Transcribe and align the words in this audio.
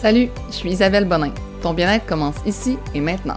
Salut, 0.00 0.28
je 0.48 0.54
suis 0.54 0.70
Isabelle 0.70 1.06
Bonin. 1.06 1.32
Ton 1.60 1.74
bien-être 1.74 2.06
commence 2.06 2.36
ici 2.46 2.78
et 2.94 3.00
maintenant. 3.00 3.34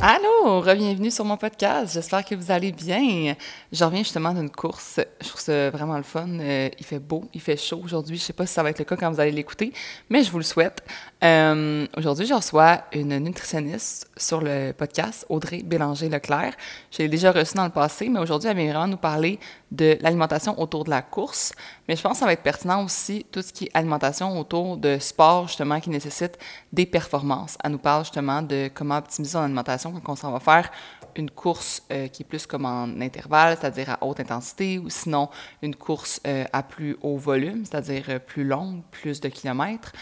Allô, 0.00 0.29
bienvenue 0.42 1.10
sur 1.10 1.24
mon 1.24 1.36
podcast. 1.36 1.92
J'espère 1.92 2.24
que 2.24 2.34
vous 2.34 2.50
allez 2.50 2.72
bien. 2.72 3.34
Je 3.72 3.84
reviens 3.84 4.02
justement 4.02 4.32
d'une 4.32 4.50
course. 4.50 4.98
Je 5.20 5.28
trouve 5.28 5.40
ça 5.40 5.70
vraiment 5.70 5.96
le 5.96 6.02
fun. 6.02 6.26
Euh, 6.28 6.68
il 6.78 6.84
fait 6.84 6.98
beau, 6.98 7.24
il 7.34 7.40
fait 7.40 7.56
chaud 7.56 7.80
aujourd'hui. 7.84 8.16
Je 8.16 8.22
sais 8.22 8.32
pas 8.32 8.46
si 8.46 8.54
ça 8.54 8.62
va 8.62 8.70
être 8.70 8.78
le 8.78 8.84
cas 8.84 8.96
quand 8.96 9.10
vous 9.10 9.20
allez 9.20 9.32
l'écouter, 9.32 9.72
mais 10.08 10.22
je 10.22 10.30
vous 10.30 10.38
le 10.38 10.44
souhaite. 10.44 10.82
Euh, 11.22 11.86
aujourd'hui, 11.96 12.24
je 12.24 12.32
reçois 12.32 12.84
une 12.92 13.18
nutritionniste 13.18 14.10
sur 14.16 14.40
le 14.40 14.72
podcast, 14.72 15.26
Audrey 15.28 15.62
Bélanger-Leclerc. 15.62 16.54
Je 16.90 16.98
l'ai 16.98 17.08
déjà 17.08 17.32
reçue 17.32 17.54
dans 17.54 17.64
le 17.64 17.70
passé, 17.70 18.08
mais 18.08 18.20
aujourd'hui, 18.20 18.48
elle 18.48 18.56
vient 18.56 18.86
nous 18.86 18.96
parler 18.96 19.38
de 19.70 19.98
l'alimentation 20.00 20.58
autour 20.60 20.84
de 20.84 20.90
la 20.90 21.02
course. 21.02 21.52
Mais 21.88 21.96
je 21.96 22.02
pense 22.02 22.12
que 22.14 22.18
ça 22.20 22.26
va 22.26 22.32
être 22.32 22.42
pertinent 22.42 22.84
aussi 22.84 23.26
tout 23.30 23.42
ce 23.42 23.52
qui 23.52 23.64
est 23.64 23.70
alimentation 23.74 24.38
autour 24.38 24.78
de 24.78 24.98
sport, 24.98 25.48
justement, 25.48 25.80
qui 25.80 25.90
nécessite 25.90 26.38
des 26.72 26.86
performances. 26.86 27.58
Elle 27.62 27.72
nous 27.72 27.78
parle 27.78 28.04
justement 28.04 28.42
de 28.42 28.70
comment 28.72 28.96
optimiser 28.96 29.32
son 29.32 29.40
alimentation 29.40 29.92
quand 30.02 30.12
on 30.12 30.16
s'en 30.16 30.29
va 30.32 30.40
faire 30.40 30.70
une 31.16 31.30
course 31.30 31.82
euh, 31.90 32.08
qui 32.08 32.22
est 32.22 32.26
plus 32.26 32.46
comme 32.46 32.64
en 32.64 33.00
intervalle, 33.00 33.56
c'est-à-dire 33.58 33.90
à 33.90 34.04
haute 34.04 34.20
intensité, 34.20 34.78
ou 34.78 34.90
sinon 34.90 35.28
une 35.62 35.74
course 35.74 36.20
euh, 36.26 36.44
à 36.52 36.62
plus 36.62 36.96
haut 37.02 37.16
volume, 37.16 37.64
c'est-à-dire 37.64 38.04
euh, 38.08 38.18
plus 38.18 38.44
longue, 38.44 38.82
plus 38.90 39.20
de 39.20 39.28
kilomètres. 39.28 39.92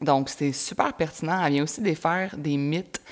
donc, 0.00 0.28
c'est 0.28 0.52
super 0.52 0.94
pertinent. 0.94 1.44
Elle 1.44 1.54
vient 1.54 1.62
aussi 1.64 1.82
défaire 1.82 2.34
des 2.36 2.56
mythes 2.56 3.02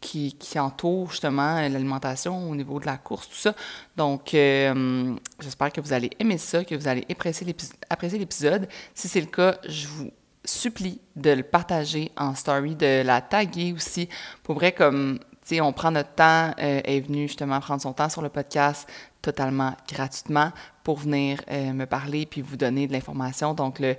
qui, 0.00 0.34
qui 0.34 0.58
entourent 0.58 1.10
justement 1.10 1.56
l'alimentation 1.68 2.48
au 2.50 2.54
niveau 2.54 2.78
de 2.78 2.86
la 2.86 2.96
course, 2.98 3.28
tout 3.28 3.34
ça. 3.34 3.54
Donc, 3.96 4.30
j'espère 4.30 5.72
que 5.72 5.80
vous 5.80 5.92
allez 5.92 6.10
aimer 6.20 6.38
ça, 6.38 6.64
que 6.64 6.74
vous 6.74 6.86
allez 6.86 7.04
apprécier 7.08 8.18
l'épisode. 8.18 8.68
Si 8.94 9.08
c'est 9.08 9.20
le 9.20 9.26
cas, 9.26 9.56
je 9.68 9.88
vous 9.88 10.10
supplie 10.44 11.00
de 11.16 11.30
le 11.30 11.42
partager 11.42 12.12
en 12.16 12.36
story, 12.36 12.76
de 12.76 13.02
la 13.02 13.20
taguer 13.20 13.72
aussi. 13.72 14.08
Pour 14.44 14.54
vrai, 14.54 14.70
comme 14.70 15.18
on 15.60 15.72
prend 15.72 15.90
notre 15.90 16.14
temps, 16.14 16.50
euh, 16.58 16.80
est 16.84 17.00
venue 17.00 17.28
justement 17.28 17.60
prendre 17.60 17.80
son 17.80 17.92
temps 17.92 18.08
sur 18.08 18.22
le 18.22 18.28
podcast 18.28 18.88
totalement 19.22 19.74
gratuitement 19.92 20.52
pour 20.84 20.98
venir 20.98 21.40
euh, 21.50 21.72
me 21.72 21.86
parler 21.86 22.26
puis 22.26 22.40
vous 22.40 22.56
donner 22.56 22.86
de 22.86 22.92
l'information. 22.92 23.54
Donc, 23.54 23.78
le, 23.78 23.96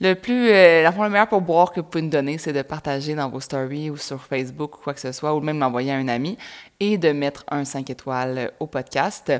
le 0.00 0.14
plus, 0.14 0.48
euh, 0.48 0.82
la 0.82 0.90
le 0.90 1.08
meilleur 1.10 1.28
pour 1.28 1.40
boire 1.40 1.72
que 1.72 1.80
vous 1.80 1.86
pouvez 1.86 2.02
nous 2.02 2.10
donner, 2.10 2.38
c'est 2.38 2.52
de 2.52 2.62
partager 2.62 3.14
dans 3.14 3.28
vos 3.28 3.40
stories 3.40 3.90
ou 3.90 3.96
sur 3.96 4.22
Facebook 4.22 4.78
ou 4.78 4.82
quoi 4.82 4.94
que 4.94 5.00
ce 5.00 5.12
soit, 5.12 5.34
ou 5.34 5.40
même 5.40 5.58
m'envoyer 5.58 5.92
à 5.92 5.96
un 5.96 6.08
ami 6.08 6.38
et 6.80 6.98
de 6.98 7.12
mettre 7.12 7.44
un 7.48 7.64
5 7.64 7.90
étoiles 7.90 8.52
au 8.60 8.66
podcast. 8.66 9.32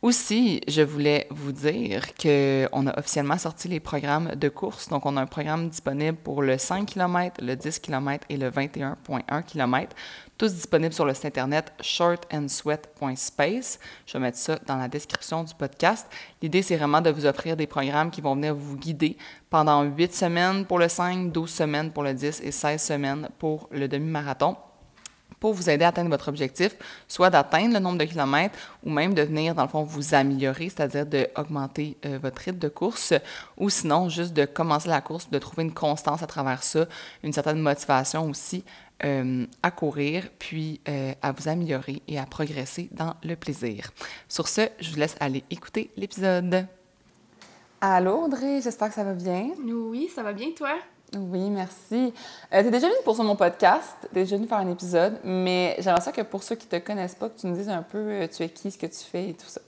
Aussi, 0.00 0.60
je 0.68 0.82
voulais 0.82 1.26
vous 1.30 1.50
dire 1.50 2.14
qu'on 2.14 2.86
a 2.86 2.96
officiellement 2.96 3.36
sorti 3.36 3.66
les 3.66 3.80
programmes 3.80 4.36
de 4.36 4.48
course. 4.48 4.88
Donc, 4.88 5.04
on 5.06 5.16
a 5.16 5.22
un 5.22 5.26
programme 5.26 5.68
disponible 5.68 6.16
pour 6.16 6.40
le 6.40 6.56
5 6.56 6.86
km, 6.86 7.42
le 7.42 7.56
10 7.56 7.80
km 7.80 8.24
et 8.28 8.36
le 8.36 8.48
21,1 8.48 9.42
km 9.42 9.96
tous 10.38 10.54
disponibles 10.54 10.94
sur 10.94 11.04
le 11.04 11.12
site 11.14 11.26
internet 11.26 11.72
shortandsweat.space. 11.80 13.80
Je 14.06 14.12
vais 14.12 14.18
mettre 14.20 14.38
ça 14.38 14.60
dans 14.66 14.76
la 14.76 14.86
description 14.86 15.42
du 15.42 15.52
podcast. 15.52 16.06
L'idée, 16.40 16.62
c'est 16.62 16.76
vraiment 16.76 17.00
de 17.00 17.10
vous 17.10 17.26
offrir 17.26 17.56
des 17.56 17.66
programmes 17.66 18.12
qui 18.12 18.20
vont 18.20 18.36
venir 18.36 18.54
vous 18.54 18.76
guider 18.76 19.16
pendant 19.50 19.82
8 19.82 20.14
semaines 20.14 20.64
pour 20.64 20.78
le 20.78 20.88
5, 20.88 21.32
12 21.32 21.50
semaines 21.50 21.90
pour 21.90 22.04
le 22.04 22.14
10 22.14 22.42
et 22.44 22.52
16 22.52 22.80
semaines 22.80 23.28
pour 23.40 23.68
le 23.72 23.88
demi-marathon 23.88 24.56
pour 25.40 25.52
vous 25.52 25.70
aider 25.70 25.84
à 25.84 25.88
atteindre 25.88 26.10
votre 26.10 26.28
objectif, 26.28 26.76
soit 27.06 27.30
d'atteindre 27.30 27.74
le 27.74 27.80
nombre 27.80 27.98
de 27.98 28.04
kilomètres 28.04 28.58
ou 28.84 28.90
même 28.90 29.14
de 29.14 29.22
venir, 29.22 29.54
dans 29.54 29.62
le 29.62 29.68
fond, 29.68 29.82
vous 29.82 30.14
améliorer, 30.14 30.68
c'est-à-dire 30.68 31.06
d'augmenter 31.06 31.96
euh, 32.04 32.18
votre 32.20 32.42
rythme 32.42 32.58
de 32.58 32.68
course, 32.68 33.14
ou 33.56 33.70
sinon 33.70 34.08
juste 34.08 34.32
de 34.32 34.44
commencer 34.44 34.88
la 34.88 35.00
course, 35.00 35.30
de 35.30 35.38
trouver 35.38 35.62
une 35.62 35.74
constance 35.74 36.22
à 36.22 36.26
travers 36.26 36.62
ça, 36.62 36.86
une 37.22 37.32
certaine 37.32 37.60
motivation 37.60 38.28
aussi 38.28 38.64
euh, 39.04 39.46
à 39.62 39.70
courir, 39.70 40.28
puis 40.38 40.80
euh, 40.88 41.12
à 41.22 41.32
vous 41.32 41.48
améliorer 41.48 42.02
et 42.08 42.18
à 42.18 42.26
progresser 42.26 42.88
dans 42.92 43.14
le 43.22 43.36
plaisir. 43.36 43.92
Sur 44.28 44.48
ce, 44.48 44.62
je 44.80 44.90
vous 44.90 44.96
laisse 44.96 45.16
aller 45.20 45.44
écouter 45.50 45.90
l'épisode. 45.96 46.66
Allô 47.80 48.24
Audrey, 48.24 48.60
j'espère 48.60 48.88
que 48.88 48.94
ça 48.94 49.04
va 49.04 49.14
bien. 49.14 49.50
Oui, 49.64 50.10
ça 50.12 50.24
va 50.24 50.32
bien 50.32 50.48
toi? 50.56 50.76
Oui, 51.16 51.48
merci. 51.50 52.12
Euh, 52.52 52.60
tu 52.60 52.68
es 52.68 52.70
déjà 52.70 52.88
venue 52.88 52.98
pour 53.04 53.16
mon 53.24 53.36
podcast, 53.36 53.96
tu 54.12 54.18
es 54.18 54.22
déjà 54.24 54.36
venue 54.36 54.48
faire 54.48 54.58
un 54.58 54.70
épisode, 54.70 55.18
mais 55.24 55.76
j'aimerais 55.78 56.02
ça 56.02 56.12
que 56.12 56.20
pour 56.20 56.42
ceux 56.42 56.56
qui 56.56 56.66
te 56.66 56.76
connaissent 56.76 57.14
pas, 57.14 57.30
que 57.30 57.38
tu 57.40 57.46
nous 57.46 57.56
dises 57.56 57.68
un 57.68 57.82
peu 57.82 58.28
tu 58.34 58.42
es 58.42 58.48
qui, 58.50 58.70
ce 58.70 58.78
que 58.78 58.86
tu 58.86 59.04
fais 59.10 59.30
et 59.30 59.34
tout 59.34 59.46
ça. 59.46 59.60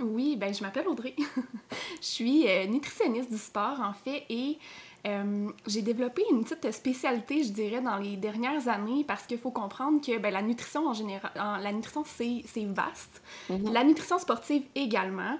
Oui, 0.00 0.36
ben 0.36 0.52
je 0.52 0.62
m'appelle 0.62 0.86
Audrey. 0.88 1.14
je 2.00 2.06
suis 2.06 2.46
nutritionniste 2.68 3.30
du 3.30 3.38
sport 3.38 3.80
en 3.80 3.92
fait 3.92 4.24
et 4.28 4.58
euh, 5.06 5.50
j'ai 5.66 5.82
développé 5.82 6.22
une 6.30 6.44
petite 6.44 6.72
spécialité, 6.72 7.42
je 7.44 7.52
dirais, 7.52 7.82
dans 7.82 7.96
les 7.96 8.16
dernières 8.16 8.68
années 8.68 9.04
parce 9.06 9.26
qu'il 9.26 9.38
faut 9.38 9.50
comprendre 9.50 10.00
que 10.00 10.18
ben, 10.18 10.32
la 10.32 10.40
nutrition 10.40 10.88
en 10.88 10.94
général, 10.94 11.30
la 11.34 11.72
nutrition 11.72 12.04
c'est 12.06 12.64
vaste. 12.64 13.22
Mm-hmm. 13.50 13.72
La 13.72 13.84
nutrition 13.84 14.18
sportive 14.18 14.62
également. 14.74 15.38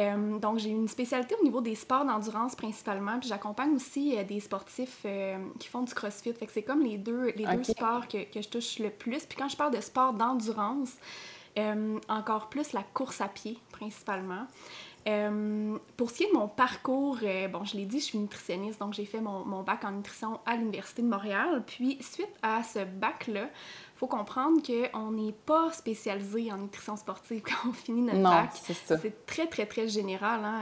Euh, 0.00 0.38
donc, 0.40 0.58
j'ai 0.58 0.70
une 0.70 0.88
spécialité 0.88 1.36
au 1.40 1.44
niveau 1.44 1.60
des 1.60 1.76
sports 1.76 2.04
d'endurance 2.04 2.56
principalement, 2.56 3.20
puis 3.20 3.28
j'accompagne 3.28 3.76
aussi 3.76 4.18
euh, 4.18 4.24
des 4.24 4.40
sportifs 4.40 5.06
qui 5.60 5.68
font 5.68 5.82
du 5.82 5.94
crossfit. 5.94 6.32
Fait 6.32 6.46
que 6.46 6.52
c'est 6.52 6.64
comme 6.64 6.82
les 6.82 6.98
deux, 6.98 7.32
les 7.36 7.46
deux 7.46 7.62
sports 7.62 8.08
que, 8.08 8.24
que, 8.24 8.42
je 8.42 8.48
touche 8.48 8.80
le 8.80 8.90
plus. 8.90 9.24
Puis 9.26 9.38
quand 9.38 9.48
je 9.48 9.56
parle 9.56 9.72
de 9.72 9.80
sport 9.80 10.12
d'endurance, 10.12 10.94
encore 12.08 12.48
plus 12.48 12.72
la 12.72 12.82
course 12.82 13.20
à 13.20 13.28
pied 13.28 13.58
principalement. 13.70 14.48
Euh, 15.06 15.76
pour 15.98 16.10
ce 16.10 16.16
qui 16.16 16.24
est 16.24 16.32
de 16.32 16.32
mon 16.32 16.48
parcours, 16.48 17.18
euh, 17.22 17.46
bon, 17.48 17.64
je 17.64 17.76
l'ai 17.76 17.84
dit, 17.84 18.00
je 18.00 18.04
suis 18.04 18.18
nutritionniste, 18.18 18.80
donc 18.80 18.94
j'ai 18.94 19.04
fait 19.04 19.20
mon, 19.20 19.44
mon, 19.44 19.62
bac 19.62 19.84
en 19.84 19.90
nutrition 19.90 20.40
à 20.46 20.56
l'Université 20.56 21.02
de 21.02 21.08
Montréal. 21.08 21.62
Puis, 21.66 21.98
suite 22.00 22.32
à 22.42 22.62
ce 22.62 22.84
bac-là, 22.84 23.42
il 23.42 23.98
faut 23.98 24.06
comprendre 24.06 24.62
qu'on 24.62 25.10
n'est 25.10 25.32
pas 25.32 25.70
spécialisé 25.72 26.50
en 26.50 26.56
nutrition 26.56 26.96
sportive 26.96 27.42
quand 27.44 27.68
on 27.68 27.72
finit 27.72 28.02
notre 28.02 28.18
non, 28.18 28.30
bac. 28.30 28.50
C'est 28.54 29.26
très, 29.26 29.46
très, 29.46 29.66
très 29.66 29.88
général, 29.88 30.40
hein, 30.42 30.60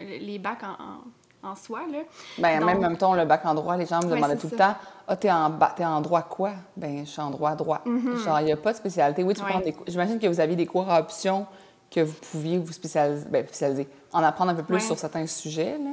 euh, 0.00 0.18
les 0.18 0.40
bacs 0.40 0.64
en, 0.64 1.48
en, 1.48 1.54
soi. 1.54 1.82
Là. 1.90 1.98
Ben, 2.38 2.64
même, 2.64 2.80
même 2.80 2.96
temps, 2.96 3.14
le 3.14 3.24
bac 3.24 3.46
en 3.46 3.54
droit, 3.54 3.76
les 3.76 3.86
gens 3.86 4.00
me 4.02 4.10
demandaient 4.10 4.36
tout 4.36 4.48
le 4.50 4.56
temps 4.56 4.74
Ah, 5.06 5.14
t'es 5.14 5.30
en, 5.30 5.56
es 5.78 5.84
en 5.84 6.00
droit 6.00 6.22
quoi 6.22 6.54
Ben, 6.76 7.06
je 7.06 7.10
suis 7.10 7.22
en 7.22 7.30
droit 7.30 7.54
droit. 7.54 7.80
Mm-hmm. 7.86 8.24
Genre, 8.24 8.40
il 8.40 8.46
n'y 8.46 8.52
a 8.52 8.56
pas 8.56 8.72
de 8.72 8.78
spécialité. 8.78 9.22
Oui, 9.22 9.34
tu 9.34 9.42
prends 9.42 9.60
des 9.60 9.74
J'imagine 9.86 10.18
que 10.18 10.26
vous 10.26 10.40
aviez 10.40 10.56
des 10.56 10.66
cours 10.66 10.90
à 10.90 10.98
option 10.98 11.46
que 11.94 12.00
vous 12.00 12.14
pouviez 12.32 12.58
vous 12.58 12.72
spécialiser, 12.72 13.26
ben, 13.28 13.46
spécialiser 13.46 13.88
en 14.12 14.22
apprendre 14.22 14.50
un 14.50 14.54
peu 14.54 14.64
plus 14.64 14.80
sur 14.80 14.98
certains 14.98 15.26
sujets. 15.26 15.78
Là? 15.78 15.90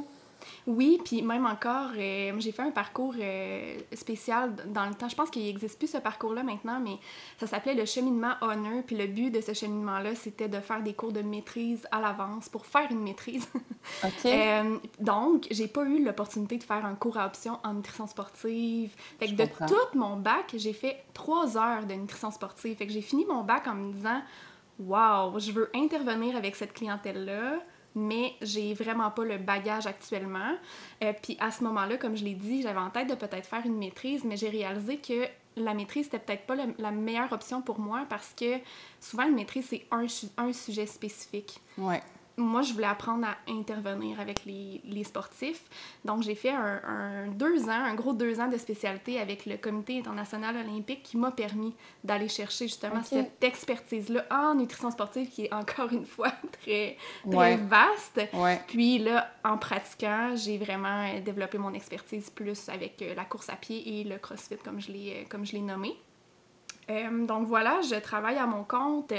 Oui, 0.66 1.00
puis 1.04 1.22
même 1.22 1.44
encore, 1.44 1.90
euh, 1.96 2.32
j'ai 2.38 2.52
fait 2.52 2.62
un 2.62 2.70
parcours 2.70 3.14
euh, 3.20 3.78
spécial 3.94 4.54
dans 4.68 4.86
le 4.86 4.94
temps. 4.94 5.08
Je 5.08 5.16
pense 5.16 5.28
qu'il 5.28 5.42
n'existe 5.42 5.76
plus 5.76 5.88
ce 5.88 5.98
parcours-là 5.98 6.44
maintenant, 6.44 6.78
mais 6.78 6.98
ça 7.38 7.48
s'appelait 7.48 7.74
le 7.74 7.84
cheminement 7.84 8.34
Honor. 8.40 8.82
Puis 8.86 8.96
le 8.96 9.06
but 9.08 9.30
de 9.30 9.40
ce 9.40 9.54
cheminement-là, 9.54 10.14
c'était 10.14 10.48
de 10.48 10.60
faire 10.60 10.82
des 10.82 10.94
cours 10.94 11.12
de 11.12 11.20
maîtrise 11.20 11.86
à 11.90 12.00
l'avance 12.00 12.48
pour 12.48 12.64
faire 12.66 12.86
une 12.90 13.02
maîtrise. 13.02 13.48
OK. 14.04 14.10
euh, 14.26 14.76
donc, 15.00 15.48
j'ai 15.50 15.66
pas 15.66 15.84
eu 15.84 16.04
l'opportunité 16.04 16.58
de 16.58 16.64
faire 16.64 16.84
un 16.84 16.94
cours 16.94 17.18
à 17.18 17.26
option 17.26 17.58
en 17.64 17.74
nutrition 17.74 18.06
sportive. 18.06 18.94
Fait 19.18 19.26
que 19.26 19.32
de 19.32 19.46
tout 19.66 19.98
mon 19.98 20.16
bac, 20.16 20.54
j'ai 20.54 20.72
fait 20.72 21.02
trois 21.12 21.56
heures 21.56 21.86
de 21.86 21.94
nutrition 21.94 22.30
sportive. 22.30 22.76
Fait 22.76 22.86
que 22.86 22.92
j'ai 22.92 23.02
fini 23.02 23.24
mon 23.26 23.42
bac 23.42 23.66
en 23.66 23.74
me 23.74 23.92
disant 23.92 24.22
Wow, 24.86 25.38
je 25.38 25.52
veux 25.52 25.70
intervenir 25.74 26.36
avec 26.36 26.56
cette 26.56 26.72
clientèle-là, 26.72 27.58
mais 27.94 28.34
j'ai 28.40 28.74
vraiment 28.74 29.10
pas 29.10 29.24
le 29.24 29.38
bagage 29.38 29.86
actuellement. 29.86 30.56
Euh, 31.02 31.12
puis 31.22 31.36
à 31.40 31.50
ce 31.50 31.62
moment-là, 31.64 31.96
comme 31.98 32.16
je 32.16 32.24
l'ai 32.24 32.34
dit, 32.34 32.62
j'avais 32.62 32.80
en 32.80 32.90
tête 32.90 33.08
de 33.08 33.14
peut-être 33.14 33.46
faire 33.46 33.64
une 33.64 33.76
maîtrise, 33.76 34.24
mais 34.24 34.36
j'ai 34.36 34.48
réalisé 34.48 34.98
que 34.98 35.26
la 35.56 35.74
maîtrise, 35.74 36.06
c'était 36.06 36.18
peut-être 36.18 36.46
pas 36.46 36.56
la 36.78 36.90
meilleure 36.90 37.32
option 37.32 37.60
pour 37.60 37.78
moi 37.78 38.06
parce 38.08 38.32
que 38.34 38.58
souvent, 39.00 39.24
une 39.24 39.34
maîtrise, 39.34 39.66
c'est 39.68 39.86
un, 39.90 40.06
un 40.38 40.52
sujet 40.52 40.86
spécifique. 40.86 41.60
Ouais 41.76 42.00
moi, 42.36 42.62
je 42.62 42.72
voulais 42.72 42.86
apprendre 42.86 43.26
à 43.26 43.36
intervenir 43.50 44.20
avec 44.20 44.44
les, 44.44 44.80
les 44.84 45.04
sportifs. 45.04 45.64
Donc, 46.04 46.22
j'ai 46.22 46.34
fait 46.34 46.50
un, 46.50 47.28
deux 47.28 47.68
ans, 47.68 47.84
un 47.84 47.94
gros 47.94 48.12
deux 48.12 48.40
ans 48.40 48.48
de 48.48 48.56
spécialité 48.56 49.18
avec 49.18 49.46
le 49.46 49.56
Comité 49.56 49.98
international 49.98 50.56
olympique 50.56 51.02
qui 51.02 51.16
m'a 51.16 51.30
permis 51.30 51.74
d'aller 52.04 52.28
chercher 52.28 52.66
justement 52.66 53.02
cette 53.02 53.42
expertise-là 53.42 54.24
en 54.30 54.54
nutrition 54.54 54.90
sportive 54.90 55.28
qui 55.28 55.44
est 55.44 55.52
encore 55.52 55.92
une 55.92 56.06
fois 56.06 56.32
très, 56.62 56.96
très 57.30 57.56
vaste. 57.56 58.20
Puis 58.68 58.98
là, 58.98 59.30
en 59.44 59.58
pratiquant, 59.58 60.34
j'ai 60.34 60.58
vraiment 60.58 61.20
développé 61.20 61.58
mon 61.58 61.72
expertise 61.74 62.30
plus 62.30 62.68
avec 62.68 63.02
euh, 63.02 63.14
la 63.14 63.24
course 63.24 63.48
à 63.48 63.56
pied 63.56 64.00
et 64.00 64.04
le 64.04 64.18
CrossFit, 64.18 64.56
comme 64.56 64.80
je 64.80 64.92
l'ai, 64.92 65.10
euh, 65.10 65.24
comme 65.28 65.44
je 65.44 65.52
l'ai 65.52 65.60
nommé. 65.60 65.96
Euh, 66.90 67.26
donc 67.26 67.46
voilà, 67.46 67.80
je 67.82 67.94
travaille 67.96 68.38
à 68.38 68.46
mon 68.46 68.64
compte. 68.64 69.12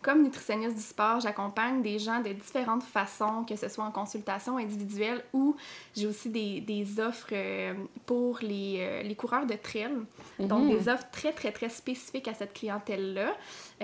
Comme 0.00 0.22
nutritionniste 0.22 0.76
du 0.76 0.82
sport, 0.82 1.18
j'accompagne 1.18 1.82
des 1.82 1.98
gens 1.98 2.20
de 2.20 2.32
différentes 2.32 2.84
façons, 2.84 3.44
que 3.48 3.56
ce 3.56 3.68
soit 3.68 3.82
en 3.82 3.90
consultation 3.90 4.56
individuelle 4.56 5.24
ou 5.32 5.56
j'ai 5.96 6.06
aussi 6.06 6.30
des, 6.30 6.60
des 6.60 7.00
offres 7.00 7.30
euh, 7.32 7.74
pour 8.06 8.38
les, 8.40 8.76
euh, 8.78 9.02
les, 9.02 9.16
coureurs 9.16 9.44
de 9.44 9.54
trail. 9.54 9.90
Donc 10.38 10.64
mhm. 10.64 10.68
des 10.68 10.88
offres 10.88 11.06
très, 11.10 11.32
très, 11.32 11.50
très 11.50 11.68
spécifiques 11.68 12.28
à 12.28 12.34
cette 12.34 12.52
clientèle-là. 12.52 13.34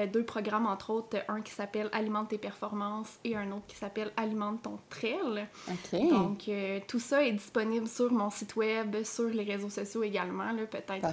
deux 0.07 0.23
programmes, 0.23 0.67
entre 0.67 0.91
autres, 0.91 1.17
un 1.27 1.41
qui 1.41 1.51
s'appelle 1.51 1.89
Alimente 1.93 2.29
tes 2.29 2.39
performances 2.39 3.19
et 3.25 3.37
un 3.37 3.51
autre 3.51 3.67
qui 3.67 3.77
s'appelle 3.77 4.13
Alimente 4.17 4.63
ton 4.63 4.79
trail. 4.89 5.49
Donc 5.93 6.49
tout 6.87 7.01
ça 7.01 7.25
est 7.25 7.33
disponible 7.33 7.89
sur 7.89 8.13
mon 8.13 8.31
site 8.31 8.55
web, 8.55 9.03
sur 9.03 9.29
les 9.31 9.43
réseaux 9.43 9.69
sociaux 9.69 10.05
également. 10.05 10.55
Peut-être 10.71 11.09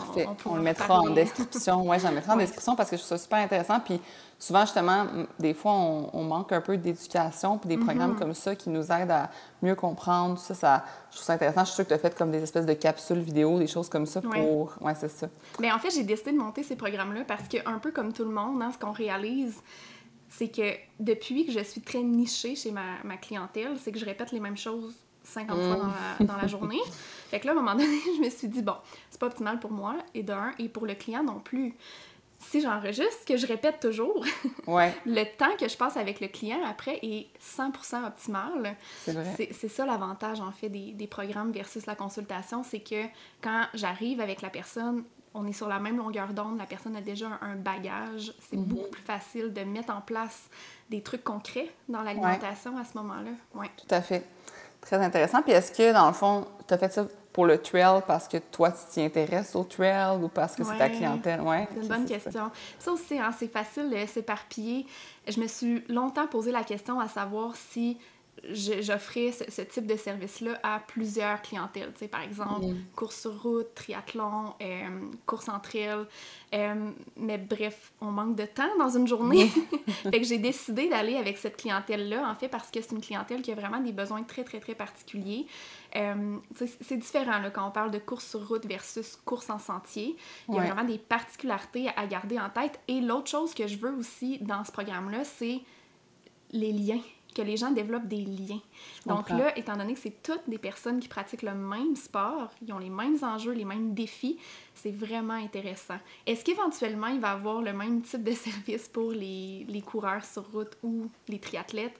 on, 0.45 0.51
on, 0.51 0.55
le 0.57 0.61
mettra 0.61 0.99
en 0.99 1.09
description. 1.09 1.87
Ouais, 1.87 1.97
j'en 2.11 2.15
mettrai 2.15 2.31
en 2.33 2.37
description 2.37 2.75
parce 2.75 2.89
que 2.89 2.97
je 2.97 3.01
trouve 3.01 3.17
ça 3.17 3.23
super 3.23 3.39
intéressant. 3.39 3.79
Puis 3.79 3.99
souvent, 4.37 4.61
justement, 4.61 5.05
des 5.39 5.53
fois, 5.53 5.71
on, 5.71 6.23
manque 6.23 6.51
un 6.51 6.61
peu 6.61 6.77
d'éducation, 6.77 7.57
puis 7.57 7.69
des 7.69 7.77
mm-hmm. 7.77 7.85
programmes 7.85 8.15
comme 8.15 8.33
ça 8.33 8.55
qui 8.55 8.69
nous 8.69 8.91
aident 8.91 9.11
à 9.11 9.29
mieux 9.61 9.75
comprendre. 9.75 10.37
Ça, 10.37 10.53
ça 10.53 10.85
je 11.09 11.15
trouve 11.15 11.25
ça 11.25 11.33
intéressant. 11.33 11.61
Je 11.61 11.65
suis 11.65 11.75
sûre 11.75 11.83
que 11.85 11.89
tu 11.89 11.95
as 11.95 11.99
fait 11.99 12.15
comme 12.15 12.31
des 12.31 12.43
espèces 12.43 12.65
de 12.65 12.73
capsules 12.73 13.19
vidéo, 13.19 13.59
des 13.59 13.67
choses 13.67 13.89
comme 13.89 14.05
ça 14.05 14.21
pour. 14.21 14.73
Ouais, 14.81 14.93
c'est 14.95 15.09
ça. 15.09 15.27
Mais 15.59 15.71
en 15.71 15.79
fait, 15.79 15.91
j'ai 15.91 16.03
décidé 16.03 16.31
de 16.31 16.37
monter 16.37 16.63
ces 16.63 16.75
programmes-là 16.75 17.23
parce 17.27 17.47
que, 17.47 17.57
un 17.65 17.79
peu 17.79 17.91
comme 17.91 18.13
tout 18.13 18.23
le 18.23 18.31
monde, 18.31 18.61
hein, 18.61 18.71
ce 18.73 18.77
qu'on 18.77 18.91
réalise, 18.91 19.55
c'est 20.29 20.47
que 20.47 20.73
depuis 20.99 21.45
que 21.45 21.51
je 21.51 21.63
suis 21.63 21.81
très 21.81 22.01
nichée 22.01 22.55
chez 22.55 22.71
ma, 22.71 23.03
ma 23.03 23.17
clientèle, 23.17 23.77
c'est 23.81 23.91
que 23.91 23.99
je 23.99 24.05
répète 24.05 24.31
les 24.31 24.39
mêmes 24.39 24.57
choses 24.57 24.95
50 25.23 25.55
fois 25.55 25.75
dans 25.75 25.87
la, 25.87 26.25
dans 26.25 26.37
la, 26.37 26.47
journée. 26.47 26.79
Fait 27.31 27.39
que 27.39 27.47
là, 27.47 27.53
à 27.53 27.55
un 27.55 27.59
moment 27.59 27.75
donné, 27.75 27.97
je 28.17 28.21
me 28.21 28.29
suis 28.29 28.49
dit, 28.49 28.61
bon, 28.61 28.75
c'est 29.09 29.19
pas 29.19 29.27
optimal 29.27 29.57
pour 29.59 29.71
moi, 29.71 29.95
et 30.13 30.21
d'un, 30.21 30.51
et 30.59 30.67
pour 30.67 30.85
le 30.85 30.95
client 30.95 31.23
non 31.23 31.39
plus. 31.39 31.73
Si 32.41 32.59
j'enregistre, 32.59 33.23
que 33.25 33.37
je 33.37 33.47
répète 33.47 33.79
toujours, 33.79 34.25
ouais. 34.67 34.93
le 35.05 35.23
temps 35.37 35.55
que 35.57 35.69
je 35.69 35.77
passe 35.77 35.95
avec 35.95 36.19
le 36.19 36.27
client 36.27 36.59
après 36.67 36.99
est 37.03 37.29
100% 37.39 38.05
optimal. 38.05 38.75
C'est 39.05 39.13
vrai. 39.13 39.49
C'est 39.53 39.69
ça 39.69 39.85
l'avantage, 39.85 40.41
en 40.41 40.51
fait, 40.51 40.67
des, 40.67 40.91
des, 40.91 41.07
programmes 41.07 41.53
versus 41.53 41.85
la 41.85 41.95
consultation, 41.95 42.63
c'est 42.63 42.81
que 42.81 43.05
quand 43.41 43.65
j'arrive 43.73 44.19
avec 44.19 44.41
la 44.41 44.49
personne, 44.49 45.05
on 45.33 45.47
est 45.47 45.53
sur 45.53 45.69
la 45.69 45.79
même 45.79 45.95
longueur 45.95 46.33
d'onde, 46.33 46.57
la 46.57 46.65
personne 46.65 46.97
a 46.97 47.01
déjà 47.01 47.27
un, 47.41 47.55
bagage, 47.55 48.33
c'est 48.49 48.57
mhm. 48.57 48.65
beaucoup 48.65 48.89
plus 48.89 49.03
facile 49.03 49.53
de 49.53 49.61
mettre 49.61 49.93
en 49.93 50.01
place 50.01 50.49
des 50.89 51.01
trucs 51.01 51.23
concrets 51.23 51.69
dans 51.87 52.01
l'alimentation 52.01 52.77
à 52.77 52.83
ce 52.83 52.97
moment-là. 52.97 53.31
Ouais. 53.53 53.69
Tout 53.77 53.95
à 53.95 54.01
fait. 54.01 54.25
Très 54.81 54.97
intéressant. 54.97 55.41
Puis 55.41 55.53
est-ce 55.53 55.71
que, 55.71 55.93
dans 55.93 56.07
le 56.07 56.13
fond, 56.13 56.47
tu 56.67 56.73
as 56.73 56.77
fait 56.77 56.91
ça 56.91 57.05
pour 57.33 57.45
le 57.45 57.57
trail 57.57 58.01
parce 58.05 58.27
que 58.27 58.37
toi, 58.37 58.71
tu 58.71 58.79
t'y 58.91 59.01
intéresses 59.01 59.55
au 59.55 59.63
trail 59.63 60.17
ou 60.21 60.27
parce 60.27 60.55
que 60.55 60.63
c'est 60.63 60.77
ta 60.77 60.89
clientèle? 60.89 61.41
Ouais, 61.41 61.67
c'est 61.73 61.81
une 61.81 61.87
bonne 61.87 62.05
question. 62.05 62.51
Ça, 62.77 62.91
aussi, 62.91 63.17
hein, 63.17 63.31
c'est 63.37 63.51
facile 63.51 63.89
de 63.89 64.05
s'éparpiller. 64.05 64.85
Je 65.27 65.39
me 65.39 65.47
suis 65.47 65.83
longtemps 65.87 66.27
posé 66.27 66.51
la 66.51 66.63
question 66.63 66.99
à 66.99 67.07
savoir 67.07 67.55
si 67.55 67.97
j'offrais 68.49 69.31
ce, 69.31 69.61
type 69.61 69.85
de 69.85 69.95
service-là 69.95 70.59
à 70.63 70.79
plusieurs 70.79 71.41
clientèles. 71.41 71.91
Tu 71.93 71.99
sais, 71.99 72.07
par 72.07 72.21
exemple, 72.21 72.65
mm. 72.65 72.85
course 72.95 73.21
sur 73.21 73.41
route, 73.41 73.73
triathlon, 73.75 74.53
euh, 74.61 75.11
course 75.25 75.49
en 75.49 75.59
trail. 75.59 76.05
Euh, 76.53 76.91
mais 77.17 77.37
bref, 77.37 77.93
on 78.01 78.11
manque 78.11 78.35
de 78.35 78.45
temps 78.45 78.75
dans 78.79 78.89
une 78.89 79.07
journée. 79.07 79.47
fait 79.87 80.19
que 80.19 80.23
j'ai 80.23 80.37
décidé 80.37 80.89
d'aller 80.89 81.17
avec 81.17 81.37
cette 81.37 81.57
clientèle-là, 81.57 82.27
en 82.29 82.35
fait, 82.35 82.47
parce 82.47 82.71
que 82.71 82.81
c'est 82.81 82.93
une 82.93 83.01
clientèle 83.01 83.41
qui 83.41 83.51
a 83.51 83.55
vraiment 83.55 83.79
des 83.79 83.91
besoins 83.91 84.23
très, 84.23 84.43
très, 84.43 84.59
très 84.59 84.75
particuliers. 84.75 85.45
Euh, 85.95 86.37
c'est 86.81 86.97
différent 86.97 87.39
là, 87.39 87.49
quand 87.51 87.67
on 87.67 87.71
parle 87.71 87.91
de 87.91 87.99
course 87.99 88.25
sur 88.25 88.47
route 88.47 88.65
versus 88.65 89.17
course 89.25 89.49
en 89.49 89.59
sentier. 89.59 90.15
Il 90.47 90.55
y 90.55 90.57
a 90.57 90.63
vraiment 90.63 90.85
des 90.85 90.97
particularités 90.97 91.89
à 91.95 92.07
garder 92.07 92.39
en 92.39 92.49
tête. 92.49 92.79
Et 92.87 93.01
l'autre 93.01 93.29
chose 93.29 93.53
que 93.53 93.67
je 93.67 93.77
veux 93.77 93.91
aussi 93.91 94.39
dans 94.39 94.63
ce 94.63 94.71
programme-là, 94.71 95.23
c'est 95.25 95.59
les 96.53 96.71
liens 96.71 97.01
que 97.33 97.41
les 97.41 97.57
gens 97.57 97.71
développent 97.71 98.07
des 98.07 98.23
liens. 98.25 98.61
Donc 99.05 99.29
là, 99.29 99.57
étant 99.57 99.77
donné 99.77 99.93
que 99.93 99.99
c'est 99.99 100.21
toutes 100.21 100.47
des 100.47 100.57
personnes 100.57 100.99
qui 100.99 101.07
pratiquent 101.07 101.41
le 101.43 101.53
même 101.53 101.95
sport, 101.95 102.49
ils 102.61 102.73
ont 102.73 102.79
les 102.79 102.89
mêmes 102.89 103.17
enjeux, 103.21 103.53
les 103.53 103.65
mêmes 103.65 103.93
défis, 103.93 104.37
c'est 104.75 104.91
vraiment 104.91 105.33
intéressant. 105.33 105.97
Est-ce 106.25 106.43
qu'éventuellement, 106.43 107.07
il 107.07 107.19
va 107.19 107.31
avoir 107.31 107.61
le 107.61 107.73
même 107.73 108.01
type 108.01 108.23
de 108.23 108.31
service 108.33 108.87
pour 108.87 109.11
les, 109.11 109.65
les 109.67 109.81
coureurs 109.81 110.25
sur 110.25 110.49
route 110.51 110.77
ou 110.83 111.09
les 111.27 111.39
triathlètes? 111.39 111.99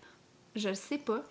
Je 0.56 0.70
ne 0.70 0.74
sais 0.74 0.98
pas. 0.98 1.24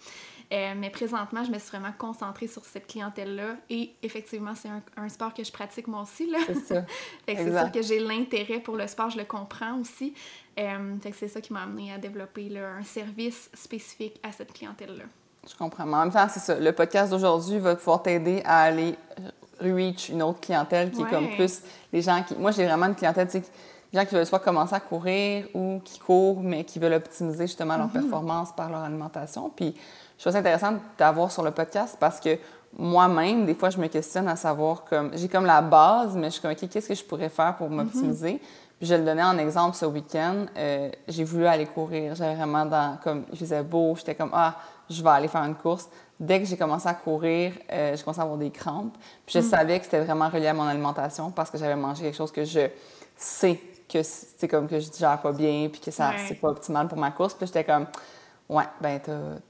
Euh, 0.52 0.74
mais 0.76 0.90
présentement, 0.90 1.44
je 1.44 1.50
me 1.50 1.58
suis 1.58 1.68
vraiment 1.68 1.92
concentrée 1.96 2.48
sur 2.48 2.64
cette 2.64 2.86
clientèle-là. 2.88 3.56
Et 3.68 3.94
effectivement, 4.02 4.54
c'est 4.54 4.68
un, 4.96 5.08
sport 5.08 5.32
que 5.32 5.44
je 5.44 5.52
pratique 5.52 5.86
moi 5.86 6.02
aussi. 6.02 6.32
C'est 6.46 6.54
ça. 6.54 6.86
c'est 7.28 7.58
sûr 7.58 7.72
que 7.72 7.82
j'ai 7.82 8.00
l'intérêt 8.00 8.60
pour 8.60 8.76
le 8.76 8.86
sport, 8.88 9.10
je 9.10 9.18
le 9.18 9.24
comprends 9.24 9.78
aussi. 9.78 10.14
Euh, 10.60 10.96
c'est 11.18 11.28
ça 11.28 11.40
qui 11.40 11.52
m'a 11.52 11.62
amené 11.62 11.92
à 11.92 11.98
développer 11.98 12.50
un 12.58 12.84
service 12.84 13.50
spécifique 13.54 14.20
à 14.22 14.32
cette 14.32 14.52
clientèle-là. 14.52 15.04
Je 15.48 15.56
comprends. 15.56 15.86
Mais 15.86 15.96
en 15.96 16.00
même 16.00 16.12
temps, 16.12 16.26
c'est 16.28 16.40
ça. 16.40 16.58
Le 16.58 16.72
podcast 16.72 17.10
d'aujourd'hui 17.10 17.58
va 17.58 17.74
pouvoir 17.74 18.02
t'aider 18.02 18.42
à 18.44 18.62
aller 18.62 18.94
reach 19.60 20.08
une 20.10 20.22
autre 20.22 20.40
clientèle 20.40 20.90
qui 20.90 21.02
est 21.02 21.08
comme 21.08 21.30
plus 21.30 21.62
les 21.92 22.02
gens 22.02 22.22
qui. 22.22 22.34
Moi, 22.36 22.50
j'ai 22.50 22.66
vraiment 22.66 22.86
une 22.86 22.94
clientèle, 22.94 23.26
tu 23.26 23.38
sais, 23.38 23.44
gens 23.92 24.04
qui 24.04 24.14
veulent 24.14 24.26
soit 24.26 24.38
commencer 24.38 24.74
à 24.74 24.80
courir 24.80 25.46
ou 25.54 25.80
qui 25.84 25.98
courent, 25.98 26.40
mais 26.42 26.64
qui 26.64 26.78
veulent 26.78 26.94
optimiser 26.94 27.46
justement 27.46 27.76
leur 27.76 27.88
mm-hmm. 27.88 27.92
performance 27.92 28.52
par 28.54 28.70
leur 28.70 28.80
alimentation. 28.80 29.50
Puis 29.54 29.74
je 30.16 30.22
trouve 30.22 30.32
ça 30.32 30.38
intéressant 30.38 30.74
d'avoir 30.98 31.32
sur 31.32 31.42
le 31.42 31.50
podcast 31.50 31.96
parce 31.98 32.20
que 32.20 32.38
moi-même, 32.78 33.46
des 33.46 33.54
fois, 33.54 33.70
je 33.70 33.78
me 33.78 33.88
questionne 33.88 34.28
à 34.28 34.36
savoir 34.36 34.84
comme 34.84 35.10
j'ai 35.14 35.28
comme 35.28 35.46
la 35.46 35.60
base, 35.60 36.16
mais 36.16 36.26
je 36.26 36.34
suis 36.34 36.42
comme 36.42 36.52
OK, 36.52 36.68
qu'est-ce 36.68 36.88
que 36.88 36.94
je 36.94 37.04
pourrais 37.04 37.28
faire 37.28 37.56
pour 37.56 37.68
m'optimiser? 37.68 38.34
Mm-hmm. 38.34 38.40
Puis 38.80 38.88
je 38.88 38.94
le 38.94 39.04
donnais 39.04 39.22
en 39.22 39.36
exemple 39.36 39.76
ce 39.76 39.84
week-end. 39.84 40.46
Euh, 40.56 40.90
j'ai 41.06 41.22
voulu 41.22 41.46
aller 41.46 41.66
courir. 41.66 42.14
J'avais 42.14 42.34
vraiment 42.34 42.64
dans 42.64 42.96
comme 43.04 43.26
il 43.30 43.38
faisait 43.38 43.62
beau, 43.62 43.94
j'étais 43.94 44.14
comme 44.14 44.30
ah, 44.32 44.56
je 44.88 45.02
vais 45.02 45.10
aller 45.10 45.28
faire 45.28 45.44
une 45.44 45.54
course. 45.54 45.86
Dès 46.18 46.40
que 46.40 46.46
j'ai 46.46 46.56
commencé 46.56 46.88
à 46.88 46.94
courir, 46.94 47.52
euh, 47.70 47.94
j'ai 47.94 48.02
commencé 48.02 48.20
à 48.20 48.22
avoir 48.22 48.38
des 48.38 48.50
crampes. 48.50 48.96
Puis 49.26 49.34
je 49.34 49.46
mm. 49.46 49.50
savais 49.50 49.78
que 49.78 49.84
c'était 49.84 50.00
vraiment 50.00 50.30
relié 50.30 50.46
à 50.46 50.54
mon 50.54 50.66
alimentation 50.66 51.30
parce 51.30 51.50
que 51.50 51.58
j'avais 51.58 51.76
mangé 51.76 52.04
quelque 52.04 52.16
chose 52.16 52.32
que 52.32 52.42
je 52.42 52.68
sais 53.18 53.60
que 53.86 54.02
c'est 54.02 54.48
comme 54.48 54.66
que 54.66 54.80
je 54.80 54.88
digère 54.88 55.20
pas 55.20 55.32
bien 55.32 55.68
puis 55.70 55.80
que 55.80 55.90
ça 55.90 56.12
c'est 56.26 56.36
pas 56.36 56.48
optimal 56.48 56.88
pour 56.88 56.96
ma 56.96 57.10
course. 57.10 57.34
Puis 57.34 57.48
j'étais 57.48 57.64
comme 57.64 57.86
Ouais, 58.48 58.64
ben, 58.80 59.00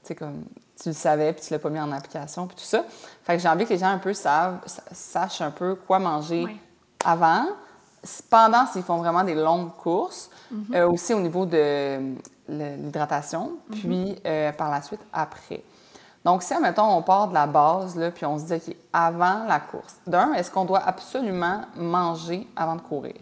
tu 0.05 0.13
comme, 0.13 0.43
tu 0.79 0.89
le 0.89 0.93
savais, 0.93 1.33
puis 1.33 1.43
tu 1.43 1.51
l'as 1.51 1.57
pas 1.57 1.71
mis 1.71 1.79
en 1.79 1.91
application, 1.91 2.45
puis 2.45 2.55
tout 2.55 2.63
ça. 2.63 2.85
Fait 3.23 3.35
que 3.35 3.41
j'ai 3.41 3.47
envie 3.47 3.65
que 3.65 3.73
les 3.73 3.79
gens 3.79 3.87
un 3.87 3.97
peu 3.97 4.13
savent, 4.13 4.59
sachent 4.91 5.41
un 5.41 5.49
peu 5.49 5.73
quoi 5.73 5.97
manger 5.97 6.45
avant, 7.03 7.47
pendant 8.29 8.65
s'ils 8.65 8.83
font 8.83 8.97
vraiment 8.97 9.23
des 9.23 9.35
longues 9.35 9.75
courses, 9.75 10.29
mm-hmm. 10.53 10.75
euh, 10.75 10.89
aussi 10.89 11.13
au 11.13 11.19
niveau 11.19 11.45
de 11.45 12.15
l'hydratation, 12.47 13.51
mm-hmm. 13.69 13.79
puis 13.79 14.15
euh, 14.25 14.51
par 14.51 14.69
la 14.69 14.81
suite, 14.81 15.01
après. 15.13 15.63
Donc, 16.23 16.43
si, 16.43 16.53
admettons, 16.53 16.85
on 16.85 17.01
part 17.01 17.29
de 17.29 17.33
la 17.33 17.47
base, 17.47 17.95
là, 17.95 18.11
puis 18.11 18.25
on 18.25 18.37
se 18.37 18.45
dit, 18.45 18.53
OK, 18.53 18.75
avant 18.93 19.43
la 19.45 19.59
course, 19.59 19.97
d'un, 20.05 20.33
est-ce 20.33 20.51
qu'on 20.51 20.65
doit 20.65 20.83
absolument 20.85 21.61
manger 21.75 22.47
avant 22.55 22.75
de 22.75 22.81
courir? 22.81 23.15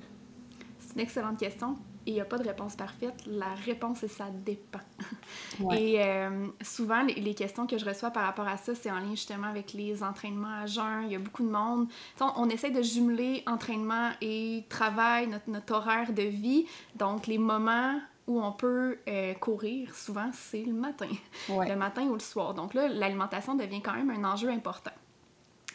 C'est 0.80 0.96
une 0.96 1.02
excellente 1.02 1.38
question 1.38 1.78
il 2.10 2.16
n'y 2.16 2.22
a 2.22 2.26
pas 2.26 2.40
de 2.40 2.44
réponse 2.44 2.76
parfaite. 2.76 3.14
La 3.28 3.54
réponse, 3.66 4.00
c'est 4.00 4.08
ça 4.08 4.26
dépend. 4.32 4.80
Et 5.72 6.04
euh, 6.04 6.48
souvent, 6.62 7.04
les, 7.04 7.36
questions 7.36 7.68
que 7.68 7.78
je 7.78 7.86
reçois 7.86 8.10
par 8.10 8.24
rapport 8.24 8.48
à 8.48 8.58
ça, 8.58 8.74
c'est 8.74 8.90
en 8.90 9.00
lien 9.00 9.12
justement 9.12 9.48
avec 9.48 9.74
les 9.74 10.02
entraînements 10.02 10.62
à 10.62 10.66
jeun. 10.66 11.04
Il 11.06 11.12
y 11.12 11.16
a 11.16 11.20
beaucoup 11.20 11.44
de 11.44 11.52
monde. 11.52 11.88
On, 12.20 12.32
on, 12.36 12.50
essaie 12.50 12.72
de 12.72 12.82
jumeler 12.82 13.44
entraînement 13.46 14.10
et 14.22 14.64
travail, 14.70 15.28
notre, 15.28 15.50
notre, 15.50 15.74
horaire 15.76 16.12
de 16.12 16.24
vie. 16.24 16.66
Donc, 16.96 17.28
les 17.28 17.38
moments 17.38 18.00
où 18.26 18.42
on 18.42 18.52
peut 18.52 18.98
euh, 19.08 19.36
courir, 19.36 19.94
souvent, 19.94 20.32
c'est 20.34 20.64
le 20.64 20.74
matin. 20.74 21.10
Le 21.48 21.76
matin 21.76 22.04
ou 22.04 22.14
le 22.14 22.20
soir. 22.20 22.56
Donc 22.56 22.74
là, 22.74 22.88
l'alimentation 22.88 23.54
devient 23.54 23.82
quand 23.82 23.94
même 23.94 24.10
un 24.10 24.24
enjeu 24.24 24.50
important. 24.50 24.92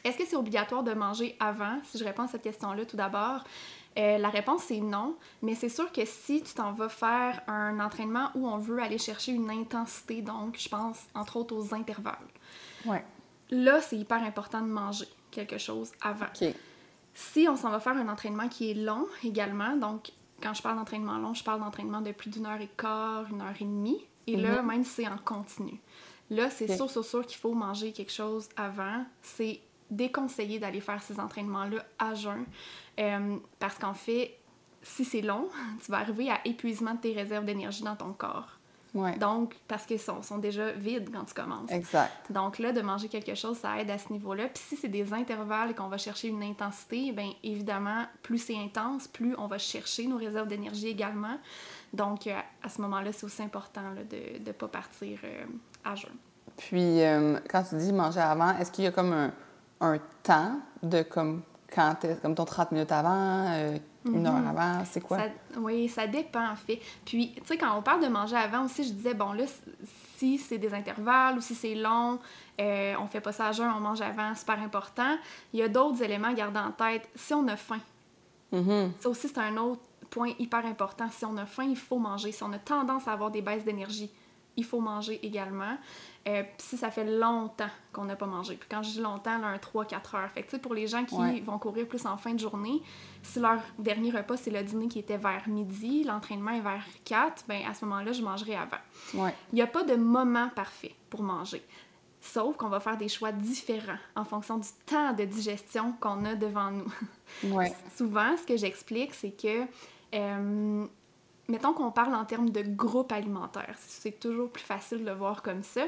Est-ce 0.05 0.19
que 0.19 0.27
c'est 0.27 0.37
obligatoire 0.37 0.83
de 0.83 0.93
manger 0.93 1.35
avant? 1.41 1.79
Si 1.85 1.97
je 1.97 2.05
réponds 2.05 2.25
à 2.25 2.29
cette 2.29 2.43
question-là 2.43 2.85
tout 2.85 2.97
d'abord, 2.97 3.43
euh, 3.97 4.19
la 4.19 4.29
réponse 4.29 4.65
c'est 4.65 4.81
non, 4.81 5.17
mais 5.43 5.55
c'est 5.55 5.69
sûr 5.69 5.93
que 5.93 6.05
si 6.05 6.43
tu 6.43 6.55
t'en 6.55 6.73
vas 6.73 6.89
faire 6.89 7.41
un 7.47 7.79
entraînement 7.79 8.31
où 8.35 8.49
on 8.49 8.59
veut 8.59 8.81
aller 8.81 8.99
chercher 8.99 9.33
une 9.33 9.51
intensité, 9.51 10.21
donc 10.21 10.59
je 10.59 10.69
pense 10.69 10.99
entre 11.15 11.37
autres 11.37 11.55
aux 11.55 11.75
intervalles. 11.75 12.17
Ouais. 12.85 13.05
Là, 13.51 13.81
c'est 13.81 13.97
hyper 13.97 14.23
important 14.23 14.61
de 14.61 14.67
manger 14.67 15.07
quelque 15.31 15.59
chose 15.59 15.93
avant. 16.03 16.27
Si 17.15 17.47
on 17.49 17.55
s'en 17.55 17.71
va 17.71 17.79
faire 17.79 17.97
un 17.97 18.09
entraînement 18.09 18.49
qui 18.49 18.73
est 18.73 18.75
long 18.75 19.07
également, 19.23 19.77
donc 19.77 20.11
quand 20.43 20.55
je 20.55 20.63
parle 20.63 20.77
d'entraînement 20.77 21.19
long, 21.19 21.35
je 21.35 21.45
parle 21.45 21.61
d'entraînement 21.61 22.01
de 22.01 22.11
plus 22.11 22.31
d'une 22.31 22.47
heure 22.47 22.61
et 22.61 22.71
quart, 22.77 23.27
une 23.31 23.41
heure 23.41 23.55
et 23.61 23.65
demie, 23.65 24.05
et 24.27 24.37
là, 24.37 24.61
mhm. 24.61 24.69
même 24.69 24.85
si 24.85 24.91
c'est 24.91 25.09
en 25.09 25.19
continu. 25.19 25.81
Là, 26.31 26.51
c'est 26.51 26.75
sûr, 26.75 26.91
sûr, 26.91 27.05
sûr 27.05 27.27
qu'il 27.27 27.39
faut 27.39 27.55
manger 27.55 27.93
quelque 27.93 28.13
chose 28.13 28.49
avant. 28.57 29.05
C'est 29.23 29.61
déconseillé 29.95 30.59
d'aller 30.59 30.81
faire 30.81 31.03
ces 31.03 31.21
entraînements-là 31.21 31.85
à 31.99 32.15
jeun. 32.15 32.45
Euh, 32.99 33.37
parce 33.59 33.79
qu'en 33.79 33.95
fait, 33.95 34.39
si 34.83 35.05
c'est 35.05 35.23
long, 35.23 35.49
tu 35.85 35.91
vas 35.91 35.99
arriver 35.99 36.31
à 36.31 36.41
épuisement 36.45 36.95
de 36.95 37.01
tes 37.01 37.13
réserves 37.13 37.45
d'énergie 37.45 37.83
dans 37.83 37.97
ton 37.97 38.13
corps. 38.13 38.59
Ouais. 38.95 39.19
Donc, 39.19 39.57
parce 39.67 39.87
qu'ils 39.87 39.99
sont, 39.99 40.23
sont 40.23 40.39
déjà 40.39 40.71
vides 40.71 41.11
quand 41.13 41.25
tu 41.25 41.35
commences. 41.35 41.71
Exact. 41.71 42.13
Donc 42.31 42.61
là, 42.61 42.73
de 42.73 42.81
manger 42.81 43.09
quelque 43.09 43.35
chose, 43.35 43.59
ça 43.59 43.81
aide 43.81 43.91
à 43.91 43.99
ce 43.99 44.13
niveau-là. 44.13 44.47
Puis 44.47 44.63
si 44.69 44.77
c'est 44.77 44.89
des 44.89 45.13
intervalles 45.13 45.73
et 45.73 45.75
qu'on 45.75 45.89
va 45.89 45.99
chercher 45.99 46.29
une 46.29 46.45
intensité, 46.45 47.11
bien 47.11 47.31
évidemment, 47.43 48.05
plus 48.23 48.39
c'est 48.39 48.57
intense, 48.57 49.09
plus 49.09 49.35
on 49.37 49.49
va 49.49 49.59
chercher 49.59 50.07
nos 50.07 50.17
réserves 50.17 50.47
d'énergie 50.47 50.87
également. 50.87 51.39
Donc 51.93 52.29
euh, 52.29 52.39
à 52.63 52.69
ce 52.69 52.81
moment-là, 52.83 53.13
c'est 53.13 53.25
aussi 53.25 53.43
important 53.43 53.91
là, 53.97 54.05
de 54.05 54.45
ne 54.47 54.53
pas 54.53 54.69
partir 54.69 55.19
euh, 55.25 55.45
à 55.85 55.97
jeun. 55.97 56.15
Puis 56.57 57.03
euh, 57.03 57.39
quand 57.51 57.65
tu 57.65 57.75
dis 57.77 57.93
manger 57.93 58.21
avant, 58.21 58.57
est-ce 58.59 58.71
qu'il 58.71 58.85
y 58.85 58.87
a 58.87 58.93
comme 58.93 59.13
un, 59.13 59.33
un 59.85 59.99
temps 60.23 60.59
de 60.83 61.03
comme 61.03 61.43
quand 61.75 61.97
comme 62.23 62.35
ton 62.35 62.45
30 62.45 62.73
minutes 62.73 62.93
avant, 62.93 63.47
euh, 63.53 63.77
une 64.05 64.27
heure 64.27 64.35
Mhm. 64.35 64.49
avant, 64.59 64.85
c'est 64.85 65.01
quoi? 65.01 65.19
Ça- 65.19 65.29
oui, 65.59 65.89
ça 65.89 66.07
dépend 66.07 66.51
en 66.51 66.57
fait. 66.57 66.79
Puis, 67.05 67.33
tu 67.37 67.43
sais, 67.47 67.57
quand 67.57 67.77
on 67.77 67.83
parle 67.83 68.03
de 68.03 68.09
manger 68.09 68.37
avant 68.37 68.65
aussi, 68.67 68.85
je 68.85 68.93
disais, 68.93 69.15
bon, 69.15 69.33
là, 69.33 69.45
si 70.17 70.39
c'est 70.39 70.59
des 70.59 70.73
intervalles 70.75 71.39
ou 71.39 71.41
si 71.41 71.55
c'est 71.55 71.75
long, 71.75 72.19
euh, 72.61 72.95
on 73.01 73.07
fait 73.07 73.21
pas 73.23 73.33
ça 73.33 73.49
à 73.49 73.53
jeun, 73.53 73.69
on 73.75 73.81
mange 73.81 74.03
avant, 74.03 74.35
super 74.35 74.61
important. 74.63 75.17
Il 75.53 75.61
y 75.61 75.63
a 75.63 75.69
d'autres 75.69 76.03
éléments 76.03 76.29
à 76.29 76.35
garder 76.35 76.59
en 76.61 76.71
tête. 76.71 77.09
Si 77.17 77.33
on 77.35 77.49
a 77.49 77.57
faim, 77.57 77.81
Mhm. 78.53 78.93
ça 79.01 79.09
aussi, 79.09 79.27
c'est 79.29 79.39
un 79.39 79.57
autre 79.57 79.81
point 80.11 80.33
hyper 80.39 80.65
important. 80.67 81.07
Si 81.11 81.25
on 81.25 81.37
a 81.39 81.47
faim, 81.47 81.65
il 81.65 81.77
faut 81.77 81.99
manger. 81.99 82.31
Si 82.31 82.43
on 82.45 82.53
a 82.53 82.59
tendance 82.59 83.09
à 83.09 83.13
avoir 83.13 83.31
des 83.31 83.43
baisses 83.43 83.65
d'énergie, 83.65 84.11
il 84.57 84.65
faut 84.65 84.81
manger 84.81 85.19
également. 85.27 85.77
Euh, 86.27 86.43
si 86.57 86.79
ça 86.79 86.91
fait 86.91 87.05
longtemps 87.05 87.69
qu'on 87.93 88.05
n'a 88.05 88.17
pas 88.17 88.25
mangé. 88.27 88.57
Puis 88.57 88.67
quand 88.71 88.83
je 88.83 88.93
dis 88.93 89.01
longtemps, 89.01 89.37
là, 89.39 89.49
un 89.49 89.59
3-4 89.59 90.17
heures. 90.17 90.31
Fait 90.31 90.43
que, 90.43 90.57
pour 90.57 90.73
les 90.73 90.87
gens 90.87 91.05
qui 91.05 91.15
Ouais. 91.15 91.41
vont 91.41 91.59
courir 91.59 91.87
plus 91.87 92.07
en 92.07 92.17
fin 92.17 92.33
de 92.33 92.39
journée, 92.41 92.81
si 93.23 93.41
leur 93.41 93.59
dernier 93.79 94.11
repas, 94.11 94.37
c'est 94.39 94.51
le 94.51 94.63
dîner 94.63 94.89
qui 94.89 94.99
était 94.99 95.19
vers 95.19 95.47
midi, 95.49 96.03
l'entraînement 96.05 96.53
est 96.53 96.61
vers 96.63 96.85
4, 97.05 97.45
ben 97.47 97.61
à 97.69 97.75
ce 97.75 97.85
moment-là, 97.85 98.13
je 98.13 98.23
mangerai 98.23 98.57
avant. 98.57 98.79
Ouais. 99.23 99.35
Il 99.53 99.57
n'y 99.57 99.63
a 99.63 99.67
pas 99.67 99.83
de 99.83 99.97
moment 99.97 100.49
parfait 100.57 100.95
pour 101.11 101.23
manger. 101.23 101.63
Sauf 102.23 102.57
qu'on 102.57 102.71
va 102.71 102.81
faire 102.81 102.97
des 102.97 103.09
choix 103.09 103.33
différents 103.33 103.99
en 104.17 104.25
fonction 104.25 104.57
du 104.57 104.69
temps 104.87 105.13
de 105.13 105.25
digestion 105.25 105.93
qu'on 106.01 106.25
a 106.25 106.35
devant 106.35 106.71
nous. 106.71 106.91
Ouais. 107.53 107.71
Souvent, 107.99 108.35
ce 108.39 108.45
que 108.47 108.57
j'explique, 108.57 109.13
c'est 109.13 109.33
que, 109.33 109.67
euh, 110.15 110.87
mettons 111.49 111.73
qu'on 111.73 111.91
parle 111.91 112.15
en 112.15 112.25
termes 112.25 112.51
de 112.51 112.63
groupe 112.63 113.13
alimentaire. 113.13 113.75
C'est 113.79 114.19
toujours 114.19 114.51
plus 114.51 114.63
facile 114.65 114.99
de 115.01 115.05
le 115.07 115.13
voir 115.15 115.43
comme 115.43 115.63
ça. 115.63 115.85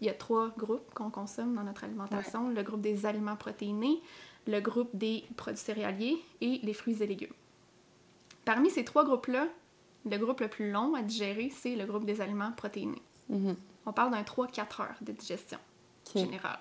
Il 0.00 0.06
y 0.06 0.10
a 0.10 0.14
trois 0.14 0.48
groupes 0.56 0.92
qu'on 0.94 1.10
consomme 1.10 1.54
dans 1.54 1.62
notre 1.62 1.84
alimentation. 1.84 2.48
Le 2.48 2.62
groupe 2.62 2.80
des 2.80 3.06
aliments 3.06 3.36
protéinés, 3.36 4.00
le 4.46 4.60
groupe 4.60 4.90
des 4.94 5.24
produits 5.36 5.60
céréaliers 5.60 6.18
et 6.40 6.58
les 6.62 6.72
fruits 6.74 7.02
et 7.02 7.06
légumes. 7.06 7.32
Parmi 8.44 8.70
ces 8.70 8.84
trois 8.84 9.04
groupes-là, 9.04 9.46
le 10.04 10.16
groupe 10.18 10.40
le 10.40 10.48
plus 10.48 10.72
long 10.72 10.94
à 10.94 11.02
digérer, 11.02 11.50
c'est 11.50 11.76
le 11.76 11.86
groupe 11.86 12.04
des 12.04 12.20
aliments 12.20 12.50
protéinés. 12.52 13.02
Mhm. 13.28 13.54
On 13.86 13.92
parle 13.92 14.10
d'un 14.10 14.22
3-4 14.22 14.80
heures 14.82 14.96
de 15.00 15.12
digestion 15.12 15.58
OK. 16.08 16.20
générale. 16.22 16.58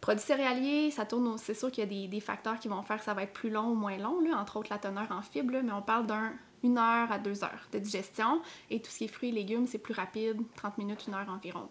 Produits 0.00 0.24
céréaliers, 0.24 0.90
ça 0.90 1.04
tourne, 1.04 1.26
au- 1.28 1.36
c'est 1.36 1.54
sûr 1.54 1.70
qu'il 1.70 1.82
y 1.84 1.86
a 1.86 1.90
des, 1.90 2.08
des 2.08 2.20
facteurs 2.20 2.58
qui 2.58 2.68
vont 2.68 2.82
faire 2.82 2.98
que 2.98 3.04
ça 3.04 3.14
va 3.14 3.22
être 3.24 3.32
plus 3.32 3.50
long 3.50 3.68
ou 3.70 3.74
moins 3.74 3.96
long, 3.98 4.20
là, 4.20 4.36
entre 4.38 4.56
autres 4.56 4.68
la 4.70 4.78
teneur 4.78 5.06
en 5.10 5.22
fibres, 5.22 5.52
là, 5.52 5.62
mais 5.62 5.72
on 5.72 5.82
parle 5.82 6.06
d'un 6.06 6.32
une 6.62 6.78
heure 6.78 7.10
à 7.10 7.18
deux 7.18 7.44
heures 7.44 7.68
de 7.72 7.78
digestion. 7.78 8.40
Et 8.70 8.80
tout 8.80 8.90
ce 8.90 8.98
qui 8.98 9.04
est 9.04 9.08
fruits 9.08 9.30
et 9.30 9.32
légumes, 9.32 9.66
c'est 9.66 9.78
plus 9.78 9.94
rapide, 9.94 10.40
30 10.56 10.78
minutes, 10.78 11.04
une 11.08 11.14
heure 11.14 11.28
environ. 11.28 11.68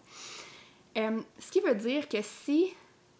Euh, 0.97 1.21
ce 1.39 1.51
qui 1.51 1.59
veut 1.59 1.75
dire 1.75 2.07
que 2.09 2.21
si 2.21 2.73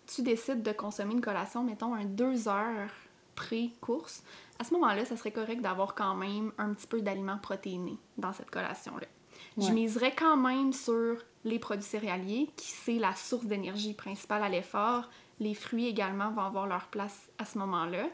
tu 0.08 0.22
décides 0.22 0.64
de 0.64 0.72
consommer 0.72 1.14
une 1.14 1.22
collation, 1.22 1.64
mettons, 1.64 1.94
un 1.94 2.06
deux 2.06 2.48
heures 2.48 2.92
pré-course, 3.36 4.24
à 4.60 4.64
ce 4.64 4.74
moment-là, 4.74 5.06
ça 5.06 5.16
serait 5.16 5.32
correct 5.32 5.62
d'avoir 5.62 5.94
quand 5.94 6.16
même 6.16 6.52
un 6.58 6.74
petit 6.74 6.88
peu 6.88 7.02
d'aliments 7.02 7.38
protéinés 7.38 7.98
dans 8.18 8.34
cette 8.34 8.50
collation-là. 8.50 9.08
Je 9.58 9.72
miserais 9.72 10.14
quand 10.16 10.38
même 10.38 10.74
sur 10.74 11.18
les 11.44 11.60
produits 11.60 11.86
céréaliers, 11.86 12.50
qui 12.56 12.68
c'est 12.68 13.00
la 13.00 13.16
source 13.16 13.46
d'énergie 13.46 13.94
principale 13.94 14.44
à 14.44 14.50
l'effort. 14.50 15.10
Les 15.40 15.54
fruits 15.54 15.88
également 15.88 16.32
vont 16.32 16.42
avoir 16.42 16.68
leur 16.68 16.88
place 16.88 17.30
à 17.38 17.46
ce 17.46 17.58
moment-là. 17.60 18.08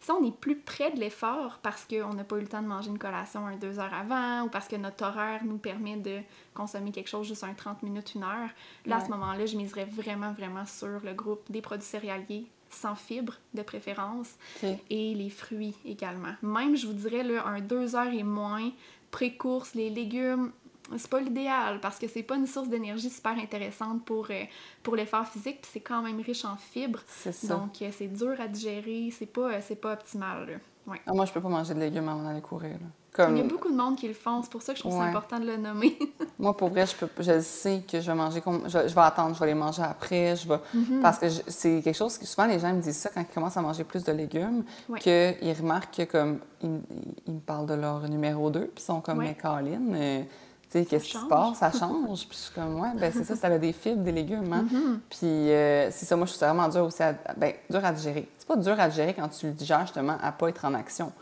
Si 0.00 0.10
on 0.12 0.24
est 0.24 0.36
plus 0.36 0.56
près 0.56 0.90
de 0.90 1.00
l'effort 1.00 1.58
parce 1.62 1.84
qu'on 1.84 2.14
n'a 2.14 2.24
pas 2.24 2.36
eu 2.36 2.40
le 2.40 2.48
temps 2.48 2.62
de 2.62 2.66
manger 2.68 2.90
une 2.90 2.98
collation 2.98 3.46
un 3.46 3.56
deux 3.56 3.78
heures 3.78 3.92
avant 3.92 4.42
ou 4.44 4.48
parce 4.48 4.68
que 4.68 4.76
notre 4.76 5.04
horaire 5.04 5.44
nous 5.44 5.58
permet 5.58 5.96
de 5.96 6.20
consommer 6.54 6.92
quelque 6.92 7.08
chose 7.08 7.26
juste 7.26 7.44
un 7.44 7.54
30 7.54 7.82
minutes, 7.82 8.14
une 8.14 8.22
heure, 8.22 8.50
là, 8.86 8.96
à 8.96 9.04
ce 9.04 9.10
moment-là, 9.10 9.46
je 9.46 9.56
miserais 9.56 9.86
vraiment, 9.86 10.32
vraiment 10.32 10.66
sur 10.66 11.00
le 11.04 11.14
groupe 11.14 11.42
des 11.50 11.60
produits 11.60 11.86
céréaliers 11.86 12.46
sans 12.70 12.94
fibres 12.94 13.34
de 13.54 13.62
préférence 13.62 14.36
et 14.62 15.14
les 15.14 15.30
fruits 15.30 15.74
également. 15.84 16.34
Même, 16.42 16.76
je 16.76 16.86
vous 16.86 16.92
dirais, 16.92 17.22
là, 17.22 17.46
un 17.46 17.60
deux 17.60 17.96
heures 17.96 18.12
et 18.12 18.22
moins, 18.22 18.70
pré-course, 19.10 19.74
les 19.74 19.90
légumes, 19.90 20.52
c'est 20.96 21.10
pas 21.10 21.20
l'idéal 21.20 21.80
parce 21.80 21.98
que 21.98 22.08
c'est 22.08 22.22
pas 22.22 22.36
une 22.36 22.46
source 22.46 22.68
d'énergie 22.68 23.10
super 23.10 23.32
intéressante 23.38 24.04
pour, 24.04 24.26
euh, 24.30 24.44
pour 24.82 24.96
l'effort 24.96 25.26
physique, 25.26 25.60
puis 25.62 25.70
c'est 25.72 25.80
quand 25.80 26.02
même 26.02 26.20
riche 26.20 26.44
en 26.44 26.56
fibres. 26.56 27.00
C'est 27.08 27.32
ça. 27.32 27.54
Donc, 27.56 27.80
euh, 27.82 27.90
c'est 27.96 28.08
dur 28.08 28.34
à 28.40 28.48
digérer, 28.48 29.10
c'est 29.16 29.26
pas, 29.26 29.52
euh, 29.52 29.58
c'est 29.60 29.80
pas 29.80 29.92
optimal. 29.92 30.46
là. 30.46 30.56
Ouais. 30.86 31.00
Ah, 31.06 31.12
moi, 31.12 31.26
je 31.26 31.32
peux 31.32 31.40
pas 31.42 31.50
manger 31.50 31.74
de 31.74 31.80
légumes 31.80 32.08
avant 32.08 32.22
d'aller 32.22 32.40
courir. 32.40 32.70
là. 32.72 32.86
Il 33.30 33.36
y 33.36 33.40
a 33.40 33.44
beaucoup 33.44 33.68
de 33.68 33.76
monde 33.76 33.96
qui 33.96 34.06
le 34.06 34.14
font, 34.14 34.42
c'est 34.42 34.50
pour 34.52 34.62
ça 34.62 34.72
que 34.72 34.78
je 34.78 34.84
trouve 34.84 34.92
ça 34.96 35.00
Ouais. 35.00 35.08
important 35.08 35.40
de 35.40 35.44
le 35.46 35.56
nommer. 35.56 35.98
moi, 36.38 36.56
pour 36.56 36.68
vrai, 36.68 36.86
je, 36.86 36.94
peux, 36.94 37.08
je 37.20 37.40
sais 37.40 37.82
que 37.90 38.00
je 38.00 38.06
vais 38.06 38.14
manger 38.16 38.40
comme. 38.40 38.62
Je, 38.68 38.86
je 38.86 38.94
vais 38.94 39.00
attendre, 39.00 39.34
je 39.34 39.40
vais 39.40 39.46
les 39.46 39.54
manger 39.54 39.82
après. 39.82 40.36
Je 40.36 40.46
vais, 40.48 40.58
Mhm. 40.72 41.00
Parce 41.02 41.18
que 41.18 41.28
c'est 41.28 41.82
quelque 41.82 41.96
chose 41.96 42.16
que 42.16 42.24
souvent 42.24 42.46
les 42.46 42.60
gens 42.60 42.72
me 42.72 42.80
disent 42.80 42.96
ça 42.98 43.10
quand 43.12 43.20
ils 43.20 43.34
commencent 43.34 43.56
à 43.56 43.60
manger 43.62 43.82
plus 43.82 44.04
de 44.04 44.12
légumes, 44.12 44.62
Ouais. 44.88 45.00
qu'ils 45.00 45.52
remarquent 45.58 45.96
que 45.96 46.02
comme 46.04 46.38
ils, 46.62 46.80
ils 47.26 47.34
me 47.34 47.40
parlent 47.40 47.66
de 47.66 47.74
leur 47.74 48.08
numéro 48.08 48.50
2, 48.50 48.60
puis 48.66 48.70
ils 48.76 48.82
sont 48.82 49.00
comme 49.00 49.18
Ouais. 49.18 49.36
mais 49.80 50.20
euh, 50.20 50.24
tu 50.70 50.78
sais, 50.80 50.84
qu'est-ce 50.84 51.04
qui 51.06 51.16
se 51.16 51.24
passe? 51.26 51.58
Ça 51.58 51.72
change. 51.72 52.26
puis 52.28 52.36
je 52.36 52.42
suis 52.44 52.54
comme 52.54 52.80
ouais, 52.80 52.90
ben 52.98 53.10
c'est 53.12 53.24
ça, 53.24 53.36
ça 53.36 53.46
a 53.48 53.58
des 53.58 53.72
fibres, 53.72 54.02
des 54.02 54.12
légumes. 54.12 54.52
Hein? 54.52 54.66
Mhm. 54.70 55.00
Puis 55.08 55.18
euh, 55.24 55.90
c'est 55.90 56.04
ça, 56.06 56.14
moi 56.16 56.26
je 56.26 56.32
trouve 56.32 56.40
ça 56.40 56.52
vraiment 56.52 56.68
dur 56.68 56.84
aussi 56.84 57.02
à, 57.02 57.14
ben, 57.36 57.52
dur 57.70 57.84
à 57.84 57.92
digérer. 57.92 58.28
C'est 58.38 58.46
pas 58.48 58.56
dur 58.56 58.78
à 58.78 58.88
digérer 58.88 59.14
quand 59.14 59.28
tu 59.28 59.46
le 59.46 59.52
digères 59.52 59.80
justement 59.82 60.16
à 60.22 60.30
pas 60.32 60.48
être 60.48 60.64
en 60.64 60.74
action. 60.74 61.12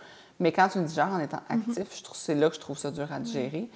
Mais 0.40 0.52
quand 0.52 0.68
tu 0.68 0.78
le 0.78 0.84
digères 0.84 1.08
en 1.12 1.20
étant 1.20 1.40
Mhm. 1.48 1.60
actif, 1.68 1.96
je 1.96 2.02
trouve 2.02 2.16
c'est 2.16 2.34
là 2.34 2.48
que 2.48 2.56
je 2.56 2.60
trouve 2.60 2.76
ça 2.78 2.90
dur 2.90 3.10
à 3.12 3.18
digérer. 3.20 3.68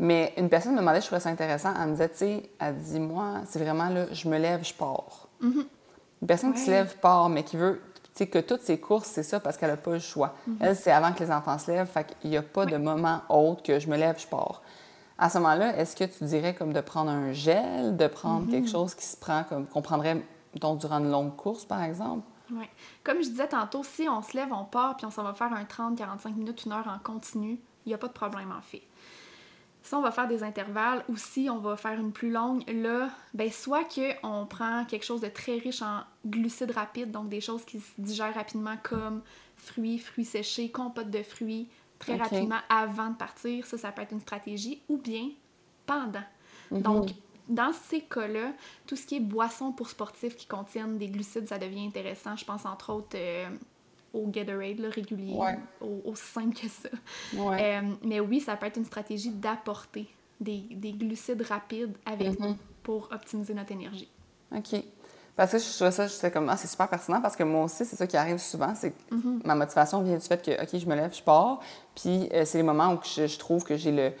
Mais 0.00 0.32
une 0.36 0.48
personne 0.48 0.72
me 0.72 0.78
demandait, 0.80 1.00
je 1.00 1.06
trouvais 1.06 1.20
ça 1.20 1.28
intéressant, 1.30 1.72
elle 1.80 1.86
me 1.86 1.92
disait, 1.92 2.08
tu 2.08 2.16
sais, 2.16 2.50
elle 2.58 2.76
dit, 2.76 2.98
moi, 2.98 3.42
c'est 3.46 3.60
vraiment 3.60 3.88
là, 3.88 4.06
je 4.10 4.28
me 4.28 4.36
lève, 4.38 4.64
je 4.64 4.74
pars. 4.74 5.28
Mhm. 5.40 5.64
Une 6.22 6.26
personne 6.26 6.52
qui 6.52 6.60
se 6.60 6.70
lève, 6.70 6.96
part, 6.96 7.28
mais 7.28 7.44
qui 7.44 7.56
veut, 7.56 7.80
tu 8.02 8.10
sais, 8.14 8.26
que 8.26 8.40
toutes 8.40 8.62
ses 8.62 8.78
courses, 8.80 9.06
c'est 9.08 9.22
ça 9.22 9.38
parce 9.38 9.56
qu'elle 9.56 9.70
n'a 9.70 9.76
pas 9.76 9.92
le 9.92 9.98
choix. 10.00 10.34
Elle, 10.60 10.74
c'est 10.74 10.90
avant 10.90 11.12
que 11.12 11.22
les 11.22 11.30
enfants 11.30 11.58
se 11.58 11.70
lèvent, 11.70 11.86
fait 11.86 12.12
qu'il 12.20 12.30
n'y 12.30 12.36
a 12.36 12.42
pas 12.42 12.66
de 12.66 12.76
moment 12.76 13.20
autre 13.28 13.62
que 13.62 13.78
je 13.78 13.88
me 13.88 13.96
lève, 13.96 14.18
je 14.18 14.26
pars. 14.26 14.62
À 15.16 15.30
ce 15.30 15.38
moment-là, 15.38 15.76
est-ce 15.76 15.94
que 15.94 16.04
tu 16.04 16.24
dirais 16.24 16.54
comme 16.54 16.72
de 16.72 16.80
prendre 16.80 17.10
un 17.10 17.32
gel, 17.32 17.96
de 17.96 18.06
prendre 18.06 18.50
quelque 18.50 18.68
chose 18.68 18.94
qui 18.94 19.04
se 19.04 19.16
prend 19.16 19.44
comme 19.44 19.66
qu'on 19.66 19.82
prendrait 19.82 20.22
mettons, 20.54 20.74
durant 20.74 20.98
une 20.98 21.10
longue 21.10 21.36
course, 21.36 21.64
par 21.64 21.82
exemple? 21.82 22.26
Ouais. 22.50 22.68
Comme 23.02 23.22
je 23.22 23.28
disais 23.28 23.48
tantôt, 23.48 23.82
si 23.82 24.08
on 24.08 24.22
se 24.22 24.36
lève, 24.36 24.52
on 24.52 24.64
part, 24.64 24.96
puis 24.96 25.06
on 25.06 25.10
s'en 25.10 25.22
va 25.22 25.32
faire 25.34 25.52
un 25.52 25.64
30-45 25.64 26.34
minutes, 26.34 26.64
une 26.64 26.72
heure 26.72 26.88
en 26.88 26.98
continu, 26.98 27.58
il 27.86 27.88
n'y 27.88 27.94
a 27.94 27.98
pas 27.98 28.08
de 28.08 28.12
problème 28.12 28.52
en 28.52 28.60
fait. 28.60 28.82
Si 29.82 29.94
on 29.94 30.00
va 30.00 30.10
faire 30.10 30.26
des 30.26 30.42
intervalles 30.42 31.04
ou 31.10 31.16
si 31.16 31.50
on 31.50 31.58
va 31.58 31.76
faire 31.76 32.00
une 32.00 32.12
plus 32.12 32.30
longue, 32.30 32.64
là, 32.70 33.10
ben 33.34 33.50
soit 33.50 33.84
qu'on 33.84 34.46
prend 34.46 34.84
quelque 34.86 35.04
chose 35.04 35.20
de 35.20 35.28
très 35.28 35.58
riche 35.58 35.82
en 35.82 36.00
glucides 36.24 36.70
rapides, 36.70 37.10
donc 37.10 37.28
des 37.28 37.42
choses 37.42 37.64
qui 37.66 37.80
se 37.80 37.92
digèrent 37.98 38.34
rapidement 38.34 38.76
comme 38.82 39.20
fruits, 39.56 39.98
fruits 39.98 40.24
séchés, 40.24 40.70
compote 40.70 41.10
de 41.10 41.22
fruits, 41.22 41.68
très 41.98 42.16
rapidement 42.16 42.58
avant 42.68 43.10
de 43.10 43.16
partir, 43.16 43.64
ça, 43.66 43.78
ça 43.78 43.92
peut 43.92 44.02
être 44.02 44.12
une 44.12 44.20
stratégie, 44.20 44.82
ou 44.88 44.96
bien 44.98 45.30
pendant. 45.86 46.22
Mhm. 46.70 46.82
Donc, 46.82 47.10
dans 47.48 47.72
ces 47.72 48.00
cas-là, 48.02 48.52
tout 48.86 48.96
ce 48.96 49.06
qui 49.06 49.16
est 49.16 49.20
boissons 49.20 49.72
pour 49.72 49.88
sportifs 49.90 50.36
qui 50.36 50.46
contiennent 50.46 50.96
des 50.98 51.08
glucides, 51.08 51.46
ça 51.48 51.58
devient 51.58 51.86
intéressant. 51.86 52.36
Je 52.36 52.44
pense 52.44 52.64
entre 52.64 52.92
autres 52.92 53.16
euh, 53.16 53.48
au 54.14 54.26
Gatorade 54.28 54.78
là, 54.78 54.88
régulier, 54.90 55.34
Ouais. 55.34 55.58
au- 55.80 56.00
aussi 56.10 56.22
simple 56.24 56.54
que 56.56 56.68
ça. 56.68 56.88
Ouais. 57.34 57.78
Euh, 57.82 57.94
mais 58.02 58.20
oui, 58.20 58.40
ça 58.40 58.56
peut 58.56 58.66
être 58.66 58.78
une 58.78 58.84
stratégie 58.86 59.30
d'apporter 59.30 60.06
des, 60.40 60.58
des 60.70 60.92
glucides 60.92 61.42
rapides 61.42 61.96
avec 62.06 62.38
Mhm. 62.40 62.48
nous 62.48 62.56
pour 62.82 63.08
optimiser 63.12 63.52
notre 63.54 63.72
énergie. 63.72 64.08
OK. 64.52 64.82
Parce 65.36 65.52
que 65.52 65.58
je 65.58 65.74
trouvais 65.74 65.90
ça, 65.90 66.06
j'étais 66.06 66.30
comme, 66.30 66.48
ah, 66.48 66.56
c'est 66.56 66.68
super 66.68 66.88
pertinent 66.88 67.20
parce 67.20 67.34
que 67.34 67.42
moi 67.42 67.64
aussi, 67.64 67.84
c'est 67.84 67.96
ça 67.96 68.06
qui 68.06 68.16
arrive 68.16 68.38
souvent, 68.38 68.72
c'est 68.76 68.90
que 68.90 69.14
ma 69.44 69.54
motivation 69.54 70.00
vient 70.02 70.16
du 70.16 70.24
fait 70.24 70.40
que, 70.44 70.62
OK, 70.62 70.80
je 70.80 70.86
me 70.86 70.94
lève, 70.94 71.12
je 71.12 71.22
pars, 71.22 71.58
puis 71.96 72.28
euh, 72.32 72.44
c'est 72.44 72.58
les 72.58 72.64
moments 72.64 72.92
où 72.92 72.98
je, 73.02 73.26
je 73.26 73.38
trouve 73.38 73.64
que 73.64 73.76
j'ai 73.76 73.92
le 73.92 74.12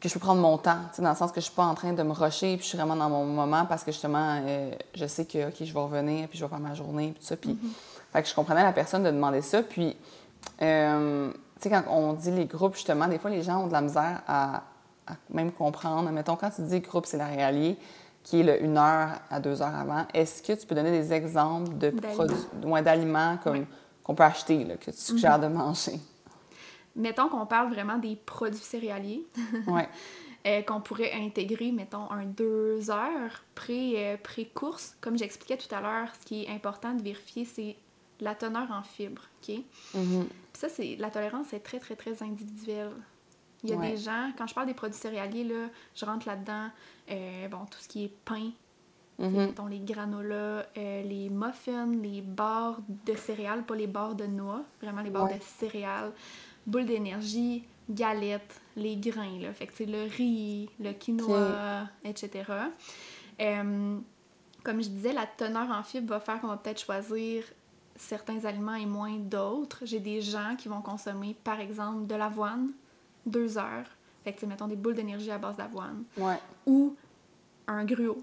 que 0.00 0.08
je 0.08 0.14
peux 0.14 0.20
prendre 0.20 0.40
mon 0.40 0.58
temps, 0.58 0.78
tu 0.90 0.96
sais, 0.96 1.02
dans 1.02 1.10
le 1.10 1.16
sens 1.16 1.32
que 1.32 1.40
je 1.40 1.46
suis 1.46 1.54
pas 1.54 1.64
en 1.64 1.74
train 1.74 1.92
de 1.92 2.02
me 2.04 2.12
rusher, 2.12 2.54
puis 2.54 2.62
je 2.62 2.68
suis 2.68 2.78
vraiment 2.78 2.94
dans 2.94 3.08
mon 3.10 3.24
moment 3.24 3.66
parce 3.66 3.82
que 3.82 3.90
justement, 3.90 4.40
euh, 4.46 4.70
je 4.94 5.06
sais 5.06 5.24
que, 5.24 5.48
OK, 5.48 5.54
je 5.58 5.72
vais 5.72 5.80
revenir, 5.80 6.28
puis 6.28 6.38
je 6.38 6.44
vais 6.44 6.48
faire 6.48 6.60
ma 6.60 6.74
journée, 6.74 7.10
puis 7.10 7.20
tout 7.20 7.26
ça, 7.26 7.36
puis... 7.36 7.58
Fait 8.12 8.22
que 8.22 8.28
je 8.28 8.34
comprenais 8.34 8.62
la 8.62 8.72
personne 8.72 9.02
de 9.02 9.10
demander 9.10 9.42
ça, 9.42 9.62
puis, 9.62 9.96
euh, 10.62 11.30
tu 11.30 11.62
sais, 11.62 11.70
quand 11.70 11.84
on 11.90 12.14
dit 12.14 12.30
les 12.30 12.46
groupes, 12.46 12.74
justement, 12.74 13.06
des 13.06 13.18
fois, 13.18 13.30
les 13.30 13.42
gens 13.42 13.64
ont 13.64 13.66
de 13.66 13.72
la 13.72 13.82
misère 13.82 14.22
à, 14.26 14.62
à 15.06 15.12
même 15.30 15.52
comprendre. 15.52 16.10
Mettons, 16.10 16.36
quand 16.36 16.50
tu 16.50 16.62
dis 16.62 16.80
groupe 16.80 17.06
céréalier, 17.06 17.76
qui 18.22 18.40
est 18.40 18.42
le 18.42 18.62
une 18.62 18.76
heure 18.76 19.20
à 19.30 19.40
deux 19.40 19.62
heures 19.62 19.74
avant, 19.74 20.06
est-ce 20.12 20.42
que 20.42 20.52
tu 20.58 20.66
peux 20.66 20.74
donner 20.74 20.90
des 20.90 21.12
exemples 21.12 21.76
de 21.78 21.90
produits, 21.90 22.82
d'aliments 22.84 23.38
comme 23.42 23.58
Oui. 23.58 23.66
qu'on 24.02 24.14
peut 24.14 24.24
acheter, 24.24 24.64
là, 24.64 24.76
que 24.76 24.90
tu 24.90 24.96
suggères 24.98 25.38
de 25.38 25.46
manger? 25.46 25.98
Mettons 26.96 27.28
qu'on 27.28 27.46
parle 27.46 27.72
vraiment 27.72 27.96
des 27.98 28.16
produits 28.16 28.58
céréaliers. 28.60 29.24
Ouais. 29.66 29.88
euh, 30.46 30.62
qu'on 30.62 30.80
pourrait 30.80 31.12
intégrer, 31.14 31.72
mettons, 31.72 32.10
un 32.10 32.24
deux 32.24 32.90
heures 32.90 33.44
euh, 33.70 34.16
pré-course. 34.22 34.96
Comme 35.00 35.16
j'expliquais 35.18 35.56
tout 35.56 35.72
à 35.74 35.80
l'heure, 35.80 36.08
ce 36.20 36.26
qui 36.26 36.44
est 36.44 36.48
important 36.48 36.94
de 36.94 37.02
vérifier, 37.02 37.44
c'est 37.44 37.76
la 38.20 38.34
teneur 38.34 38.70
en 38.70 38.82
fibres, 38.82 39.22
OK? 39.48 39.56
Mhm. 39.94 40.26
Puis 40.52 40.60
ça, 40.60 40.68
la 40.98 41.10
tolérance 41.10 41.52
est 41.52 41.60
très, 41.60 41.78
très, 41.78 41.94
très 41.96 42.22
individuelle. 42.22 42.92
Il 43.64 43.70
y 43.70 43.72
a 43.72 43.76
Ouais. 43.76 43.90
des 43.90 43.96
gens, 43.96 44.30
quand 44.36 44.46
je 44.46 44.54
parle 44.54 44.66
des 44.68 44.74
produits 44.74 44.98
céréaliers, 44.98 45.44
là, 45.44 45.66
je 45.94 46.04
rentre 46.04 46.26
là-dedans, 46.28 46.68
euh, 47.10 47.48
bon, 47.48 47.58
tout 47.70 47.78
ce 47.80 47.88
qui 47.88 48.04
est 48.04 48.12
pain, 48.24 48.50
Mhm. 49.18 49.32
mettons 49.36 49.66
les 49.66 49.80
granolas, 49.80 50.64
euh, 50.76 51.02
les 51.02 51.28
muffins, 51.28 51.86
les 51.86 52.20
barres 52.22 52.78
de 53.04 53.14
céréales, 53.14 53.64
pas 53.64 53.74
les 53.74 53.88
barres 53.88 54.14
de 54.14 54.26
noix, 54.26 54.62
vraiment 54.80 55.02
les 55.02 55.10
barres 55.10 55.24
Ouais. 55.24 55.38
de 55.38 55.42
céréales, 55.42 56.12
boules 56.66 56.86
d'énergie, 56.86 57.64
galettes, 57.90 58.60
les 58.76 58.96
grains, 58.96 59.38
là. 59.40 59.52
Fait 59.52 59.66
que 59.66 59.72
c'est 59.74 59.86
le 59.86 60.04
riz, 60.04 60.68
le 60.78 60.92
quinoa, 60.92 61.88
etc. 62.04 62.44
Euh, 63.40 63.98
comme 64.62 64.82
je 64.82 64.88
disais, 64.88 65.12
la 65.12 65.26
teneur 65.26 65.68
en 65.70 65.82
fibres 65.82 66.10
va 66.10 66.20
faire 66.20 66.40
qu'on 66.40 66.48
va 66.48 66.56
peut-être 66.56 66.80
choisir 66.80 67.44
certains 67.96 68.44
aliments 68.44 68.74
et 68.74 68.86
moins 68.86 69.16
d'autres. 69.16 69.80
J'ai 69.84 70.00
des 70.00 70.20
gens 70.20 70.54
qui 70.56 70.68
vont 70.68 70.80
consommer, 70.82 71.34
par 71.42 71.58
exemple, 71.58 72.06
de 72.06 72.14
l'avoine, 72.14 72.70
deux 73.28 73.58
heures. 73.58 73.86
Fait 74.24 74.32
que, 74.32 74.44
mettons 74.46 74.66
des 74.68 74.76
boules 74.76 74.94
d'énergie 74.94 75.30
à 75.30 75.38
base 75.38 75.56
d'avoine 75.56 76.04
Ouais. 76.16 76.38
ou 76.66 76.96
un 77.66 77.84
gruau 77.84 78.18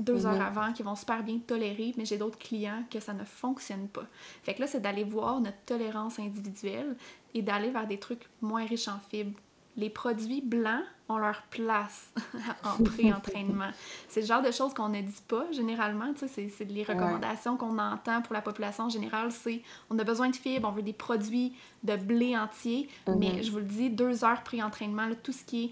deux 0.00 0.26
Mhm. 0.26 0.26
heures 0.26 0.42
avant 0.42 0.72
qui 0.72 0.82
vont 0.82 0.96
super 0.96 1.22
bien 1.22 1.38
tolérer, 1.38 1.92
mais 1.96 2.04
j'ai 2.04 2.16
d'autres 2.18 2.38
clients 2.38 2.82
que 2.90 2.98
ça 2.98 3.12
ne 3.12 3.24
fonctionne 3.24 3.86
pas. 3.88 4.06
Fait 4.42 4.54
que 4.54 4.60
là, 4.62 4.66
c'est 4.66 4.80
d'aller 4.80 5.04
voir 5.04 5.40
notre 5.40 5.58
tolérance 5.64 6.18
individuelle 6.18 6.96
et 7.34 7.42
d'aller 7.42 7.70
vers 7.70 7.86
des 7.86 7.98
trucs 7.98 8.28
moins 8.40 8.64
riches 8.64 8.88
en 8.88 8.98
fibres. 9.10 9.38
Les 9.76 9.90
produits 9.90 10.42
blancs 10.42 10.84
ont 11.08 11.18
leur 11.18 11.42
place 11.50 12.12
en 12.64 12.82
pré-entraînement. 12.82 13.70
C'est 14.08 14.20
le 14.20 14.26
genre 14.26 14.42
de 14.42 14.50
choses 14.50 14.74
qu'on 14.74 14.88
ne 14.88 15.00
dit 15.00 15.22
pas 15.26 15.46
généralement. 15.50 16.12
C'est, 16.16 16.48
les 16.68 16.84
recommandations 16.84 17.56
qu'on 17.56 17.78
entend 17.78 18.22
pour 18.22 18.34
la 18.34 18.42
population 18.42 18.84
en 18.84 18.88
général. 18.90 19.32
C'est 19.32 19.62
on 19.90 19.98
a 19.98 20.04
besoin 20.04 20.28
de 20.28 20.36
fibres, 20.36 20.68
on 20.68 20.72
veut 20.72 20.82
des 20.82 20.92
produits 20.92 21.54
de 21.82 21.96
blé 21.96 22.36
entier. 22.36 22.88
Mais 23.18 23.42
je 23.42 23.50
vous 23.50 23.58
le 23.58 23.64
dis, 23.64 23.90
deux 23.90 24.24
heures 24.24 24.42
pré-entraînement, 24.42 25.08
tout 25.22 25.32
ce 25.32 25.44
qui 25.44 25.64
est 25.64 25.70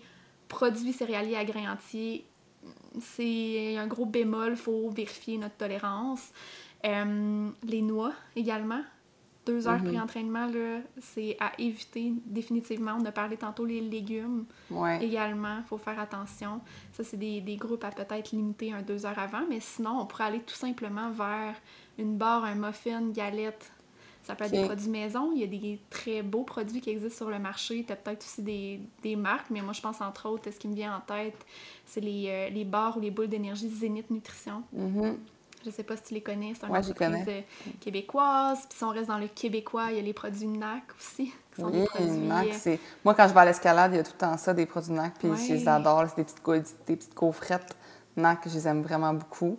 produits 0.49 0.93
céréaliers 0.93 1.37
à 1.37 1.45
grains 1.45 1.73
entiers, 1.73 2.27
c'est 3.01 3.77
un 3.77 3.87
gros 3.87 4.07
bémol, 4.07 4.53
il 4.53 4.57
faut 4.57 4.91
vérifier 4.91 5.39
notre 5.39 5.57
tolérance. 5.57 6.31
Euh, 6.85 7.49
les 7.63 7.83
noix 7.83 8.13
également. 8.37 8.83
Deux 9.51 9.67
heures 9.67 9.79
Mhm. 9.83 9.89
pré-entraînement, 9.89 10.49
c'est 11.01 11.37
à 11.41 11.51
éviter 11.59 12.13
définitivement. 12.25 12.97
On 13.01 13.05
a 13.05 13.11
parlé 13.13 13.37
tantôt 13.37 13.65
les 13.65 13.81
légumes 13.81 14.45
Ouais. 14.71 15.03
également, 15.05 15.57
il 15.59 15.65
faut 15.65 15.79
faire 15.79 15.99
attention. 15.99 16.61
Ça, 16.93 17.03
c'est 17.03 17.17
des, 17.17 17.41
des 17.41 17.57
groupes 17.57 17.83
à 17.85 17.91
peut-être 17.91 18.31
limiter 18.31 18.73
un 18.73 18.83
deux 18.83 19.05
heures 19.07 19.19
avant, 19.19 19.43
mais 19.49 19.59
sinon, 19.61 19.99
on 20.01 20.07
pourrait 20.07 20.25
aller 20.25 20.41
tout 20.41 20.55
simplement 20.55 21.11
vers 21.11 21.55
une 21.99 22.17
barre, 22.17 22.45
un 22.45 22.55
muffin, 22.55 23.01
une 23.01 23.13
galette. 23.13 23.73
Ça 24.23 24.35
peut 24.37 24.45
être 24.45 24.53
des 24.53 24.65
produits 24.65 24.89
maison. 24.91 25.33
Il 25.35 25.41
y 25.41 25.45
a 25.45 25.47
des 25.49 25.81
très 25.91 26.23
beaux 26.23 26.45
produits 26.45 26.81
qui 26.81 26.91
existent 26.91 27.25
sur 27.25 27.31
le 27.31 27.39
marché. 27.41 27.83
Tu 27.85 27.93
as 27.93 27.97
peut-être 27.97 28.23
aussi 28.23 28.43
des, 28.43 28.79
des 29.03 29.17
marques, 29.17 29.51
mais 29.51 29.63
moi, 29.63 29.73
je 29.73 29.81
pense 29.81 30.01
entre 30.01 30.29
autres, 30.29 30.49
ce 30.53 30.59
qui 30.59 30.69
me 30.69 30.75
vient 30.75 30.95
en 30.97 31.01
tête, 31.01 31.35
c'est 31.87 32.01
les, 32.03 32.27
euh, 32.29 32.51
les 32.51 32.65
barres 32.65 32.97
ou 32.99 33.01
les 33.01 33.11
boules 33.11 33.29
d'énergie 33.29 33.69
Zénith 33.69 34.11
Nutrition. 34.11 34.63
Mhm. 34.73 35.17
Je 35.65 35.71
sais 35.71 35.83
pas 35.83 35.97
si 35.97 36.03
tu 36.05 36.15
les 36.15 36.23
connais, 36.23 36.55
c'est 36.59 36.67
une 36.67 36.73
Ouais, 36.73 36.79
entreprise 36.79 37.25
euh, 37.29 37.41
québécoise. 37.81 38.61
Puis 38.69 38.79
si 38.79 38.85
on 38.85 38.89
reste 38.91 39.09
dans 39.09 39.19
le 39.19 39.29
québécois, 39.29 39.89
il 39.91 39.97
y 39.97 39.99
a 39.99 40.03
les 40.03 40.13
produits 40.15 40.47
NAC 40.47 40.83
aussi, 40.99 41.27
qui 41.55 41.61
sont 41.61 41.67
Oui, 41.69 41.81
des 41.81 41.85
produits... 41.85 42.11
NAC, 42.11 42.47
euh, 42.47 42.53
c'est... 42.59 42.81
Moi, 43.05 43.15
quand 43.15 43.29
je 43.29 43.35
vais 43.35 43.41
à 43.41 43.45
l'escalade, 43.45 43.93
il 43.93 43.97
y 43.97 44.01
a 44.01 44.03
tout 44.03 44.13
le 44.15 44.19
temps 44.19 44.37
ça, 44.39 44.55
des 44.55 44.67
produits 44.67 44.93
NAC, 44.93 45.15
puis 45.19 45.29
Ouais. 45.29 45.37
je 45.37 45.53
les 45.55 45.69
adore. 45.69 46.05
C'est 46.09 46.17
des 46.17 46.25
petites, 46.25 46.43
co- 46.43 46.55
des 46.57 46.97
petites 46.97 47.15
gaufrettes 47.15 47.77
NAC, 48.17 48.49
je 48.49 48.55
les 48.55 48.69
aime 48.69 48.83
vraiment 48.83 49.13
beaucoup. 49.13 49.59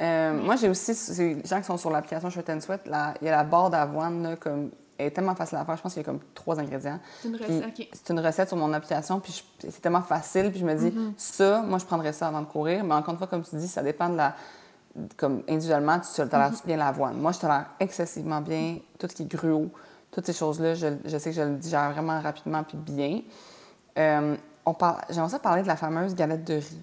Euh, 0.00 0.32
Moi, 0.42 0.56
j'ai 0.56 0.68
aussi, 0.68 0.92
les 1.18 1.44
gens 1.44 1.58
qui 1.58 1.64
sont 1.66 1.76
sur 1.76 1.90
l'application 1.90 2.30
Short 2.30 2.48
and 2.50 2.60
Sweat, 2.60 2.86
la- 2.86 3.14
il 3.20 3.26
y 3.26 3.28
a 3.28 3.36
la 3.36 3.44
barre 3.44 3.70
d'avoine, 3.70 4.22
là, 4.22 4.36
comme, 4.36 4.70
elle 4.96 5.06
est 5.06 5.10
tellement 5.12 5.34
facile 5.36 5.58
à 5.58 5.64
faire, 5.64 5.76
je 5.76 5.82
pense 5.82 5.92
qu'il 5.94 6.02
y 6.02 6.04
a 6.04 6.06
comme 6.06 6.20
trois 6.34 6.58
ingrédients. 6.58 6.98
C'est 7.22 7.28
une 7.28 7.36
recette. 7.36 7.88
C'est 7.92 8.10
une 8.12 8.20
recette 8.20 8.48
sur 8.48 8.56
mon 8.56 8.72
application, 8.72 9.20
puis 9.20 9.32
je- 9.62 9.70
c'est 9.70 9.80
tellement 9.80 10.02
facile, 10.02 10.50
puis 10.50 10.58
je 10.60 10.64
me 10.64 10.74
dis, 10.74 10.90
Mm-hmm. 10.90 11.12
ça, 11.16 11.62
moi, 11.62 11.78
je 11.78 11.84
prendrais 11.84 12.12
ça 12.12 12.26
avant 12.28 12.40
de 12.40 12.46
courir, 12.46 12.82
mais 12.84 12.94
encore 12.94 13.12
une 13.14 13.18
fois, 13.18 13.26
comme 13.28 13.42
tu 13.42 13.54
dis, 13.56 13.68
ça 13.68 13.82
dépend 13.82 14.08
de 14.08 14.16
la. 14.16 14.34
Comme 15.16 15.42
individuellement, 15.48 15.98
tu 16.00 16.28
tolères 16.28 16.52
bien 16.64 16.76
l'avoine. 16.76 17.16
Moi, 17.16 17.32
je 17.32 17.38
tolère 17.40 17.66
excessivement 17.80 18.40
bien 18.40 18.78
tout 18.98 19.08
ce 19.08 19.14
qui 19.14 19.22
est 19.24 19.32
gruau, 19.32 19.70
toutes 20.10 20.26
ces 20.26 20.32
choses-là, 20.32 20.74
je, 20.74 20.86
je 21.04 21.18
sais 21.18 21.30
que 21.30 21.36
je 21.36 21.42
le 21.42 21.56
digère 21.56 21.90
vraiment 21.92 22.20
rapidement 22.20 22.62
puis 22.64 22.76
bien. 22.78 23.20
Euh, 23.98 24.36
on 24.64 24.74
parle, 24.74 24.98
j'aimerais 25.10 25.30
ça 25.30 25.38
parler 25.38 25.62
de 25.62 25.68
la 25.68 25.76
fameuse 25.76 26.14
galette 26.14 26.44
de 26.44 26.54
riz. 26.54 26.82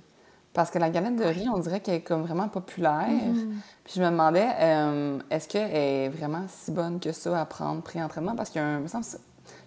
Parce 0.54 0.72
que 0.72 0.80
la 0.80 0.90
galette 0.90 1.18
de 1.18 1.26
riz, 1.26 1.50
on 1.54 1.60
dirait 1.60 1.82
qu'elle 1.82 1.96
est 1.96 2.02
comme 2.02 2.24
vraiment 2.24 2.48
populaire. 2.48 3.10
Mm-hmm. 3.10 3.50
Puis 3.84 3.94
je 3.98 4.02
me 4.02 4.10
demandais, 4.10 4.48
euh, 4.60 5.20
est-ce 5.30 5.50
qu'elle 5.50 5.70
est 5.76 6.10
vraiment 6.10 6.46
si 6.48 6.72
bonne 6.72 7.00
que 7.00 7.12
ça 7.12 7.42
à 7.42 7.46
prendre 7.46 7.82
pré-entraînement? 7.82 8.36
Parce 8.36 8.50
qu'il 8.50 8.62
y 8.62 8.64
a 8.64 8.68
un. 8.68 8.80
me 8.80 8.88
semble 8.88 9.06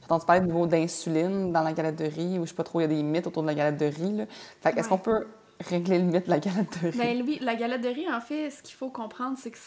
entendu 0.05 0.25
parler 0.25 0.41
du 0.41 0.47
niveau 0.47 0.67
d'insuline 0.67 1.53
dans 1.53 1.61
la 1.63 1.75
galette 1.75 1.97
de 1.97 2.07
riz, 2.07 2.39
ou 2.39 2.45
je 2.45 2.51
sais 2.51 2.55
pas 2.55 2.65
trop, 2.65 2.81
il 2.81 2.85
y 2.85 2.87
a 2.87 2.89
des 2.89 3.03
mythes 3.03 3.27
autour 3.27 3.43
de 3.43 3.49
la 3.49 3.55
galette 3.55 3.79
de 3.79 3.85
riz. 3.85 4.17
Là. 4.17 4.25
Fait 4.63 4.73
que 4.73 4.79
est-ce 4.79 4.89
Ouais. 4.89 4.97
qu'on 4.97 5.03
peut 5.03 5.27
régler 5.61 5.99
le 5.99 6.05
mythe 6.05 6.27
de 6.27 6.31
la 6.31 6.39
galette 6.39 6.83
de 6.83 6.89
riz? 6.89 6.99
Ben 6.99 7.23
oui, 7.27 7.39
la 7.41 7.55
galette 7.55 7.83
de 7.83 7.89
riz, 7.89 8.09
en 8.09 8.21
fait, 8.21 8.51
ce 8.51 8.63
qu'il 8.63 8.75
faut 8.75 8.91
comprendre, 8.91 9.37
c'est 9.39 9.51
que 9.51 9.59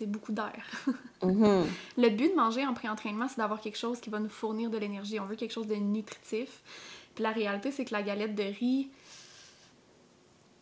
c'est 0.00 0.06
beaucoup 0.06 0.32
d'air. 0.32 0.64
Mhm. 1.22 1.66
Le 1.98 2.08
but 2.08 2.30
de 2.30 2.34
manger 2.34 2.66
en 2.66 2.72
pré-entraînement, 2.72 3.28
c'est 3.28 3.36
d'avoir 3.36 3.60
quelque 3.60 3.76
chose 3.76 4.00
qui 4.00 4.08
va 4.08 4.20
nous 4.20 4.30
fournir 4.30 4.70
de 4.70 4.78
l'énergie. 4.78 5.20
On 5.20 5.26
veut 5.26 5.36
quelque 5.36 5.52
chose 5.52 5.66
de 5.66 5.74
nutritif. 5.74 6.62
Puis 7.14 7.22
la 7.22 7.30
réalité, 7.30 7.70
c'est 7.72 7.84
que 7.84 7.92
la 7.92 8.02
galette 8.02 8.34
de 8.34 8.42
riz, 8.42 8.88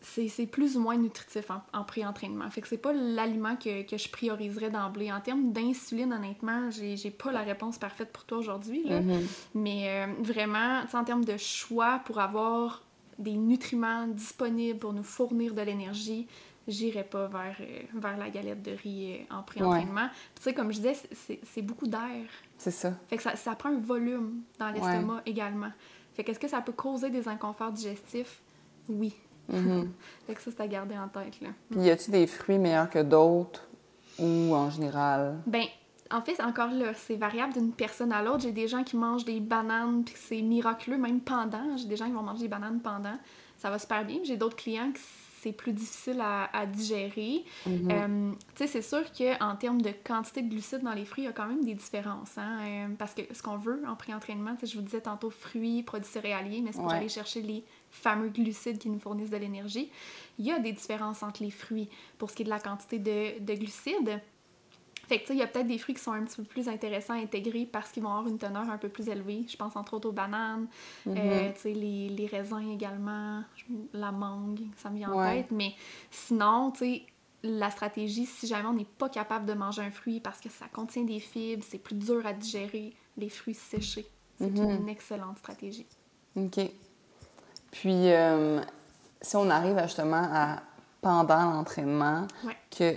c'est 0.01 0.45
plus 0.47 0.75
ou 0.75 0.81
moins 0.81 0.97
nutritif 0.97 1.49
en, 1.49 1.61
en 1.71 1.85
pré-entraînement. 1.85 2.49
Fait 2.49 2.59
que 2.59 2.67
c'est 2.67 2.77
pas 2.77 2.91
l'aliment 2.91 3.55
que, 3.55 3.83
que 3.83 3.97
je 3.97 4.09
prioriserais 4.09 4.69
d'emblée. 4.69 5.13
En 5.13 5.21
termes 5.21 5.53
d'insuline, 5.53 6.11
honnêtement, 6.11 6.69
j'ai 6.71 6.97
j'ai 6.97 7.11
pas 7.11 7.31
la 7.31 7.41
réponse 7.41 7.77
parfaite 7.77 8.11
pour 8.11 8.25
toi 8.25 8.39
aujourd'hui. 8.39 8.83
Mhm. 8.89 9.27
Mais 9.55 9.87
euh, 9.87 10.07
vraiment, 10.21 10.81
en 10.91 11.03
termes 11.05 11.23
de 11.23 11.37
choix 11.37 12.01
pour 12.03 12.19
avoir 12.19 12.83
des 13.19 13.33
nutriments 13.33 14.07
disponibles 14.07 14.79
pour 14.79 14.93
nous 14.93 15.03
fournir 15.03 15.53
de 15.53 15.61
l'énergie, 15.61 16.27
j'irais 16.67 17.03
pas 17.03 17.27
vers, 17.27 17.55
euh, 17.61 17.81
vers 17.93 18.17
la 18.17 18.29
galette 18.29 18.61
de 18.61 18.71
riz 18.71 19.13
euh, 19.29 19.35
en 19.35 19.43
pré-entraînement. 19.43 20.07
Puis 20.09 20.31
Tu 20.35 20.41
sais, 20.43 20.53
comme 20.53 20.71
je 20.71 20.77
disais, 20.77 20.95
c'est- 21.45 21.61
beaucoup 21.61 21.87
d'air. 21.87 22.25
C'est 22.57 22.71
ça. 22.71 22.93
Fait 23.09 23.17
que 23.17 23.23
ça, 23.23 23.35
ça 23.35 23.55
prend 23.55 23.69
un 23.69 23.79
volume 23.79 24.41
dans 24.59 24.69
l'estomac 24.69 25.21
également. 25.25 25.71
Fait 26.13 26.23
que 26.23 26.31
est-ce 26.31 26.39
que 26.39 26.47
ça 26.47 26.61
peut 26.61 26.71
causer 26.73 27.09
des 27.09 27.27
inconforts 27.27 27.71
digestifs? 27.71 28.41
Oui. 28.87 29.13
Mhm. 29.47 29.91
Fait 30.27 30.35
que 30.35 30.41
ça, 30.41 30.51
c'est 30.51 30.61
à 30.61 30.67
garder 30.67 30.97
en 30.97 31.07
tête, 31.07 31.39
là. 31.41 31.49
Puis 31.71 31.81
y 31.81 31.89
a-tu 31.89 32.11
des 32.11 32.27
fruits 32.27 32.59
meilleurs 32.59 32.89
que 32.89 33.01
d'autres, 33.01 33.67
ou 34.19 34.53
en 34.53 34.69
général? 34.69 35.39
Ben, 35.47 35.65
en 36.11 36.21
fait, 36.21 36.41
encore 36.41 36.71
là, 36.71 36.93
c'est 36.93 37.15
variable 37.15 37.53
d'une 37.53 37.71
personne 37.71 38.11
à 38.11 38.21
l'autre. 38.23 38.41
J'ai 38.41 38.51
des 38.51 38.67
gens 38.67 38.83
qui 38.83 38.97
mangent 38.97 39.25
des 39.25 39.39
bananes 39.39 40.03
puis 40.03 40.15
c'est 40.17 40.41
miraculeux, 40.41 40.97
même 40.97 41.21
pendant. 41.21 41.77
J'ai 41.77 41.85
des 41.85 41.95
gens 41.97 42.05
qui 42.05 42.13
vont 42.13 42.23
manger 42.23 42.43
des 42.43 42.47
bananes 42.47 42.79
pendant. 42.81 43.17
Ça 43.57 43.69
va 43.69 43.77
super 43.79 44.03
bien. 44.05 44.17
J'ai 44.23 44.37
d'autres 44.37 44.55
clients 44.55 44.91
que 44.91 44.99
c'est 45.41 45.53
plus 45.53 45.71
difficile 45.71 46.19
à, 46.19 46.49
à 46.51 46.65
digérer. 46.65 47.45
Mhm. 47.65 47.89
Euh, 47.91 48.31
tu 48.55 48.57
sais, 48.57 48.67
c'est 48.67 48.81
sûr 48.81 49.03
qu'en 49.13 49.55
termes 49.55 49.81
de 49.81 49.91
quantité 50.03 50.41
de 50.41 50.49
glucides 50.49 50.83
dans 50.83 50.93
les 50.93 51.05
fruits, 51.05 51.23
il 51.23 51.27
y 51.27 51.29
a 51.29 51.33
quand 51.33 51.45
même 51.47 51.63
des 51.63 51.75
différences. 51.75 52.37
Hein? 52.37 52.59
Euh, 52.61 52.87
parce 52.97 53.13
que 53.13 53.21
ce 53.33 53.41
qu'on 53.41 53.57
veut 53.57 53.81
en 53.87 53.95
pré-entraînement, 53.95 54.55
je 54.61 54.75
vous 54.75 54.81
disais 54.81 54.99
tantôt 55.01 55.29
fruits, 55.29 55.83
produits 55.83 56.09
céréaliers, 56.11 56.61
mais 56.61 56.71
c'est 56.73 56.79
pour 56.79 56.87
Ouais. 56.89 56.97
aller 56.97 57.07
chercher 57.07 57.41
les 57.41 57.63
fameux 57.89 58.29
glucides 58.29 58.79
qui 58.79 58.89
nous 58.89 58.99
fournissent 58.99 59.29
de 59.29 59.37
l'énergie. 59.37 59.89
Il 60.39 60.45
y 60.45 60.51
a 60.51 60.59
des 60.59 60.73
différences 60.73 61.23
entre 61.23 61.41
les 61.43 61.51
fruits 61.51 61.87
pour 62.17 62.29
ce 62.29 62.35
qui 62.35 62.41
est 62.41 62.45
de 62.45 62.49
la 62.49 62.59
quantité 62.59 62.99
de, 62.99 63.39
de 63.39 63.53
glucides. 63.53 64.19
Fait 65.09 65.17
que, 65.17 65.21
tu 65.23 65.27
sais, 65.29 65.33
il 65.33 65.39
y 65.39 65.41
a 65.43 65.47
peut-être 65.47 65.67
des 65.67 65.77
fruits 65.79 65.95
qui 65.95 66.01
sont 66.03 66.11
un 66.11 66.23
petit 66.23 66.37
peu 66.37 66.43
plus 66.43 66.69
intéressants 66.69 67.15
à 67.15 67.17
intégrer 67.17 67.65
parce 67.65 67.91
qu'ils 67.91 68.03
vont 68.03 68.09
avoir 68.11 68.27
une 68.27 68.37
teneur 68.37 68.69
un 68.69 68.77
peu 68.77 68.89
plus 68.89 69.09
élevée. 69.09 69.43
Je 69.49 69.57
pense 69.57 69.75
entre 69.75 69.95
autres 69.95 70.07
aux 70.07 70.13
bananes, 70.13 70.67
Mhm. 71.07 71.15
euh, 71.17 71.51
tu 71.55 71.59
sais, 71.61 71.73
les, 71.73 72.09
les 72.09 72.27
raisins 72.27 72.69
également, 72.71 73.43
la 73.93 74.11
mangue, 74.11 74.61
ça 74.77 74.89
me 74.91 74.97
vient 74.97 75.11
en 75.11 75.23
tête. 75.23 75.49
Mais 75.51 75.73
sinon, 76.11 76.71
tu 76.71 76.79
sais, 76.79 77.03
la 77.41 77.71
stratégie, 77.71 78.25
si 78.27 78.45
jamais 78.47 78.67
on 78.67 78.73
n'est 78.73 78.85
pas 78.85 79.09
capable 79.09 79.45
de 79.47 79.53
manger 79.53 79.81
un 79.81 79.91
fruit 79.91 80.19
parce 80.19 80.39
que 80.39 80.49
ça 80.49 80.65
contient 80.71 81.03
des 81.03 81.19
fibres, 81.19 81.65
c'est 81.67 81.77
plus 81.79 81.95
dur 81.95 82.25
à 82.25 82.33
digérer, 82.33 82.93
les 83.17 83.29
fruits 83.29 83.55
séchés. 83.55 84.05
C'est 84.39 84.49
Mhm. 84.57 84.81
une 84.81 84.89
excellente 84.89 85.39
stratégie. 85.39 85.85
OK. 86.35 86.59
Puis, 87.71 88.11
euh, 88.11 88.61
si 89.21 89.35
on 89.35 89.49
arrive 89.49 89.77
à, 89.77 89.87
justement 89.87 90.27
à, 90.31 90.61
pendant 91.01 91.51
l'entraînement, 91.51 92.27
Ouais. 92.45 92.55
que 92.77 92.95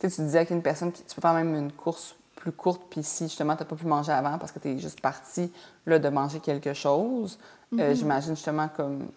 tu 0.00 0.08
sais, 0.08 0.16
tu 0.16 0.22
disais 0.22 0.46
qu'une 0.46 0.62
personne, 0.62 0.90
qui- 0.92 1.02
tu 1.04 1.14
peux 1.14 1.20
faire 1.20 1.34
même 1.34 1.54
une 1.54 1.72
course 1.72 2.14
plus 2.36 2.52
courte, 2.52 2.82
puis 2.88 3.02
si 3.02 3.24
justement 3.24 3.54
tu 3.54 3.62
n'as 3.62 3.68
pas 3.68 3.76
pu 3.76 3.86
manger 3.86 4.12
avant 4.12 4.38
parce 4.38 4.50
que 4.50 4.58
tu 4.58 4.68
es 4.68 4.78
juste 4.78 5.00
parti 5.00 5.52
là, 5.86 5.98
de 5.98 6.08
manger 6.08 6.40
quelque 6.40 6.72
chose, 6.72 7.38
euh, 7.78 7.90
Mhm. 7.90 7.94
j'imagine 7.96 8.34
justement 8.34 8.68
comme 8.74 9.08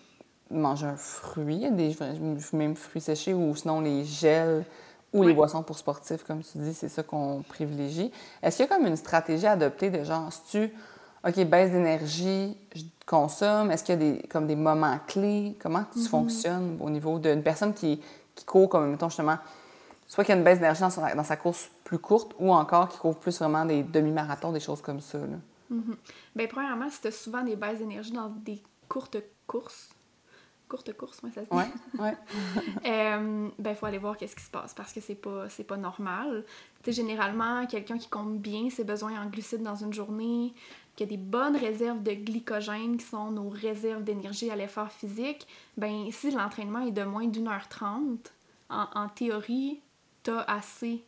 manger 0.51 0.85
un 0.87 0.97
fruit, 0.97 1.71
des 1.71 1.95
même 2.51 2.75
fruits 2.75 3.01
séchés 3.01 3.33
ou 3.33 3.55
sinon 3.55 3.79
les 3.81 4.03
gels 4.03 4.65
ou 5.13 5.23
les 5.23 5.33
boissons 5.33 5.63
pour 5.63 5.77
sportifs, 5.77 6.23
comme 6.23 6.41
tu 6.43 6.57
dis, 6.57 6.73
c'est 6.73 6.89
ça 6.89 7.01
qu'on 7.03 7.43
privilégie. 7.47 8.11
Est-ce 8.41 8.57
qu'il 8.57 8.65
y 8.65 8.69
a 8.69 8.75
comme 8.75 8.85
une 8.87 8.97
stratégie 8.97 9.45
à 9.47 9.51
adopter 9.51 9.89
de 9.89 10.03
genre, 10.03 10.31
si 10.33 10.41
tu 10.49 10.73
OK, 11.25 11.35
baisse 11.45 11.71
d'énergie, 11.71 12.57
je 12.75 12.83
consomme. 13.05 13.71
Est-ce 13.71 13.83
qu'il 13.85 13.93
y 13.93 13.95
a 13.95 14.11
des, 14.13 14.21
comme 14.27 14.45
des 14.45 14.57
moments 14.57 14.99
clés? 15.07 15.55
Comment 15.61 15.85
tu 15.93 15.99
Mhm. 15.99 16.05
fonctionnes 16.07 16.77
au 16.81 16.89
niveau 16.89 17.17
d'une 17.19 17.41
personne 17.41 17.73
qui, 17.73 18.01
qui 18.35 18.43
court, 18.43 18.67
comme, 18.67 18.91
mettons, 18.91 19.07
justement, 19.07 19.37
soit 20.07 20.23
qu'il 20.23 20.33
y 20.33 20.35
a 20.35 20.37
une 20.39 20.43
baisse 20.43 20.59
d'énergie 20.59 20.81
dans, 20.81 20.89
sa- 20.89 21.15
dans 21.15 21.23
sa 21.23 21.37
course 21.37 21.69
plus 21.83 21.99
courte 21.99 22.33
ou 22.39 22.53
encore 22.53 22.89
qui 22.89 22.97
court 22.97 23.17
plus 23.17 23.37
vraiment 23.39 23.65
des 23.65 23.83
demi-marathons, 23.83 24.51
des 24.51 24.59
choses 24.59 24.81
comme 24.81 24.99
ça. 24.99 25.17
Là. 25.19 25.37
Ben, 26.35 26.47
premièrement, 26.47 26.89
si 26.89 27.01
tu 27.01 27.07
as 27.07 27.11
souvent 27.11 27.41
des 27.41 27.55
baisses 27.55 27.79
d'énergie 27.79 28.11
dans 28.11 28.29
des 28.29 28.61
courtes 28.87 29.17
courses, 29.47 29.89
courtes 30.69 30.93
courses, 30.95 31.21
moi, 31.23 31.31
ça 31.33 31.41
se 31.43 31.49
dit. 31.49 31.55
Ouais, 31.55 32.03
ouais. 32.03 32.17
Euh, 32.85 33.49
ben, 33.57 33.69
il 33.71 33.75
faut 33.75 33.85
aller 33.85 33.97
voir 33.97 34.17
qu'est-ce 34.17 34.35
qui 34.35 34.43
se 34.43 34.51
passe 34.51 34.73
parce 34.73 34.91
que 34.93 35.01
c'est 35.01 35.15
pas, 35.15 35.49
c'est 35.49 35.63
pas 35.63 35.77
normal. 35.77 36.43
Tu 36.83 36.91
généralement, 36.91 37.65
quelqu'un 37.65 37.97
qui 37.97 38.07
compte 38.09 38.37
bien 38.39 38.69
ses 38.69 38.83
besoins 38.83 39.19
en 39.21 39.27
glucides 39.29 39.63
dans 39.63 39.75
une 39.75 39.93
journée, 39.93 40.53
qui 40.95 41.03
a 41.03 41.05
des 41.07 41.17
bonnes 41.17 41.55
réserves 41.57 42.03
de 42.03 42.11
glycogène, 42.11 42.97
qui 42.97 43.05
sont 43.05 43.31
nos 43.31 43.49
réserves 43.49 44.03
d'énergie 44.03 44.51
à 44.51 44.55
l'effort 44.55 44.91
physique, 44.91 45.47
ben, 45.77 46.11
si 46.11 46.29
l'entraînement 46.31 46.85
est 46.85 46.91
de 46.91 47.03
moins 47.03 47.25
d'une 47.27 47.47
heure 47.47 47.67
trente, 47.67 48.31
en, 48.69 48.85
en 48.93 49.09
théorie, 49.09 49.79
tu 50.23 50.31
as 50.31 50.41
assez 50.41 51.03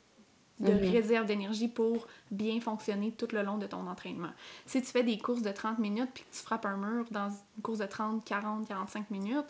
de 0.60 0.72
Mhm. 0.72 0.92
réserve 0.92 1.26
d'énergie 1.26 1.68
pour 1.68 2.08
bien 2.32 2.62
fonctionner 2.62 3.12
tout 3.12 3.28
le 3.34 3.42
long 3.44 3.58
de 3.58 3.66
ton 3.68 3.86
entraînement. 3.88 4.30
Si 4.66 4.82
tu 4.82 4.88
fais 4.88 5.04
des 5.04 5.18
courses 5.18 5.42
de 5.42 5.52
30 5.52 5.80
minutes 5.80 6.10
puis 6.14 6.24
que 6.24 6.34
tu 6.36 6.42
frappes 6.42 6.66
un 6.66 6.78
mur 6.78 7.06
dans 7.12 7.30
une 7.30 7.62
course 7.62 7.80
de 7.80 7.86
30, 7.86 8.24
40, 8.24 8.66
45 8.66 9.12
minutes, 9.12 9.46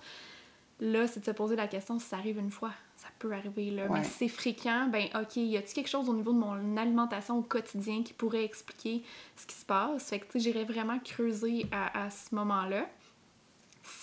là, 0.80 1.06
c'est 1.08 1.19
de 1.19 1.25
se 1.25 1.32
poser 1.32 1.56
la 1.56 1.67
question 1.67 1.99
si 1.99 2.08
ça 2.08 2.17
arrive 2.17 2.39
une 2.39 2.49
fois. 2.49 2.71
Ça 2.97 3.08
peut 3.19 3.32
arriver, 3.34 3.69
là. 3.69 3.84
Ouais. 3.84 3.99
Mais 3.99 4.04
si 4.04 4.12
c'est 4.12 4.28
fréquent, 4.28 4.88
ben 4.88 5.08
OK, 5.13 5.36
y 5.36 5.58
a-t-il 5.58 5.73
quelque 5.75 5.89
chose 5.89 6.10
au 6.10 6.13
niveau 6.13 6.34
de 6.34 6.39
mon 6.39 6.75
alimentation 6.78 7.38
au 7.38 7.41
quotidien 7.43 8.01
qui 8.01 8.13
pourrait 8.13 8.43
expliquer 8.43 9.04
ce 9.36 9.45
qui 9.45 9.56
se 9.56 9.65
passe? 9.65 10.10
Fait 10.10 10.19
que, 10.19 10.25
tu 10.25 10.32
sais, 10.34 10.39
j'irais 10.39 10.63
vraiment 10.65 10.97
creuser 10.99 11.67
à, 11.71 12.06
à 12.06 12.10
ce 12.10 12.34
moment-là. 12.34 12.88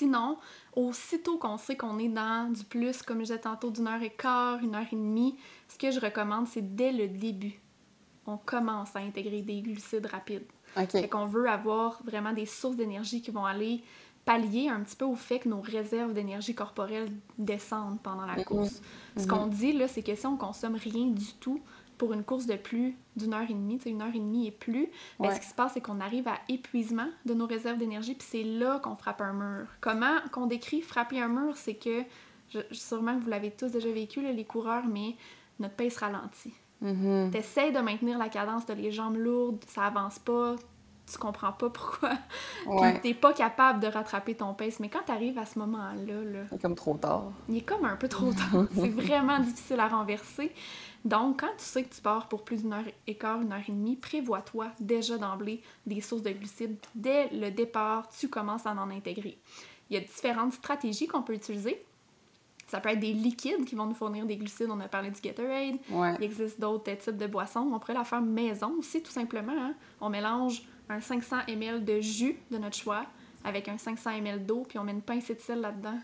Sinon, 0.02 0.36
aussitôt 0.74 1.38
qu'on 1.38 1.56
sait 1.58 1.76
qu'on 1.76 1.96
est 2.00 2.08
dans 2.08 2.52
du 2.52 2.64
plus, 2.64 3.02
comme 3.02 3.18
je 3.18 3.26
disais 3.26 3.38
tantôt, 3.38 3.70
d'une 3.70 3.86
heure 3.86 4.02
et 4.02 4.10
quart, 4.10 4.58
une 4.60 4.74
heure 4.74 4.86
et 4.90 4.96
demie, 4.96 5.36
ce 5.68 5.78
que 5.78 5.92
je 5.92 6.00
recommande, 6.00 6.48
c'est 6.48 6.74
dès 6.74 6.90
le 6.90 7.06
début, 7.06 7.60
on 8.26 8.36
commence 8.36 8.96
à 8.96 8.98
intégrer 8.98 9.42
des 9.42 9.60
glucides 9.60 10.06
rapides. 10.06 10.42
Fait 10.74 11.04
OK. 11.04 11.08
qu'on 11.08 11.26
veut 11.26 11.48
avoir 11.48 12.02
vraiment 12.02 12.32
des 12.32 12.46
sources 12.46 12.74
d'énergie 12.74 13.22
qui 13.22 13.30
vont 13.30 13.44
aller 13.44 13.84
pallier 14.24 14.68
un 14.68 14.80
petit 14.80 14.96
peu 14.96 15.04
au 15.04 15.14
fait 15.14 15.38
que 15.38 15.48
nos 15.48 15.60
réserves 15.60 16.14
d'énergie 16.14 16.54
corporelle 16.54 17.08
descendent 17.38 18.00
pendant 18.02 18.26
la 18.26 18.42
course. 18.42 18.82
Ce 19.16 19.26
qu'on 19.28 19.46
dit, 19.46 19.72
là, 19.72 19.86
c'est 19.86 20.02
que 20.02 20.16
si 20.16 20.26
on 20.26 20.36
consomme 20.36 20.74
rien 20.74 21.06
du 21.06 21.32
tout 21.34 21.60
pour 22.02 22.14
une 22.14 22.24
course 22.24 22.46
de 22.46 22.56
plus 22.56 22.96
d'une 23.14 23.32
heure 23.32 23.48
et 23.48 23.54
demie, 23.54 23.78
une 23.86 24.02
heure 24.02 24.12
et 24.12 24.18
demie 24.18 24.48
et 24.48 24.50
plus, 24.50 24.88
ben, 25.20 25.28
Ouais. 25.28 25.34
ce 25.36 25.40
qui 25.40 25.46
se 25.46 25.54
passe, 25.54 25.74
c'est 25.74 25.80
qu'on 25.80 26.00
arrive 26.00 26.26
à 26.26 26.34
épuisement 26.48 27.06
de 27.26 27.32
nos 27.32 27.46
réserves 27.46 27.78
d'énergie, 27.78 28.14
puis 28.16 28.26
c'est 28.28 28.42
là 28.42 28.80
qu'on 28.80 28.96
frappe 28.96 29.20
un 29.20 29.32
mur. 29.32 29.66
Comment 29.80 30.16
qu'on 30.32 30.46
décrit 30.46 30.80
frapper 30.80 31.20
un 31.20 31.28
mur, 31.28 31.56
c'est 31.56 31.74
que, 31.76 32.02
je, 32.52 32.58
sûrement 32.72 33.16
que 33.16 33.22
vous 33.22 33.30
l'avez 33.30 33.52
tous 33.52 33.70
déjà 33.70 33.92
vécu, 33.92 34.20
là, 34.20 34.32
les 34.32 34.44
coureurs, 34.44 34.84
mais 34.88 35.14
notre 35.60 35.76
pace 35.76 35.96
ralentit. 35.98 36.54
Mhm. 36.80 37.30
T'essayes 37.30 37.70
de 37.70 37.78
maintenir 37.78 38.18
la 38.18 38.28
cadence, 38.28 38.66
t'as 38.66 38.74
les 38.74 38.90
jambes 38.90 39.16
lourdes, 39.16 39.62
ça 39.68 39.84
avance 39.84 40.18
pas, 40.18 40.56
tu 41.12 41.18
comprends 41.18 41.52
pas 41.52 41.70
pourquoi. 41.70 42.10
Ouais. 42.66 43.00
T'es 43.00 43.14
pas 43.14 43.32
capable 43.32 43.80
de 43.80 43.86
rattraper 43.88 44.34
ton 44.36 44.54
pace. 44.54 44.78
Mais 44.80 44.88
quand 44.88 45.02
t'arrives 45.04 45.38
à 45.38 45.44
ce 45.46 45.58
moment-là, 45.58 46.22
là, 46.24 46.40
C'est 46.50 46.62
comme 46.62 46.74
trop 46.76 46.96
tard. 46.96 47.24
il 47.48 47.56
est 47.58 47.60
comme 47.62 47.84
un 47.84 47.96
peu 47.96 48.08
trop 48.08 48.32
tard. 48.32 48.64
C'est 48.74 48.88
vraiment 48.88 49.38
difficile 49.40 49.80
à 49.80 49.88
renverser. 49.88 50.52
Donc, 51.04 51.40
quand 51.40 51.50
tu 51.58 51.64
sais 51.64 51.82
que 51.82 51.92
tu 51.94 52.00
pars 52.00 52.28
pour 52.28 52.44
plus 52.44 52.62
d'une 52.62 52.72
heure 52.72 52.84
et 53.08 53.16
quart, 53.16 53.40
une 53.40 53.52
heure 53.52 53.60
et 53.68 53.72
demie, 53.72 53.96
prévois-toi 53.96 54.68
déjà 54.78 55.18
d'emblée 55.18 55.60
des 55.86 56.00
sources 56.00 56.22
de 56.22 56.30
glucides. 56.30 56.76
Dès 56.94 57.28
le 57.30 57.50
départ, 57.50 58.08
tu 58.08 58.28
commences 58.28 58.64
à 58.66 58.70
en 58.72 58.88
intégrer. 58.90 59.36
Il 59.90 59.94
y 59.94 59.96
a 59.96 60.00
différentes 60.00 60.52
stratégies 60.52 61.08
qu'on 61.08 61.22
peut 61.22 61.34
utiliser. 61.34 61.84
Ça 62.68 62.80
peut 62.80 62.88
être 62.90 63.00
des 63.00 63.12
liquides 63.12 63.64
qui 63.66 63.74
vont 63.74 63.84
nous 63.86 63.94
fournir 63.94 64.24
des 64.24 64.36
glucides. 64.36 64.68
On 64.70 64.80
a 64.80 64.88
parlé 64.88 65.10
du 65.10 65.20
Gatorade. 65.20 65.74
Ouais. 65.90 66.14
Il 66.18 66.24
existe 66.24 66.58
d'autres 66.60 66.90
types 66.96 67.18
de 67.18 67.26
boissons. 67.26 67.68
On 67.74 67.78
pourrait 67.78 67.92
la 67.94 68.04
faire 68.04 68.22
maison 68.22 68.72
aussi, 68.78 69.02
tout 69.02 69.10
simplement. 69.10 69.52
hein. 69.54 69.74
On 70.00 70.08
mélange 70.08 70.62
un 70.88 71.00
500 71.00 71.36
ml 71.48 71.84
de 71.84 72.00
jus 72.00 72.38
de 72.50 72.58
notre 72.58 72.76
choix 72.76 73.06
avec 73.44 73.68
un 73.68 73.78
500 73.78 74.10
ml 74.10 74.46
d'eau, 74.46 74.64
puis 74.68 74.78
on 74.78 74.84
met 74.84 74.92
une 74.92 75.02
pincée 75.02 75.34
de 75.34 75.40
sel 75.40 75.60
là-dedans 75.60 75.98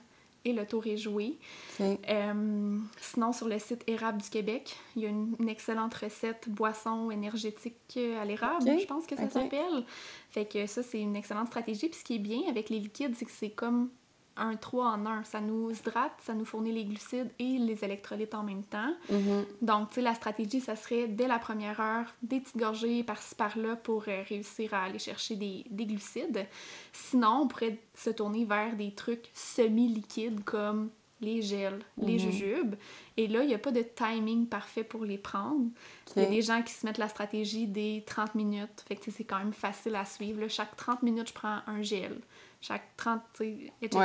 et 0.45 0.53
le 0.53 0.67
tour 0.67 0.87
est 0.87 0.97
joué. 0.97 1.37
Euh, 1.81 2.79
sinon, 3.01 3.33
sur 3.33 3.49
le 3.49 3.59
site 3.59 3.83
Érable 3.87 4.23
du 4.23 4.31
Québec, 4.31 4.77
il 4.97 5.03
y 5.03 5.07
a 5.07 5.09
une, 5.09 5.35
une 5.38 5.49
excellente 5.49 5.95
recette 5.95 6.49
boisson 6.49 7.11
énergétique 7.11 7.77
euh, 7.97 8.21
à 8.21 8.25
l'érable, 8.25 8.64
je 8.79 8.87
pense 8.87 9.07
que 9.07 9.17
ça 9.17 9.25
ok. 9.25 9.33
s'appelle. 9.33 9.85
Fait 10.31 10.47
que 10.47 10.67
ça, 10.67 10.83
c'est 10.83 11.01
une 11.01 11.17
excellente 11.17 11.49
stratégie. 11.49 11.88
Puis 11.88 11.99
ce 12.01 12.05
qui 12.05 12.14
est 12.17 12.21
bien 12.21 12.41
avec 12.49 12.71
les 12.71 12.79
liquides, 12.79 13.14
c'est 13.17 13.25
que 13.25 13.33
c'est 13.33 13.51
comme 13.51 13.91
un 14.38 14.57
3 14.57 14.87
en 14.87 15.07
1. 15.07 15.24
Ça 15.24 15.40
nous 15.40 15.70
hydrate, 15.70 16.12
ça 16.22 16.35
nous 16.35 16.44
fournit 16.44 16.72
les 16.72 16.85
glucides 16.85 17.31
et 17.38 17.59
les 17.59 17.85
électrolytes 17.85 18.35
en 18.35 18.42
même 18.42 18.62
temps. 18.64 18.94
Mhm. 19.11 19.44
Donc, 19.62 19.90
tu 19.90 19.94
sais, 19.96 20.01
la 20.03 20.14
stratégie, 20.14 20.61
ça 20.61 20.77
serait 20.77 21.09
dès 21.09 21.27
la 21.29 21.38
première 21.38 21.81
heure, 21.81 22.07
des 22.22 22.40
petites 22.40 22.57
gorgées 22.57 23.03
par-ci 23.03 23.35
par-là 23.35 23.77
pour 23.77 24.05
euh, 24.09 24.22
réussir 24.29 24.72
à 24.74 24.85
aller 24.85 24.98
chercher 24.98 25.37
des, 25.37 25.64
des 25.70 25.87
glucides. 25.87 26.46
Sinon, 26.92 27.40
on 27.42 27.48
pourrait 27.48 27.79
se 27.94 28.11
tourner 28.11 28.44
vers 28.44 28.74
des 28.77 28.92
trucs 28.92 29.29
semi-liquides 29.35 30.44
comme 30.44 30.90
les 31.20 31.42
gels, 31.42 31.81
les 32.01 32.12
Mhm. 32.12 32.18
jujubes. 32.20 32.74
Et 33.16 33.27
là, 33.27 33.42
il 33.42 33.48
n'y 33.48 33.55
a 33.55 33.59
pas 33.59 33.72
de 33.72 33.83
timing 33.83 34.46
parfait 34.46 34.85
pour 34.85 35.05
les 35.05 35.18
prendre. 35.18 35.66
Il 36.14 36.22
y 36.22 36.24
a 36.24 36.29
des 36.29 36.42
gens 36.42 36.62
qui 36.62 36.72
se 36.72 36.87
mettent 36.87 36.98
la 36.98 37.09
stratégie 37.09 37.66
des 37.66 38.05
30 38.07 38.37
minutes. 38.37 38.85
Fait 38.87 38.94
que 38.94 39.11
c'est 39.11 39.24
quand 39.24 39.38
même 39.38 39.53
facile 39.53 39.96
à 39.96 40.05
suivre. 40.05 40.40
là. 40.40 40.48
Chaque 40.48 40.77
30 40.77 41.03
minutes, 41.03 41.29
je 41.31 41.35
prends 41.35 41.59
un 41.66 41.83
gel. 41.83 42.20
Chaque 42.61 42.83
30, 42.97 43.21
tu 43.35 43.44
sais, 43.44 43.73
etc. 43.83 44.01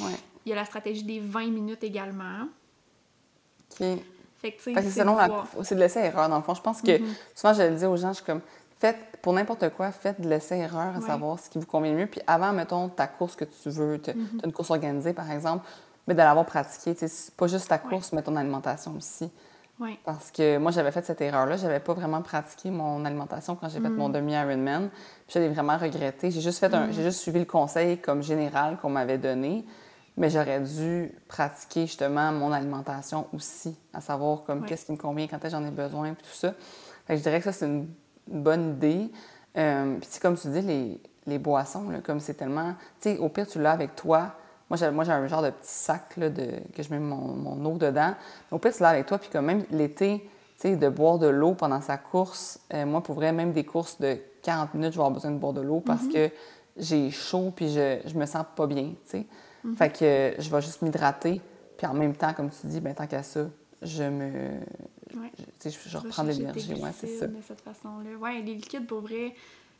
Ouais. 0.00 0.06
Il 0.44 0.50
y 0.50 0.52
a 0.52 0.56
la 0.56 0.64
stratégie 0.64 1.02
des 1.04 1.20
20 1.20 1.50
minutes 1.50 1.82
également. 1.84 2.46
OK. 3.70 3.86
Fait 4.40 4.52
que, 4.52 4.62
c'est 4.62 4.90
selon 4.90 5.16
la... 5.16 5.44
C'est 5.64 5.74
de 5.74 5.80
l'essai-erreur, 5.80 6.28
dans 6.28 6.36
le 6.36 6.42
fond. 6.42 6.54
Je 6.54 6.60
pense 6.62 6.80
que 6.80 6.98
Mhm. 7.00 7.14
souvent, 7.34 7.54
je 7.54 7.62
le 7.62 7.74
dis 7.74 7.84
aux 7.86 7.96
gens, 7.96 8.10
je 8.10 8.16
suis 8.16 8.24
comme, 8.24 8.40
faites, 8.78 8.96
pour 9.20 9.32
n'importe 9.32 9.70
quoi, 9.70 9.90
faites 9.90 10.20
de 10.20 10.28
l'essai-erreur 10.28 10.94
à 10.94 10.98
Ouais. 11.00 11.06
savoir 11.06 11.38
ce 11.40 11.50
qui 11.50 11.58
vous 11.58 11.66
convient 11.66 11.90
le 11.92 11.98
mieux. 11.98 12.06
Puis 12.06 12.20
avant, 12.26 12.52
mettons, 12.52 12.88
ta 12.88 13.08
course 13.08 13.34
que 13.34 13.44
tu 13.44 13.68
veux, 13.70 14.00
tu 14.00 14.12
Mhm. 14.12 14.40
as 14.42 14.46
une 14.46 14.52
course 14.52 14.70
organisée, 14.70 15.12
par 15.12 15.30
exemple, 15.32 15.66
mais 16.06 16.14
de 16.14 16.18
l'avoir 16.18 16.46
pratiquée. 16.46 16.94
C'est 16.96 17.34
pas 17.34 17.48
juste 17.48 17.68
ta 17.68 17.78
course, 17.78 18.12
mais 18.12 18.22
ton 18.22 18.36
alimentation 18.36 18.94
aussi. 18.96 19.28
Parce 20.04 20.30
que 20.30 20.58
moi, 20.58 20.70
j'avais 20.72 20.90
fait 20.90 21.04
cette 21.04 21.20
erreur-là. 21.20 21.56
J'avais 21.56 21.80
pas 21.80 21.92
vraiment 21.94 22.20
pratiqué 22.22 22.70
mon 22.70 23.04
alimentation 23.04 23.54
quand 23.56 23.68
j'ai 23.68 23.80
fait 23.80 23.88
Mm. 23.88 23.96
mon 23.96 24.08
demi-Ironman. 24.08 24.88
Puis 24.90 25.34
je 25.34 25.38
l'ai 25.38 25.48
vraiment 25.48 25.78
regretté. 25.78 26.30
J'ai 26.30 26.40
juste, 26.40 26.58
fait 26.58 26.72
un- 26.74 26.86
Mm. 26.88 26.92
j'ai 26.92 27.02
juste 27.04 27.20
suivi 27.20 27.38
le 27.38 27.44
conseil 27.44 27.98
comme 27.98 28.22
général 28.22 28.76
qu'on 28.78 28.90
m'avait 28.90 29.18
donné. 29.18 29.64
Mais 30.16 30.30
j'aurais 30.30 30.60
dû 30.60 31.12
pratiquer 31.28 31.82
justement 31.86 32.32
mon 32.32 32.50
alimentation 32.50 33.26
aussi, 33.32 33.76
à 33.94 34.00
savoir 34.00 34.42
comme 34.42 34.64
qu'est-ce 34.66 34.84
qui 34.86 34.90
me 34.92 34.96
convient, 34.96 35.28
quand 35.28 35.36
est-ce 35.36 35.54
que 35.54 35.62
j'en 35.62 35.64
ai 35.64 35.70
besoin, 35.70 36.12
puis 36.14 36.24
tout 36.24 36.34
ça. 36.36 36.54
Fait 37.06 37.12
que 37.14 37.18
je 37.18 37.22
dirais 37.22 37.38
que 37.38 37.44
ça, 37.44 37.52
c'est 37.52 37.66
une 37.66 37.88
bonne 38.26 38.70
idée. 38.70 39.12
Euh, 39.56 39.96
puis 40.00 40.08
comme 40.20 40.36
tu 40.36 40.48
dis, 40.48 40.60
les, 40.60 41.00
les 41.26 41.38
boissons, 41.38 41.88
là, 41.90 42.00
comme 42.00 42.18
c'est 42.18 42.34
tellement... 42.34 42.74
Tu 43.00 43.10
sais, 43.10 43.18
au 43.18 43.28
pire, 43.28 43.46
tu 43.46 43.60
l'as 43.62 43.70
avec 43.70 43.94
toi. 43.94 44.32
Moi, 44.70 44.76
j'ai, 44.76 44.90
moi, 44.90 45.04
j'ai 45.04 45.12
un 45.12 45.26
genre 45.26 45.42
de 45.42 45.50
petit 45.50 45.70
sac 45.70 46.16
là, 46.16 46.28
de, 46.28 46.46
que 46.74 46.82
je 46.82 46.90
mets 46.90 46.98
mon, 46.98 47.16
mon 47.16 47.64
eau 47.64 47.78
dedans. 47.78 48.14
Au 48.50 48.58
pire, 48.58 48.74
tu 48.74 48.82
l'as 48.82 48.90
avec 48.90 49.06
toi, 49.06 49.18
puis 49.18 49.30
comme 49.30 49.46
même 49.46 49.64
l'été, 49.70 50.20
tu 50.20 50.62
sais, 50.62 50.76
de 50.76 50.88
boire 50.88 51.18
de 51.18 51.26
l'eau 51.26 51.54
pendant 51.54 51.80
sa 51.80 51.96
course, 51.96 52.60
euh, 52.74 52.84
moi, 52.84 53.02
pour 53.02 53.14
vrai, 53.14 53.32
même 53.32 53.52
des 53.52 53.64
courses 53.64 53.98
de 54.00 54.18
40 54.42 54.74
minutes, 54.74 54.92
je 54.92 54.98
vais 54.98 55.02
avoir 55.02 55.12
besoin 55.12 55.30
de 55.30 55.38
boire 55.38 55.52
de 55.52 55.60
l'eau 55.60 55.80
parce 55.80 56.06
que 56.06 56.30
j'ai 56.76 57.10
chaud, 57.10 57.52
puis 57.54 57.70
je, 57.70 58.00
je 58.04 58.14
me 58.14 58.26
sens 58.26 58.44
pas 58.54 58.66
bien, 58.66 58.94
tu 59.04 59.10
sais. 59.10 59.26
Fait 59.76 59.90
que 59.90 60.04
euh, 60.04 60.34
je 60.38 60.50
vais 60.50 60.60
juste 60.62 60.82
m'hydrater, 60.82 61.40
puis 61.76 61.86
en 61.86 61.94
même 61.94 62.14
temps, 62.14 62.32
comme 62.32 62.50
tu 62.50 62.66
dis, 62.66 62.80
ben 62.80 62.94
tant 62.94 63.06
qu'à 63.06 63.22
ça, 63.22 63.46
je 63.82 64.02
me... 64.04 64.30
Ouais. 65.14 65.32
Tu 65.36 65.44
sais, 65.58 65.70
je, 65.70 65.88
je 65.88 65.98
reprends 65.98 66.24
de 66.24 66.30
l'énergie, 66.30 66.74
ouais, 66.74 66.90
c'est 66.96 67.06
ça. 67.06 67.26
De 67.26 67.36
cette 67.46 67.60
façon-là. 67.60 68.16
Ouais, 68.20 68.40
les 68.40 68.54
liquides, 68.54 68.86
pour 68.86 69.00
vrai, 69.00 69.34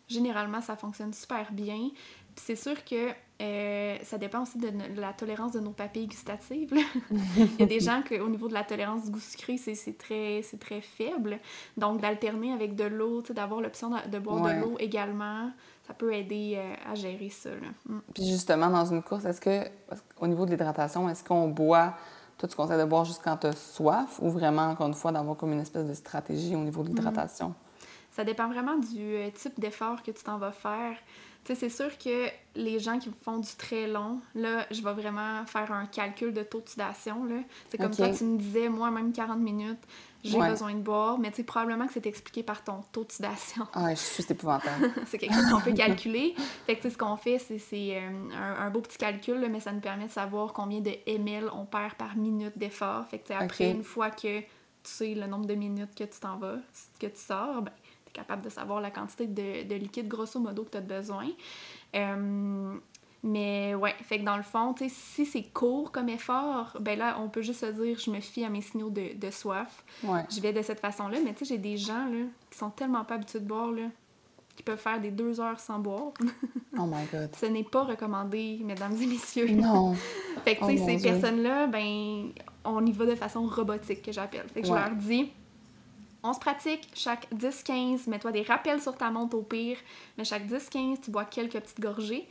généralement, 0.09 0.61
ça 0.61 0.77
fonctionne 0.77 1.13
super 1.13 1.53
bien. 1.53 1.91
C'est 2.39 2.57
sûr 2.57 2.85
que 2.85 3.11
euh, 3.41 3.97
ça 4.03 4.19
dépend 4.19 4.43
aussi 4.43 4.59
de, 4.59 4.71
la 4.97 5.13
tolérance 5.13 5.53
de 5.53 5.61
nos 5.61 5.71
papilles 5.71 6.09
gustatives. 6.09 6.73
Il 7.11 7.61
y 7.61 7.63
a 7.63 7.67
des 7.67 7.81
gens 7.81 8.03
qu'au 8.03 8.29
niveau 8.29 8.49
de 8.49 8.55
la 8.55 8.65
tolérance 8.65 9.05
du 9.05 9.11
goût 9.13 9.21
sucré, 9.21 9.57
c'est 9.57 9.97
très, 9.97 10.43
très 10.59 10.81
faible. 10.81 11.39
Donc, 11.77 12.01
d'alterner 12.01 12.53
avec 12.53 12.75
de 12.75 12.85
l'eau, 12.85 13.23
d'avoir 13.23 13.61
l'option 13.61 13.91
de, 13.91 14.11
de 14.11 14.19
boire 14.19 14.43
Ouais. 14.43 14.57
de 14.57 14.61
l'eau 14.63 14.77
également, 14.79 15.51
ça 15.87 15.95
peut 15.95 16.13
aider 16.13 16.55
euh, 16.57 16.91
à 16.91 16.95
gérer 16.95 17.31
ça. 17.31 17.51
là. 17.51 17.69
Mm. 17.87 17.99
Puis 18.15 18.27
justement, 18.29 18.69
dans 18.71 18.85
une 18.85 19.03
course, 19.03 19.25
est-ce 19.25 19.41
que, 19.41 19.69
au 20.21 20.27
niveau 20.27 20.45
de 20.45 20.51
l'hydratation, 20.51 21.09
est-ce 21.09 21.23
qu'on 21.23 21.49
boit, 21.49 21.95
toi, 22.39 22.49
tu 22.49 22.57
conseilles 22.57 22.79
de 22.79 22.85
boire 22.85 23.05
juste 23.05 23.21
quand 23.23 23.37
tu 23.37 23.47
as 23.47 23.53
soif 23.57 24.19
ou 24.21 24.31
vraiment, 24.31 24.69
encore 24.69 24.89
une 24.89 24.95
fois, 24.95 25.13
d'avoir 25.13 25.37
comme 25.37 25.53
une 25.53 25.61
espèce 25.61 25.87
de 25.87 25.95
stratégie 25.95 26.57
au 26.57 26.61
niveau 26.61 26.83
de 26.83 26.89
l'hydratation? 26.89 27.55
Ça 28.11 28.25
dépend 28.25 28.49
vraiment 28.49 28.77
du 28.77 29.15
euh, 29.15 29.31
type 29.31 29.61
d'effort 29.61 30.03
que 30.03 30.11
tu 30.11 30.25
t'en 30.25 30.39
vas 30.39 30.51
faire. 30.51 30.97
Tu 31.49 31.55
sais, 31.55 31.61
c'est 31.71 31.83
sûr 31.83 31.97
que 31.97 32.27
les 32.57 32.79
gens 32.79 32.99
qui 32.99 33.11
font 33.23 33.39
du 33.39 33.49
très 33.57 33.87
long, 33.87 34.21
là, 34.35 34.67
je 34.71 34.83
vais 34.83 34.93
vraiment 34.93 35.47
faire 35.47 35.73
un 35.73 35.87
calcul 35.87 36.35
de 36.35 36.43
taux 36.43 36.59
d'oxydation, 36.59 37.25
là. 37.25 37.37
C'est 37.71 37.79
comme 37.79 37.87
Ok. 37.93 37.97
toi, 37.97 38.11
tu 38.11 38.25
me 38.25 38.37
disais, 38.37 38.69
moi, 38.69 38.91
même 38.91 39.15
40 39.15 39.39
minutes, 39.39 39.79
j'ai 40.23 40.37
Ouais. 40.37 40.51
besoin 40.51 40.75
de 40.75 40.81
boire, 40.81 41.19
mais 41.19 41.31
tu 41.31 41.37
sais, 41.37 41.45
probablement 41.45 41.87
que 41.87 41.95
c'est 41.95 42.05
expliqué 42.05 42.43
par 42.43 42.63
ton 42.65 42.83
taux 42.93 43.01
d'oxydation. 43.01 43.67
Ah, 43.73 43.95
je 43.95 43.99
suis 43.99 44.27
épouvantable. 44.29 44.93
c'est 45.07 45.17
quelque 45.17 45.33
chose 45.35 45.47
qu'on 45.49 45.63
peut 45.63 45.73
calculer. 45.75 46.35
Fait 46.67 46.77
que, 46.77 46.83
tu 46.83 46.89
sais, 46.89 46.91
ce 46.91 46.99
qu'on 46.99 47.17
fait, 47.17 47.39
c'est 47.39 47.97
euh, 47.97 48.11
un, 48.35 48.67
un 48.67 48.69
beau 48.69 48.83
petit 48.83 48.99
calcul, 48.99 49.41
là, 49.41 49.49
mais 49.49 49.61
ça 49.61 49.73
nous 49.73 49.81
permet 49.81 50.05
de 50.05 50.11
savoir 50.11 50.53
combien 50.53 50.81
de 50.81 50.93
ml 51.07 51.49
on 51.55 51.65
perd 51.65 51.95
par 51.95 52.15
minute 52.15 52.59
d'effort. 52.59 53.07
Fait 53.07 53.21
que, 53.21 53.33
après, 53.33 53.71
une 53.71 53.85
fois 53.85 54.11
que 54.11 54.41
tu 54.41 54.45
sais 54.83 55.15
le 55.15 55.27
nombre 55.27 55.47
de 55.47 55.55
minutes 55.55 55.95
que 55.95 56.05
tu 56.05 56.21
t'en 56.21 56.37
vas, 56.37 56.57
que 57.01 57.07
tu 57.07 57.17
sors, 57.21 57.63
ben, 57.63 57.73
tu 58.09 58.11
es 58.11 58.13
capable 58.23 58.43
de 58.43 58.49
savoir 58.49 58.81
la 58.81 58.91
quantité 58.91 59.27
de, 59.27 59.67
de 59.69 59.75
liquide, 59.75 60.09
grosso 60.09 60.39
modo, 60.41 60.65
que 60.65 60.71
tu 60.71 60.79
as 60.79 60.81
besoin. 60.81 61.27
Euh, 61.95 62.75
mais 63.23 63.75
ouais, 63.75 63.95
fait 64.03 64.21
que 64.21 64.25
dans 64.25 64.37
le 64.37 64.43
fond, 64.45 64.75
tu 64.75 64.89
sais, 64.89 64.95
si 64.95 65.27
c'est 65.27 65.43
court 65.43 65.91
comme 65.91 66.09
effort, 66.09 66.77
ben 66.81 66.97
là, 66.99 67.19
on 67.21 67.29
peut 67.29 67.43
juste 67.43 67.61
se 67.61 67.67
dire, 67.67 67.99
je 67.99 68.11
me 68.11 68.21
fie 68.21 68.45
à 68.45 68.49
mes 68.49 68.61
signaux 68.61 68.91
de, 68.91 69.17
de 69.19 69.31
soif. 69.31 69.85
Ouais. 70.05 70.21
Je 70.31 70.41
vais 70.41 70.53
de 70.53 70.63
cette 70.63 70.81
façon-là, 70.81 71.19
mais 71.25 71.33
tu 71.35 71.41
sais, 71.41 71.55
j'ai 71.55 71.59
des 71.59 71.77
gens 71.77 72.07
là, 72.07 72.27
qui 72.51 72.57
sont 72.59 72.71
tellement 72.71 73.05
pas 73.05 73.15
habitués 73.17 73.41
de 73.41 73.47
boire, 73.47 73.73
là, 73.73 73.89
qui 74.55 74.63
peuvent 74.63 74.79
faire 74.79 75.01
des 75.01 75.11
deux 75.11 75.41
heures 75.41 75.59
sans 75.59 75.81
boire. 75.81 76.13
Oh 76.79 76.85
my 76.87 77.05
God. 77.13 77.31
Ce 77.37 77.47
n'est 77.47 77.65
pas 77.65 77.83
recommandé, 77.85 78.61
mesdames 78.65 78.95
et 79.03 79.07
messieurs. 79.07 79.49
Non. 79.51 79.95
Fait 80.45 80.55
que, 80.55 80.61
tu 80.61 80.65
Oh 80.65 80.69
sais, 80.69 80.77
mon 80.93 80.99
ces 80.99 81.11
personnes-là, 81.11 81.67
ben, 81.67 82.31
on 82.65 82.87
y 82.87 82.93
va 82.93 83.07
de 83.07 83.15
façon 83.17 83.47
robotique, 83.47 84.03
que 84.03 84.13
j'appelle. 84.13 84.47
Fait 84.55 84.63
que 84.63 84.69
Ouais. 84.69 84.79
je 84.79 84.81
leur 84.81 84.95
dis, 84.97 85.33
on 86.23 86.33
se 86.33 86.39
pratique 86.41 86.89
chaque 86.95 87.29
10-15, 87.35 88.09
mets-toi 88.09 88.33
des 88.33 88.43
rappels 88.43 88.81
sur 88.83 88.97
ta 88.97 89.11
montre 89.11 89.37
au 89.37 89.43
pire, 89.43 89.77
mais 90.17 90.25
chaque 90.25 90.47
10-15, 90.47 91.01
tu 91.01 91.11
bois 91.11 91.25
quelques 91.25 91.61
petites 91.61 91.81
gorgées. 91.81 92.29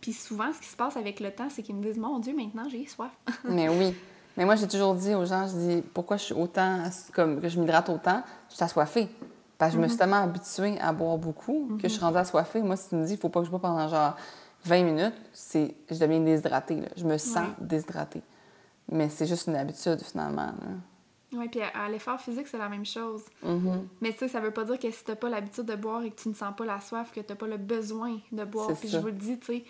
Puis 0.00 0.12
souvent, 0.12 0.52
ce 0.52 0.60
qui 0.60 0.66
se 0.68 0.76
passe 0.76 0.96
avec 0.96 1.20
le 1.20 1.30
temps, 1.30 1.48
c'est 1.50 1.62
qu'ils 1.62 1.74
me 1.74 1.82
disent, 1.82 1.98
mon 1.98 2.18
Dieu, 2.18 2.34
maintenant, 2.36 2.68
j'ai 2.68 2.86
soif. 2.86 3.10
Mais 3.44 3.68
oui. 3.68 3.94
Mais 4.36 4.44
moi, 4.44 4.54
j'ai 4.54 4.68
toujours 4.68 4.94
dit 4.94 5.14
aux 5.14 5.24
gens, 5.24 5.46
je 5.48 5.54
dis, 5.56 5.82
pourquoi 5.94 6.18
je 6.18 6.24
suis 6.24 6.34
autant, 6.34 6.82
comme 7.14 7.40
que 7.40 7.48
je 7.48 7.58
m'hydrate 7.58 7.88
autant, 7.88 8.22
je 8.50 8.54
suis 8.56 8.64
assoiffée. 8.64 9.08
Parce 9.58 9.72
que 9.72 9.78
je 9.78 9.82
me 9.82 9.88
suis 9.88 9.96
tellement 9.96 10.22
habituée 10.22 10.78
à 10.80 10.92
boire 10.92 11.16
beaucoup 11.16 11.78
que 11.80 11.88
je 11.88 11.92
suis 11.94 12.00
rendue 12.02 12.18
assoiffée. 12.18 12.60
Moi, 12.60 12.76
si 12.76 12.90
tu 12.90 12.94
me 12.96 13.06
dis, 13.06 13.14
il 13.14 13.18
faut 13.18 13.30
pas 13.30 13.40
que 13.40 13.46
je 13.46 13.50
bois 13.50 13.58
pendant 13.60 13.88
genre 13.88 14.14
20 14.64 14.82
minutes, 14.82 15.14
c'est, 15.32 15.74
je 15.90 15.96
deviens 15.98 16.20
déshydratée. 16.20 16.80
là. 16.82 16.88
Je 16.96 17.04
me 17.06 17.16
sens 17.16 17.36
Ouais. 17.38 17.54
déshydratée. 17.60 18.22
Mais 18.92 19.08
c'est 19.08 19.26
juste 19.26 19.46
une 19.46 19.56
habitude, 19.56 20.02
finalement. 20.02 20.42
là. 20.46 20.52
Oui, 21.32 21.48
puis 21.48 21.60
à, 21.60 21.68
à 21.68 21.88
l'effort 21.88 22.20
physique, 22.20 22.46
c'est 22.46 22.58
la 22.58 22.68
même 22.68 22.86
chose. 22.86 23.22
Mhm. 23.42 23.88
Mais 24.00 24.12
tu 24.12 24.18
sais, 24.18 24.28
ça 24.28 24.40
veut 24.40 24.52
pas 24.52 24.64
dire 24.64 24.78
que 24.78 24.90
si 24.90 25.04
t'as 25.04 25.16
pas 25.16 25.28
l'habitude 25.28 25.64
de 25.64 25.74
boire 25.74 26.02
et 26.04 26.10
que 26.10 26.20
tu 26.20 26.28
ne 26.28 26.34
sens 26.34 26.54
pas 26.56 26.64
la 26.64 26.80
soif, 26.80 27.12
que 27.12 27.20
t'as 27.20 27.34
pas 27.34 27.46
le 27.48 27.56
besoin 27.56 28.18
de 28.32 28.44
boire. 28.44 28.70
Puis 28.78 28.88
je 28.88 28.98
vous 28.98 29.06
le 29.06 29.12
dis, 29.12 29.38
tu 29.38 29.46
sais, 29.46 29.64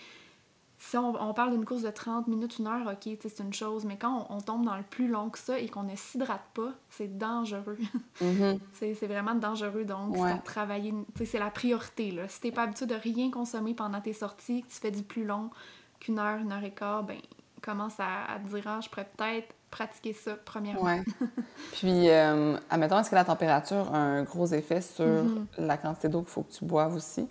si 0.79 0.99
on, 0.99 1.15
on 1.21 1.33
parle 1.33 1.53
d'une 1.53 1.65
course 1.65 1.81
de 1.83 1.91
30 1.91 2.29
minutes, 2.29 2.59
une 2.59 2.67
heure, 2.67 2.87
ok, 2.87 3.17
c'est 3.23 3.41
une 3.41 3.55
chose. 3.55 3.87
Mais 3.87 3.97
quand 3.97 4.27
on, 4.29 4.37
on 4.37 4.41
tombe 4.43 4.67
dans 4.67 4.77
le 4.77 4.83
plus 4.83 5.09
long 5.09 5.31
que 5.31 5.39
ça 5.39 5.59
et 5.59 5.69
qu'on 5.71 5.85
ne 5.85 5.97
s'hydrate 5.97 6.45
pas, 6.53 6.73
c'est 6.91 7.17
dangereux. 7.17 7.79
Mhm. 8.21 8.59
c'est 8.73 8.95
c'est 8.95 9.07
vraiment 9.07 9.35
dangereux. 9.35 9.85
Donc, 9.85 10.15
Ouais. 10.17 10.31
à 10.33 10.37
travailler. 10.39 10.93
Tu 11.15 11.19
sais, 11.19 11.25
c'est 11.25 11.39
la 11.39 11.51
priorité, 11.51 12.11
là. 12.11 12.29
Si 12.29 12.41
t'es 12.43 12.53
pas 12.53 12.63
habitué 12.65 12.85
de 12.87 12.95
rien 12.95 13.31
consommer 13.31 13.73
pendant 13.73 14.01
tes 14.03 14.13
sorties, 14.13 14.63
que 14.63 14.69
tu 14.69 14.75
fais 14.79 14.91
du 14.91 15.03
plus 15.03 15.25
long 15.25 15.51
qu'une 16.01 16.19
heure, 16.19 16.39
une 16.39 16.53
heure 16.53 16.63
et 16.65 16.71
quart, 16.75 17.03
ben, 17.05 17.17
commence 17.67 18.01
à, 18.01 18.25
à 18.35 18.39
te 18.39 18.49
dire, 18.49 18.63
ah, 18.67 18.79
je 18.83 18.89
pourrais 18.89 19.09
peut-être 19.17 19.53
pratiquer 19.71 20.13
ça, 20.15 20.37
premièrement. 20.45 20.83
Ouais. 20.83 21.03
Puis, 21.73 22.09
euh, 22.09 22.57
admettons, 22.71 22.99
est-ce 23.01 23.11
que 23.11 23.15
la 23.17 23.25
température 23.25 23.93
a 23.95 23.99
un 23.99 24.23
gros 24.23 24.47
effet 24.47 24.81
sur 24.81 25.05
Mhm. 25.05 25.47
la 25.59 25.77
quantité 25.77 26.09
d'eau 26.09 26.21
qu'il 26.23 26.31
faut 26.31 26.43
que 26.43 26.53
tu 26.53 26.65
boives 26.65 26.95
aussi? 26.95 27.29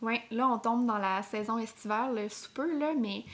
Oui, 0.00 0.18
là, 0.32 0.48
on 0.48 0.58
tombe 0.58 0.86
dans 0.86 0.98
la 0.98 1.22
saison 1.22 1.58
estivale 1.58 2.28
sous 2.30 2.50
peu, 2.52 2.78
là, 2.78 2.92
mais 2.98 3.24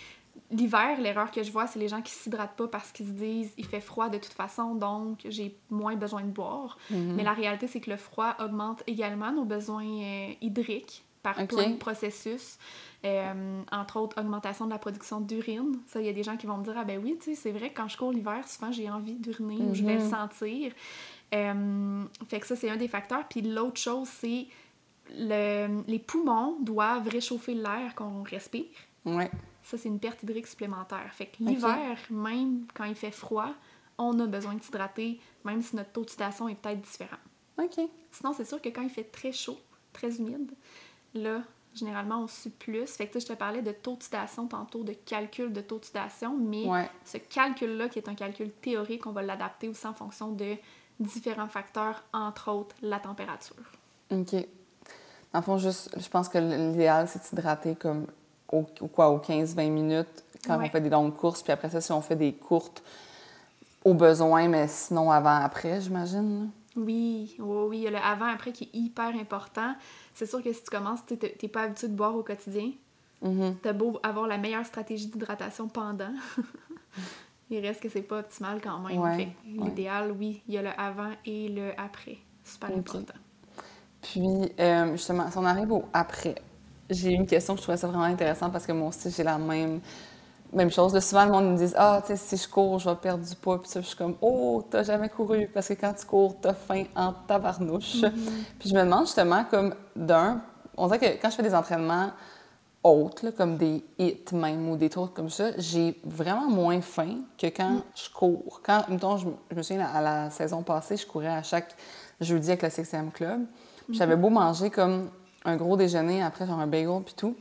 l'hiver, 0.51 1.01
l'erreur 1.01 1.31
que 1.31 1.43
je 1.43 1.51
vois, 1.51 1.67
c'est 1.67 1.79
les 1.79 1.89
gens 1.89 2.03
qui 2.03 2.13
s'hydratent 2.13 2.57
pas 2.57 2.69
parce 2.69 2.93
qu'ils 2.93 3.07
se 3.07 3.13
disent 3.13 3.53
il 3.57 3.65
fait 3.65 3.81
froid 3.81 4.09
de 4.11 4.19
toute 4.19 4.33
façon, 4.35 4.75
donc 4.75 5.21
j'ai 5.25 5.57
moins 5.71 5.97
besoin 5.97 6.21
de 6.23 6.31
boire. 6.31 6.77
Mhm. 6.91 7.15
Mais 7.17 7.23
la 7.23 7.33
réalité, 7.33 7.67
c'est 7.69 7.81
que 7.81 7.91
le 7.91 7.97
froid 7.97 8.35
augmente 8.39 8.83
également 8.87 9.33
nos 9.33 9.45
besoins 9.45 9.85
euh, 9.87 10.33
hydriques 10.43 11.05
par 11.23 11.35
plein 11.47 11.71
de 11.71 11.77
processus. 11.77 12.59
Euh, 13.05 13.63
entre 13.71 14.01
autres, 14.01 14.21
augmentation 14.21 14.65
de 14.67 14.71
la 14.71 14.79
production 14.79 15.21
d'urine. 15.21 15.79
Ça, 15.87 16.01
il 16.01 16.07
y 16.07 16.09
a 16.09 16.13
des 16.13 16.25
gens 16.25 16.37
qui 16.37 16.47
vont 16.47 16.57
me 16.57 16.65
dire 16.65 16.75
Ah, 16.77 16.85
ben 16.85 17.01
oui, 17.03 17.17
tu 17.19 17.27
sais, 17.27 17.35
c'est 17.37 17.53
vrai 17.53 17.73
quand 17.73 17.87
je 17.87 17.97
cours 17.97 18.11
l'hiver, 18.13 18.47
souvent 18.49 18.73
j'ai 18.73 18.91
envie 18.91 19.15
d'uriner 19.15 19.57
ou 19.57 19.73
je 19.75 19.85
vais 19.85 19.99
le 19.99 20.03
Mhm. 20.05 20.11
sentir. 20.11 20.73
Euh, 21.33 22.05
fait 22.29 22.41
que 22.41 22.47
ça, 22.47 22.57
c'est 22.57 22.69
un 22.71 22.77
des 22.77 22.89
facteurs. 22.89 23.27
Puis 23.29 23.43
l'autre 23.43 23.79
chose, 23.81 24.09
c'est 24.09 24.47
le- 25.11 25.83
les 25.87 25.99
poumons 25.99 26.59
doivent 26.61 27.09
réchauffer 27.09 27.55
l'air 27.55 27.95
qu'on 27.95 28.23
respire. 28.23 28.67
Ouais. 29.05 29.31
Ça, 29.63 29.79
c'est 29.79 29.89
une 29.89 30.01
perte 30.01 30.23
hydrique 30.23 30.47
supplémentaire. 30.47 31.09
Fait 31.13 31.27
que 31.27 31.37
l'hiver, 31.43 31.99
même 32.11 32.67
quand 32.75 32.85
il 32.85 32.95
fait 32.95 33.11
froid, 33.11 33.51
on 33.97 34.19
a 34.21 34.27
besoin 34.27 34.55
de 34.55 34.63
s'hydrater, 34.63 35.21
même 35.45 35.63
si 35.63 35.77
notre 35.77 35.93
taux 35.93 36.01
d'oxydation 36.03 36.49
est 36.49 36.61
peut-être 36.61 36.81
différent. 36.81 37.17
OK. 37.59 37.79
Sinon, 38.11 38.33
c'est 38.33 38.45
sûr 38.45 38.61
que 38.61 38.69
quand 38.71 38.83
il 38.83 38.91
fait 38.91 39.05
très 39.05 39.33
chaud, 39.33 39.59
très 39.93 40.17
humide, 40.19 40.53
là, 41.15 41.43
généralement, 41.75 42.23
on 42.23 42.27
sue 42.29 42.51
plus. 42.51 42.87
Fait 42.87 43.07
que 43.07 43.21
je 43.21 43.27
te 43.27 43.33
parlais 43.33 43.63
de 43.63 43.73
taux 43.73 43.93
d'oxydation 43.93 44.47
tantôt, 44.47 44.83
de 44.85 44.93
calcul 44.93 45.53
de 45.53 45.61
taux 45.61 45.77
d'oxydation, 45.77 46.37
mais 46.37 46.65
Ouais. 46.67 46.91
ce 47.05 47.19
calcul-là, 47.19 47.89
qui 47.89 47.99
est 47.99 48.09
un 48.09 48.15
calcul 48.15 48.51
théorique, 48.51 49.07
on 49.07 49.13
va 49.13 49.23
l'adapter 49.23 49.69
aussi 49.69 49.87
en 49.87 49.95
fonction 49.95 50.33
de 50.33 50.57
différents 51.01 51.49
facteurs, 51.49 52.03
entre 52.13 52.51
autres 52.51 52.75
la 52.83 52.99
température. 52.99 53.55
OK. 54.11 54.33
Dans 55.33 55.41
le 55.41 55.43
fond, 55.43 55.59
juste, 55.59 55.91
je 55.97 56.09
pense 56.09 56.29
que 56.29 56.39
l'idéal, 56.39 57.07
c'est 57.07 57.21
de 57.21 57.25
s'hydrater 57.25 57.77
comme 57.77 58.07
au, 58.51 58.63
quoi, 58.93 59.11
aux 59.11 59.19
15-20 59.19 59.71
minutes 59.71 60.25
quand 60.45 60.59
Ouais. 60.59 60.67
on 60.67 60.71
fait 60.71 60.81
des 60.81 60.89
longues 60.91 61.15
courses. 61.15 61.43
Puis 61.43 61.53
après 61.53 61.69
ça, 61.71 61.81
si 61.81 61.93
on 61.93 62.01
fait 62.01 62.17
des 62.17 62.33
courtes 62.33 62.83
au 63.85 63.95
besoin, 63.95 64.49
mais 64.49 64.67
sinon 64.69 65.11
avant-après, 65.11 65.81
j'imagine. 65.83 66.51
Oui, 66.79 67.35
oui, 67.39 67.57
oui, 67.69 67.79
il 67.79 67.83
y 67.85 67.87
a 67.89 67.91
le 67.91 67.97
avant-après 67.99 68.53
qui 68.53 68.65
est 68.65 68.77
hyper 68.77 69.15
important. 69.17 69.75
C'est 70.15 70.27
sûr 70.27 70.43
que 70.43 70.53
si 70.53 70.63
tu 70.63 70.71
commences, 70.71 71.01
tu 71.07 71.15
n'es 71.15 71.49
pas 71.49 71.63
habitué 71.63 71.89
de 71.89 71.95
boire 71.95 72.15
au 72.17 72.23
quotidien, 72.23 72.71
Mhm. 73.23 73.57
t'as 73.63 73.73
beau 73.73 73.99
avoir 74.03 74.29
la 74.29 74.39
meilleure 74.39 74.65
stratégie 74.67 75.09
d'hydratation 75.09 75.69
pendant. 75.69 76.13
il 77.51 77.61
reste 77.61 77.83
que 77.83 77.89
c'est 77.89 78.03
pas 78.03 78.21
optimal 78.21 78.61
quand 78.63 78.79
même. 78.81 78.99
Ouais. 79.01 79.29
L'idéal, 79.45 80.13
oui, 80.13 80.43
il 80.47 80.55
y 80.55 80.59
a 80.59 80.63
le 80.63 80.71
avant 80.81 81.11
et 81.27 81.49
le 81.49 81.73
après. 81.81 82.19
Super 82.45 82.71
Ok. 82.71 82.77
important. 82.79 83.15
Puis, 84.03 84.23
euh, 84.61 84.93
justement, 84.93 85.31
si 85.31 85.39
on 85.39 85.45
arrive 85.45 85.73
au 85.73 85.85
après, 85.93 86.37
j'ai 86.91 87.11
une 87.11 87.27
question 87.27 87.55
que 87.55 87.59
je 87.61 87.65
trouvais 87.65 87.79
ça 87.79 87.89
vraiment 87.89 88.05
intéressant 88.05 88.51
parce 88.51 88.67
que 88.67 88.73
moi 88.73 88.89
aussi, 88.89 89.11
j'ai 89.11 89.25
la 89.25 89.39
même, 89.39 89.81
même 90.53 90.71
chose. 90.71 90.95
Là, 90.95 91.01
souvent, 91.01 91.25
le 91.25 91.31
monde 91.33 91.53
me 91.53 91.57
dit 91.57 91.73
Ah, 91.77 92.01
tu 92.07 92.09
sais, 92.09 92.17
si 92.17 92.37
je 92.43 92.49
cours, 92.49 92.79
je 92.79 92.89
vais 92.89 92.97
perdre 92.97 93.25
du 93.25 93.35
poids. 93.37 93.61
Puis 93.61 93.71
ça, 93.71 93.81
je 93.81 93.87
suis 93.87 93.97
comme 93.97 94.17
Oh, 94.21 94.63
t'as 94.71 94.83
jamais 94.83 95.09
couru 95.09 95.49
parce 95.53 95.69
que 95.69 95.75
quand 95.75 95.93
tu 95.95 96.07
cours, 96.07 96.37
t'as 96.41 96.55
faim 96.55 96.85
en 96.97 97.13
tabarnouche. 97.27 98.03
Puis 98.59 98.69
je 98.71 98.75
me 98.75 98.81
demande 98.83 99.07
justement, 99.07 99.45
comme 99.45 99.75
d'un, 99.97 100.41
on 100.77 100.87
dirait 100.87 100.99
que 100.99 101.21
quand 101.23 101.31
je 101.31 101.37
fais 101.37 101.43
des 101.43 101.55
entraînements 101.55 102.11
hautes, 102.85 103.23
là, 103.23 103.33
comme 103.33 103.57
des 103.57 103.85
hits 103.99 104.25
même 104.33 104.69
ou 104.71 104.77
des 104.77 104.89
trucs 104.89 105.13
comme 105.13 105.29
ça, 105.31 105.51
j'ai 105.59 106.01
vraiment 106.05 106.49
moins 106.49 106.81
faim 106.81 107.17
que 107.37 107.49
quand 107.49 107.83
je 107.95 108.09
cours. 108.11 108.61
Quand, 108.65 108.89
mettons, 108.89 109.17
je, 109.19 109.27
me- 109.27 109.35
je 109.51 109.57
me 109.57 109.63
souviens, 109.63 109.87
à 109.87 110.01
la 110.01 110.31
saison 110.31 110.63
passée, 110.63 110.97
je 110.97 111.07
courais 111.07 111.27
à 111.29 111.43
chaque 111.43 111.75
jeudi 112.21 112.49
avec 112.51 112.63
le 112.63 112.69
6e 112.71 113.11
club. 113.11 113.45
Puis 113.89 113.97
J'avais 113.99 114.17
beau 114.17 114.31
manger 114.31 114.71
comme 114.71 115.09
un 115.45 115.57
gros 115.57 115.77
déjeuner 115.77 116.23
après, 116.23 116.47
genre 116.47 116.61
un 116.61 116.67
bagel 116.67 117.03
puis 117.05 117.15
tout. 117.17 117.37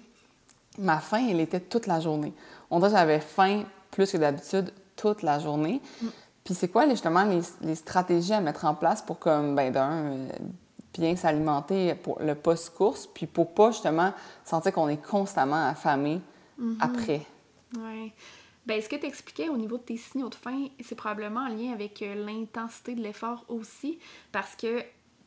Ma 0.80 1.00
faim, 1.00 1.26
elle 1.30 1.39
était 1.39 1.60
toute 1.60 1.88
la 1.88 2.00
journée. 2.00 2.34
On 2.69 2.80
dirait 2.80 2.91
que 2.91 2.97
j'avais 2.97 3.19
faim 3.19 3.63
plus 3.91 4.12
que 4.12 4.17
d'habitude 4.17 4.73
toute 4.95 5.21
la 5.21 5.39
journée. 5.39 5.82
Puis 6.43 6.53
c'est 6.53 6.69
quoi 6.69 6.88
justement 6.89 7.23
les, 7.23 7.41
les 7.62 7.75
stratégies 7.75 8.34
à 8.34 8.41
mettre 8.41 8.65
en 8.65 8.73
place 8.73 9.01
pour 9.01 9.19
comme, 9.19 9.56
ben 9.56 9.71
d'un, 9.71 9.91
euh, 9.91 10.30
bien 10.93 11.15
s'alimenter 11.15 11.95
pour 11.95 12.19
le 12.21 12.36
post-course, 12.36 13.08
puis 13.08 13.27
pour 13.27 13.53
pas 13.53 13.71
justement 13.71 14.13
sentir 14.43 14.73
qu'on 14.73 14.88
est 14.88 15.03
constamment 15.03 15.67
affamé 15.67 16.21
après? 16.80 17.21
Ouais. 17.75 18.13
Ben, 18.65 18.82
ce 18.82 18.89
que 18.89 18.97
tu 18.97 19.06
expliquais 19.06 19.47
au 19.47 19.58
niveau 19.58 19.77
de 19.77 19.84
tes 19.84 19.97
signaux 19.97 20.30
de 20.30 20.36
faim, 20.36 20.67
c'est 20.84 20.95
probablement 20.95 21.41
en 21.41 21.47
lien 21.47 21.71
avec 21.71 22.01
euh, 22.01 22.25
l'intensité 22.25 22.95
de 22.95 23.01
l'effort 23.01 23.45
aussi, 23.47 23.97
parce 24.32 24.56
que, 24.56 24.82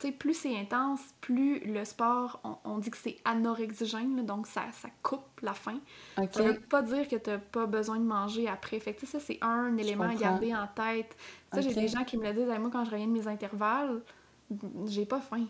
sais, 0.06 0.12
plus 0.12 0.34
c'est 0.34 0.56
intense, 0.56 1.00
plus 1.20 1.60
le 1.60 1.84
sport, 1.84 2.40
on, 2.44 2.56
on 2.64 2.78
dit 2.78 2.90
que 2.90 2.96
c'est 2.96 3.16
anorexigène, 3.24 4.16
là, 4.16 4.22
donc 4.22 4.46
ça, 4.46 4.62
ça 4.72 4.88
coupe 5.02 5.40
la 5.42 5.54
faim. 5.54 5.78
OK. 6.18 6.28
Ça 6.32 6.42
veut 6.42 6.60
pas 6.60 6.82
dire 6.82 7.08
que 7.08 7.16
t'as 7.16 7.38
pas 7.38 7.66
besoin 7.66 7.98
de 7.98 8.04
manger 8.04 8.48
après. 8.48 8.80
Fait 8.80 8.94
que, 8.94 9.00
tu 9.00 9.06
ça, 9.06 9.20
c'est 9.20 9.38
un 9.42 9.76
élément 9.76 10.04
à 10.04 10.14
garder 10.14 10.54
en 10.54 10.66
tête. 10.66 11.16
Tu 11.52 11.60
sais, 11.60 11.68
Ok. 11.68 11.74
j'ai 11.74 11.80
des 11.80 11.88
gens 11.88 12.04
qui 12.04 12.16
me 12.16 12.24
le 12.24 12.32
disent, 12.32 12.48
Hey, 12.48 12.58
moi, 12.58 12.70
quand 12.72 12.84
je 12.84 12.90
reviens 12.90 13.06
de 13.06 13.12
mes 13.12 13.26
intervalles, 13.28 14.02
j'ai 14.86 15.06
pas 15.06 15.20
faim. 15.20 15.46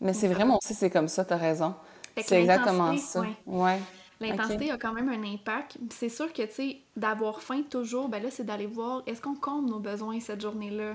Mais 0.00 0.12
c'est 0.12 0.28
vraiment 0.28 0.58
aussi, 0.62 0.74
c'est 0.74 0.90
comme 0.90 1.08
ça, 1.08 1.24
t'as 1.24 1.36
raison. 1.36 1.74
C'est 2.20 2.40
exactement 2.40 2.96
ça. 2.96 3.20
ouais. 3.20 3.36
Ouais. 3.46 3.80
L'intensité 4.20 4.70
a 4.72 4.78
quand 4.78 4.92
même 4.92 5.08
un 5.08 5.22
impact. 5.22 5.78
C'est 5.90 6.08
sûr 6.08 6.32
que, 6.32 6.42
tu 6.42 6.52
sais, 6.52 6.78
d'avoir 6.96 7.40
faim 7.40 7.62
toujours, 7.68 8.08
ben 8.08 8.20
là, 8.22 8.30
c'est 8.30 8.44
d'aller 8.44 8.66
voir 8.66 9.02
est-ce 9.06 9.22
qu'on 9.22 9.36
comble 9.36 9.70
nos 9.70 9.78
besoins 9.78 10.18
cette 10.18 10.40
journée-là? 10.40 10.94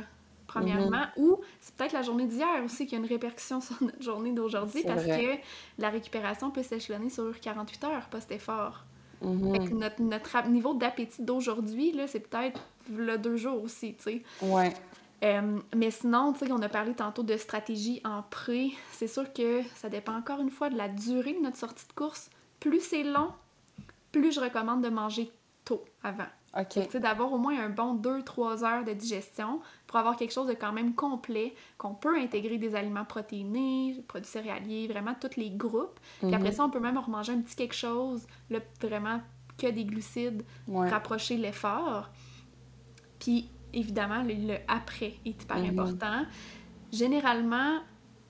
Premièrement, 0.54 1.06
ou 1.18 1.39
c'est 1.60 1.76
peut-être 1.76 1.94
la 1.94 2.02
journée 2.02 2.26
d'hier 2.26 2.63
aussi 2.63 2.86
qui 2.86 2.96
a 2.96 2.98
une 2.98 3.06
répercussion 3.06 3.62
sur 3.62 3.82
notre 3.82 4.02
journée 4.02 4.32
d'aujourd'hui 4.32 4.84
parce 4.86 5.04
que 5.04 5.38
la 5.78 5.89
récupération 5.89 6.52
peut 6.52 6.63
s'échelonner 6.63 7.10
sur 7.10 7.39
48 7.39 7.84
heures 7.86 8.10
post-effort. 8.10 8.86
Mm 9.22 9.70
notre, 9.74 10.02
notre, 10.02 10.48
niveau 10.50 10.74
d'appétit 10.74 11.22
d'aujourd'hui, 11.22 11.96
c'est 12.08 12.20
peut-être 12.20 12.60
le 12.94 13.18
deux 13.18 13.38
jours 13.38 13.63
aussi, 13.63 13.96
tu 13.96 14.04
sais. 14.04 14.24
Ouais. 14.42 14.74
Euh, 15.24 15.60
mais 15.74 15.89
sinon, 15.92 16.34
tu 16.34 16.39
sais, 16.39 16.52
on 16.52 16.62
a 16.62 16.68
parlé 16.68 16.94
tantôt 16.94 17.24
de 17.24 17.38
stratégie 17.38 18.02
en 18.04 18.24
pré. 18.24 18.72
C'est 18.92 19.08
sûr 19.08 19.32
que 19.32 19.62
ça 19.76 19.88
dépend 19.88 20.18
encore 20.18 20.42
une 20.42 20.50
fois 20.50 20.70
de 20.70 20.78
la 20.78 20.89
durée 20.89 21.34
de 21.34 21.39
notre 21.39 21.56
sortie 21.56 21.88
de 21.88 21.94
course. 21.94 22.30
Plus 22.60 22.82
c'est 22.82 23.04
long, 23.04 23.30
plus 24.12 24.34
je 24.34 24.42
recommande 24.42 24.84
de 24.84 24.89
manger 24.89 25.32
tôt 25.63 25.86
avant. 26.04 26.28
OK. 26.58 27.00
D'avoir 27.00 27.34
au 27.34 27.38
moins 27.38 27.60
un 27.60 27.70
bon 27.70 27.96
2-3 27.96 28.63
heures 28.63 28.84
de 28.84 28.94
digestion 28.94 29.60
pour 29.88 29.98
avoir 29.98 30.16
quelque 30.16 30.32
chose 30.32 30.48
de 30.48 30.54
quand 30.54 30.72
même 30.72 30.94
complet, 30.94 31.56
qu'on 31.78 31.96
peut 31.96 32.18
intégrer 32.18 32.58
des 32.58 32.76
aliments 32.76 33.06
protéinés, 33.06 34.04
produits 34.08 34.30
céréaliers, 34.30 34.88
vraiment 34.88 35.16
tous 35.20 35.39
les 35.39 35.50
groupes. 35.50 36.00
Puis 36.20 36.34
après 36.34 36.50
mhm. 36.50 36.56
ça, 36.56 36.66
on 36.66 36.70
peut 36.70 36.80
même 36.80 36.98
remanger 36.98 37.34
un 37.34 37.42
petit 37.42 37.56
quelque 37.56 37.76
chose, 37.76 38.28
là, 38.50 38.60
vraiment 38.82 39.20
que 39.58 39.68
des 39.68 39.86
glucides, 39.86 40.44
rapprocher 40.68 41.38
l'effort. 41.38 42.10
Puis 43.20 43.50
évidemment, 43.74 44.24
le, 44.24 44.58
après 44.68 45.16
est 45.26 45.42
hyper 45.42 45.58
mhm. 45.58 45.80
important. 45.80 46.26
Généralement, 46.92 47.80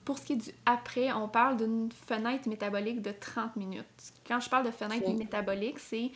pour 0.04 0.18
ce 0.18 0.24
qui 0.24 0.32
est 0.34 0.36
du 0.36 0.50
après, 0.66 1.12
on 1.12 1.28
parle 1.28 1.56
d'une 1.56 1.90
fenêtre 1.92 2.48
métabolique 2.48 3.00
de 3.02 3.10
30 3.10 3.56
minutes. 3.56 3.84
Quand 4.26 4.40
je 4.40 4.48
parle 4.48 4.66
de 4.66 4.70
fenêtre 4.70 5.10
métabolique, 5.10 5.78
c'est 5.78 6.10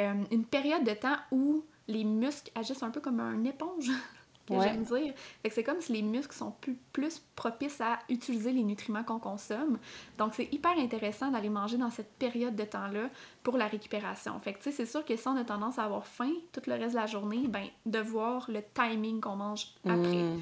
euh, 0.00 0.24
une 0.30 0.44
période 0.44 0.84
de 0.84 0.94
temps 0.94 1.16
où 1.30 1.64
les 1.88 2.04
muscles 2.04 2.50
agissent 2.54 2.82
un 2.82 2.90
peu 2.90 3.00
comme 3.00 3.20
un 3.20 3.44
éponge, 3.44 3.90
que 4.46 4.60
j'aime 4.60 4.82
dire. 4.82 5.14
c'est 5.50 5.64
comme 5.64 5.80
si 5.80 5.92
les 5.92 6.02
muscles 6.02 6.34
sont 6.34 6.50
plus, 6.60 6.76
plus 6.92 7.22
propices 7.34 7.80
à 7.80 7.98
utiliser 8.08 8.52
les 8.52 8.62
nutriments 8.62 9.04
qu'on 9.04 9.18
consomme. 9.18 9.78
Donc, 10.18 10.34
c'est 10.34 10.52
hyper 10.52 10.76
intéressant 10.78 11.30
d'aller 11.30 11.48
manger 11.48 11.78
dans 11.78 11.90
cette 11.90 12.12
période 12.14 12.54
de 12.54 12.64
temps-là 12.64 13.08
pour 13.42 13.56
la 13.56 13.66
récupération. 13.66 14.38
Fait 14.40 14.52
que, 14.52 14.70
c'est 14.70 14.86
sûr 14.86 15.04
que 15.04 15.16
si 15.16 15.28
on 15.28 15.36
a 15.36 15.44
tendance 15.44 15.78
à 15.78 15.84
avoir 15.84 16.06
faim 16.06 16.32
tout 16.52 16.62
le 16.66 16.74
reste 16.74 16.94
de 16.94 17.00
la 17.00 17.06
journée, 17.06 17.48
ben, 17.48 17.66
de 17.86 17.98
voir 18.00 18.50
le 18.50 18.62
timing 18.74 19.20
qu'on 19.20 19.36
mange 19.36 19.68
après. 19.84 20.22
Mm. 20.22 20.40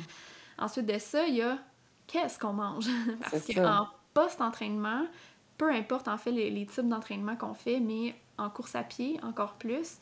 Ensuite 0.58 0.86
de 0.86 0.98
ça, 0.98 1.26
il 1.26 1.36
y 1.36 1.42
a 1.42 1.58
qu'est-ce 2.06 2.38
qu'on 2.38 2.52
mange? 2.52 2.88
Parce 3.30 3.46
qu'en 3.46 3.88
post-entraînement, 4.14 5.06
peu 5.58 5.70
importe 5.70 6.08
en 6.08 6.18
fait 6.18 6.30
les, 6.30 6.66
types 6.66 6.88
d'entraînement 6.88 7.36
qu'on 7.36 7.54
fait, 7.54 7.80
mais 7.80 8.14
en 8.42 8.50
course 8.50 8.74
à 8.74 8.82
pied 8.82 9.18
encore 9.22 9.54
plus, 9.54 9.98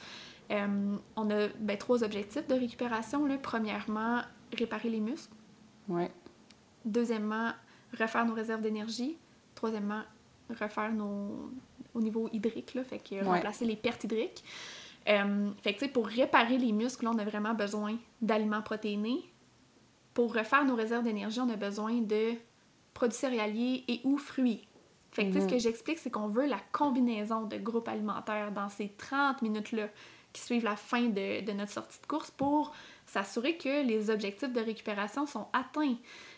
euh, 0.51 0.97
on 1.17 1.31
a 1.31 1.49
ben, 1.59 1.79
trois 1.79 2.03
objectifs 2.03 2.47
de 2.47 2.55
récupération. 2.55 3.27
Là. 3.27 3.37
Premièrement, 3.39 4.23
réparer 4.57 4.91
les 4.91 5.01
muscles. 5.01 5.35
Ouais. 5.89 6.11
Deuxièmement, 6.85 7.53
refaire 7.99 8.25
nos 8.25 8.35
réserves 8.35 8.61
d'énergie. 8.61 9.17
Troisièmement, 9.55 10.03
refaire 10.59 10.93
nos 10.93 11.51
au 11.95 12.01
niveau 12.01 12.29
hydrique, 12.33 12.75
là, 12.75 12.85
fait 12.85 12.99
que 12.99 13.25
remplacer 13.25 13.65
les 13.65 13.77
pertes 13.77 14.05
hydriques. 14.05 14.45
Euh, 15.09 15.51
fait 15.63 15.75
que, 15.75 15.87
pour 15.87 16.07
réparer 16.07 16.59
les 16.59 16.73
muscles, 16.73 17.07
on 17.09 17.19
a 17.19 17.25
vraiment 17.25 17.55
besoin 17.55 17.97
d'aliments 18.21 18.63
protéinés. 18.63 19.25
Pour 20.15 20.35
refaire 20.35 20.65
nos 20.65 20.75
réserves 20.75 21.05
d'énergie, 21.05 21.41
on 21.41 21.49
a 21.49 21.57
besoin 21.57 22.01
de 22.01 22.35
produits 22.95 23.19
céréaliers 23.19 23.85
et 23.89 24.01
ou 24.05 24.19
fruits. 24.19 24.67
Fait 25.13 25.29
que, 25.29 25.41
ce 25.41 25.47
que 25.47 25.55
mhm. 25.55 25.61
j'explique, 25.61 25.99
c'est 25.99 26.11
qu'on 26.11 26.29
veut 26.29 26.47
la 26.47 26.61
combinaison 26.73 27.43
de 27.43 27.57
groupes 27.57 27.89
alimentaires 27.89 28.53
dans 28.53 28.69
ces 28.69 28.89
30 28.89 29.43
minutes-là 29.43 29.89
qui 30.33 30.41
suivent 30.41 30.65
la 30.65 30.77
fin 30.77 31.09
de, 31.09 31.45
de, 31.45 31.53
notre 31.53 31.73
sortie 31.73 32.01
de 32.01 32.07
course 32.07 32.31
pour 32.31 32.73
s'assurer 33.07 33.57
que 33.57 33.85
les 33.85 34.11
objectifs 34.11 34.53
de 34.53 34.61
récupération 34.61 35.27
sont 35.27 35.49
atteints. 35.53 35.97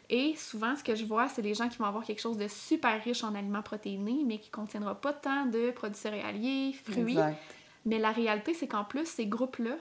Et 0.08 0.34
souvent, 0.36 0.74
ce 0.76 0.82
que 0.82 0.94
je 0.94 1.04
vois, 1.04 1.28
c'est 1.28 1.42
les 1.42 1.54
gens 1.54 1.68
qui 1.68 1.76
vont 1.78 1.84
avoir 1.84 2.04
quelque 2.04 2.20
chose 2.20 2.38
de 2.38 2.48
super 2.48 3.02
riche 3.02 3.22
en 3.24 3.34
aliments 3.34 3.62
protéinés, 3.62 4.22
mais 4.24 4.38
qui 4.38 4.48
ne 4.48 4.54
contiendra 4.54 4.94
pas 4.94 5.12
tant 5.12 5.46
de 5.46 5.70
produits 5.70 6.00
céréaliers, 6.00 6.72
fruits. 6.72 7.18
Mais 7.84 7.98
la 7.98 8.12
réalité, 8.12 8.54
c'est 8.54 8.68
qu'en 8.68 8.84
plus, 8.84 9.06
ces 9.06 9.26
groupes-là, 9.26 9.76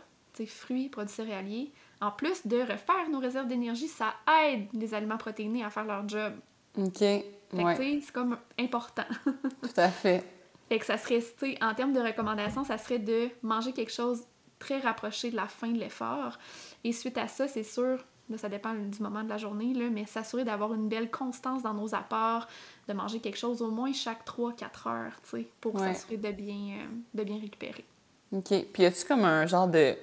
fruits, 0.47 0.89
produits 0.89 1.13
céréaliers, 1.13 1.71
en 1.99 2.11
plus 2.11 2.47
de 2.47 2.59
refaire 2.59 3.09
nos 3.11 3.19
réserves 3.19 3.47
d'énergie, 3.47 3.87
ça 3.87 4.13
aide 4.45 4.67
les 4.73 4.93
aliments 4.93 5.17
protéinés 5.17 5.63
à 5.63 5.69
faire 5.69 5.85
leur 5.85 6.07
job. 6.07 6.33
OK. 6.77 7.03
C'est 7.51 8.11
comme 8.13 8.37
important. 8.59 9.05
Tout 9.25 9.69
à 9.77 9.89
fait. 9.89 10.23
Fait 10.69 10.79
que 10.79 10.85
ça 10.85 10.97
serait, 10.97 11.21
en 11.61 11.73
termes 11.73 11.93
de 11.93 11.99
recommandations, 11.99 12.63
ça 12.63 12.77
serait 12.77 12.99
de 12.99 13.29
manger 13.41 13.73
quelque 13.73 13.91
chose 13.91 14.23
très 14.57 14.79
rapproché 14.79 15.31
de 15.31 15.35
la 15.35 15.47
fin 15.47 15.67
de 15.67 15.77
l'effort. 15.77 16.37
Et 16.83 16.93
suite 16.93 17.17
à 17.17 17.27
ça, 17.27 17.47
c'est 17.47 17.63
sûr, 17.63 17.99
ça 18.37 18.47
dépend 18.47 18.73
du 18.73 19.01
moment 19.01 19.23
de 19.23 19.29
la 19.29 19.37
journée, 19.37 19.73
là, 19.73 19.89
mais 19.91 20.05
s'assurer 20.05 20.45
d'avoir 20.45 20.73
une 20.73 20.87
belle 20.87 21.11
constance 21.11 21.63
dans 21.63 21.73
nos 21.73 21.93
apports, 21.93 22.47
de 22.87 22.93
manger 22.93 23.19
quelque 23.19 23.37
chose 23.37 23.61
au 23.61 23.71
moins 23.71 23.91
chaque 23.91 24.25
3-4 24.25 24.87
heures, 24.87 25.19
tu 25.23 25.41
sais, 25.41 25.47
pour 25.59 25.77
s'assurer 25.77 26.17
de 26.17 26.31
bien, 26.31 26.77
euh, 26.79 26.87
de 27.15 27.23
bien 27.23 27.39
récupérer. 27.39 27.83
OK. 28.31 28.53
Puis 28.71 28.83
y 28.83 28.85
a-tu 28.85 29.05
comme 29.05 29.25
un 29.25 29.45
genre 29.47 29.67
de 29.67 29.95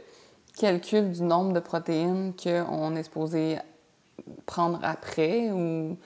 calcul 0.58 1.10
du 1.12 1.22
nombre 1.22 1.52
de 1.52 1.60
protéines 1.60 2.34
qu'on 2.34 2.94
est 2.96 3.04
supposé 3.04 3.58
prendre 4.44 4.80
après 4.82 5.50
ou 5.50 5.96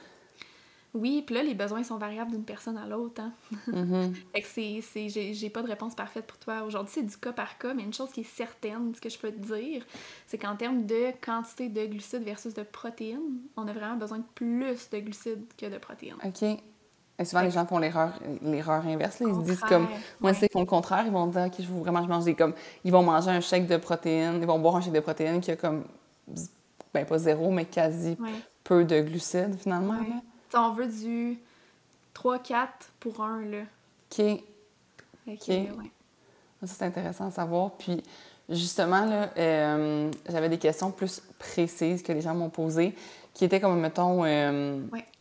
oui, 0.94 1.22
puis 1.24 1.34
là, 1.34 1.42
les 1.42 1.54
besoins 1.54 1.82
sont 1.82 1.96
variables 1.96 2.32
d'une 2.32 2.44
personne 2.44 2.76
à 2.76 2.86
l'autre. 2.86 3.22
Hein? 3.22 3.32
Fait 4.34 4.42
que 4.42 4.82
c'est, 4.82 5.08
j'ai, 5.08 5.50
pas 5.50 5.62
de 5.62 5.68
réponse 5.68 5.94
parfaite 5.94 6.26
pour 6.26 6.36
toi. 6.38 6.64
Aujourd'hui, 6.64 6.92
c'est 6.94 7.02
du 7.02 7.16
cas 7.16 7.32
par 7.32 7.56
cas, 7.56 7.72
mais 7.72 7.82
une 7.82 7.94
chose 7.94 8.10
qui 8.10 8.20
est 8.20 8.36
certaine, 8.36 8.94
ce 8.94 9.00
que 9.00 9.08
je 9.08 9.18
peux 9.18 9.32
te 9.32 9.40
dire, 9.40 9.86
c'est 10.26 10.36
qu'en 10.36 10.54
termes 10.54 10.84
de 10.84 11.12
quantité 11.24 11.70
de 11.70 11.86
glucides 11.86 12.24
versus 12.24 12.52
de 12.52 12.62
protéines, 12.62 13.40
on 13.56 13.66
a 13.68 13.72
vraiment 13.72 13.96
besoin 13.96 14.18
de 14.18 14.24
plus 14.34 14.90
de 14.90 14.98
glucides 14.98 15.46
que 15.56 15.66
de 15.66 15.78
protéines. 15.78 16.18
OK. 16.22 16.42
Et 16.42 17.24
souvent, 17.24 17.42
les 17.42 17.50
gens 17.50 17.64
font 17.64 17.78
l'erreur, 17.78 18.18
l'erreur 18.42 18.86
inverse. 18.86 19.20
Ils 19.20 19.34
se 19.34 19.40
disent 19.40 19.60
comme, 19.60 19.88
moi, 20.20 20.34
c'est 20.34 20.46
ils 20.46 20.52
font 20.52 20.60
le 20.60 20.66
contraire. 20.66 21.04
Ils 21.06 21.12
vont 21.12 21.26
dire, 21.26 21.44
OK, 21.46 21.54
je 21.58 21.68
veux 21.68 21.80
vraiment 21.80 22.02
je 22.02 22.08
mange 22.08 22.24
des 22.24 22.34
comme, 22.34 22.52
ils 22.84 22.92
vont 22.92 23.02
manger 23.02 23.30
un 23.30 23.40
chèque 23.40 23.66
de 23.66 23.78
protéines, 23.78 24.38
ils 24.42 24.46
vont 24.46 24.58
boire 24.58 24.76
un 24.76 24.80
chèque 24.82 24.92
de 24.92 25.00
protéines 25.00 25.40
qui 25.40 25.52
a 25.52 25.56
comme, 25.56 25.84
ben 26.92 27.06
pas 27.06 27.18
zéro, 27.18 27.50
mais 27.50 27.64
quasi 27.64 28.18
peu 28.62 28.84
de 28.84 29.00
glucides 29.00 29.56
finalement 29.58 29.96
on 30.58 30.72
veut 30.72 30.86
du 30.86 31.38
3-4 32.14 32.66
pour 33.00 33.22
1, 33.22 33.42
là. 33.42 33.62
OK. 34.10 34.42
OK. 35.28 35.52
Ça, 36.60 36.66
c'est 36.66 36.84
intéressant 36.84 37.26
à 37.26 37.30
savoir. 37.30 37.72
Puis, 37.72 38.02
justement, 38.48 39.04
là, 39.04 39.30
euh, 39.36 40.10
j'avais 40.28 40.48
des 40.48 40.58
questions 40.58 40.90
plus 40.90 41.22
précises 41.38 42.02
que 42.02 42.12
les 42.12 42.20
gens 42.20 42.34
m'ont 42.34 42.50
posées, 42.50 42.94
qui 43.34 43.44
étaient 43.44 43.60
comme, 43.60 43.80
mettons, 43.80 44.24
euh, 44.24 44.80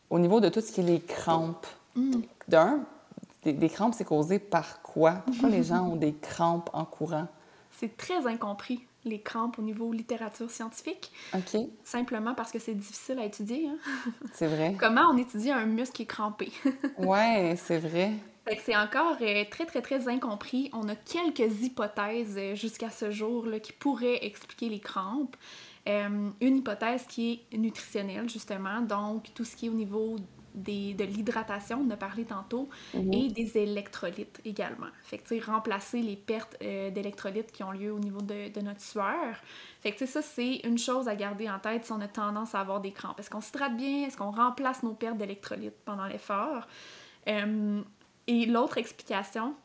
au 0.10 0.20
niveau 0.20 0.40
de 0.40 0.50
tout 0.50 0.62
ce 0.62 0.72
qui 0.72 0.82
est 0.82 0.86
les 0.86 1.02
crampes. 1.02 1.68
Mm. 1.96 2.22
D'un, 2.48 2.80
des, 3.44 3.70
crampes, 3.70 3.96
c'est 3.96 4.06
causé 4.06 4.40
par 4.40 4.82
quoi? 4.82 5.24
Pourquoi 5.26 5.50
les 5.50 5.64
gens 5.66 5.88
ont 5.88 5.96
des 5.96 6.14
crampes 6.14 6.70
en 6.74 6.86
courant? 6.86 7.28
C'est 7.80 7.98
très 7.98 8.28
incompris 8.28 8.86
les 9.06 9.22
crampes 9.22 9.58
au 9.60 9.62
niveau 9.62 9.92
littérature 9.92 10.50
scientifique. 10.50 11.12
OK. 11.34 11.62
Simplement 11.84 12.34
parce 12.34 12.52
que 12.52 12.60
c'est 12.60 12.74
difficile 12.74 13.20
à 13.20 13.26
étudier. 13.26 13.68
Hein. 13.68 14.12
C'est 14.34 14.48
vrai. 14.48 14.76
Comment 14.80 15.10
on 15.12 15.18
étudie 15.18 15.52
un 15.52 15.66
muscle 15.66 15.96
qui 15.96 16.04
est 16.04 16.08
crampé? 16.08 16.52
ouais, 17.00 17.56
c'est 17.58 17.80
vrai. 17.80 18.14
c'est 18.64 18.76
encore 18.76 19.18
euh, 19.22 19.44
très, 19.50 19.66
très, 19.66 19.82
très 19.82 20.08
incompris. 20.08 20.70
On 20.74 20.88
a 20.90 20.96
quelques 20.96 21.62
hypothèses 21.62 22.36
euh, 22.38 22.56
jusqu'à 22.56 22.90
ce 22.90 23.12
jour 23.12 23.46
là, 23.46 23.60
qui 23.60 23.74
pourraient 23.74 24.26
expliquer 24.26 24.70
les 24.70 24.80
crampes. 24.80 25.36
Euh, 25.88 26.30
une 26.40 26.58
hypothèse 26.58 27.06
qui 27.08 27.42
est 27.52 27.58
nutritionnelle, 27.58 28.30
justement, 28.30 28.82
donc 28.82 29.34
tout 29.34 29.44
ce 29.44 29.56
qui 29.56 29.66
est 29.66 29.70
au 29.70 29.74
niveau 29.74 30.18
de 30.54 31.04
l'hydratation, 31.04 31.84
on 31.86 31.90
a 31.92 31.98
parlé 31.98 32.26
tantôt, 32.26 32.70
mhm. 32.94 33.14
et 33.14 33.28
des 33.30 33.58
électrolytes 33.58 34.42
également. 34.46 34.88
Fait 35.04 35.18
que, 35.18 35.46
remplacer 35.46 36.02
les 36.02 36.16
pertes 36.16 36.58
euh, 36.62 36.92
d'électrolytes 36.92 37.52
qui 37.52 37.64
ont 37.64 37.72
lieu 37.72 37.92
au 37.92 38.00
niveau 38.00 38.22
de, 38.22 38.62
notre 38.62 38.82
sueur. 38.82 39.36
Fait 39.82 39.92
que, 39.92 40.06
ça, 40.06 40.22
c'est 40.22 40.58
une 40.64 40.78
chose 40.78 41.08
à 41.08 41.16
garder 41.16 41.50
en 41.50 41.60
tête 41.60 41.86
si 41.86 41.92
on 41.92 42.02
a 42.02 42.08
tendance 42.08 42.56
à 42.56 42.60
avoir 42.60 42.82
des 42.82 42.92
crampes. 42.92 43.20
Est-ce 43.20 43.30
qu'on 43.30 43.42
s'hydrate 43.42 43.76
bien? 43.76 44.08
Est-ce 44.08 44.18
qu'on 44.18 44.32
remplace 44.32 44.84
nos 44.84 44.94
pertes 44.94 45.18
d'électrolytes 45.18 45.80
pendant 45.86 46.06
l'effort? 46.06 46.68
Euh, 47.28 47.82
et 48.28 48.46
l'autre 48.46 48.78
explication, 48.78 49.56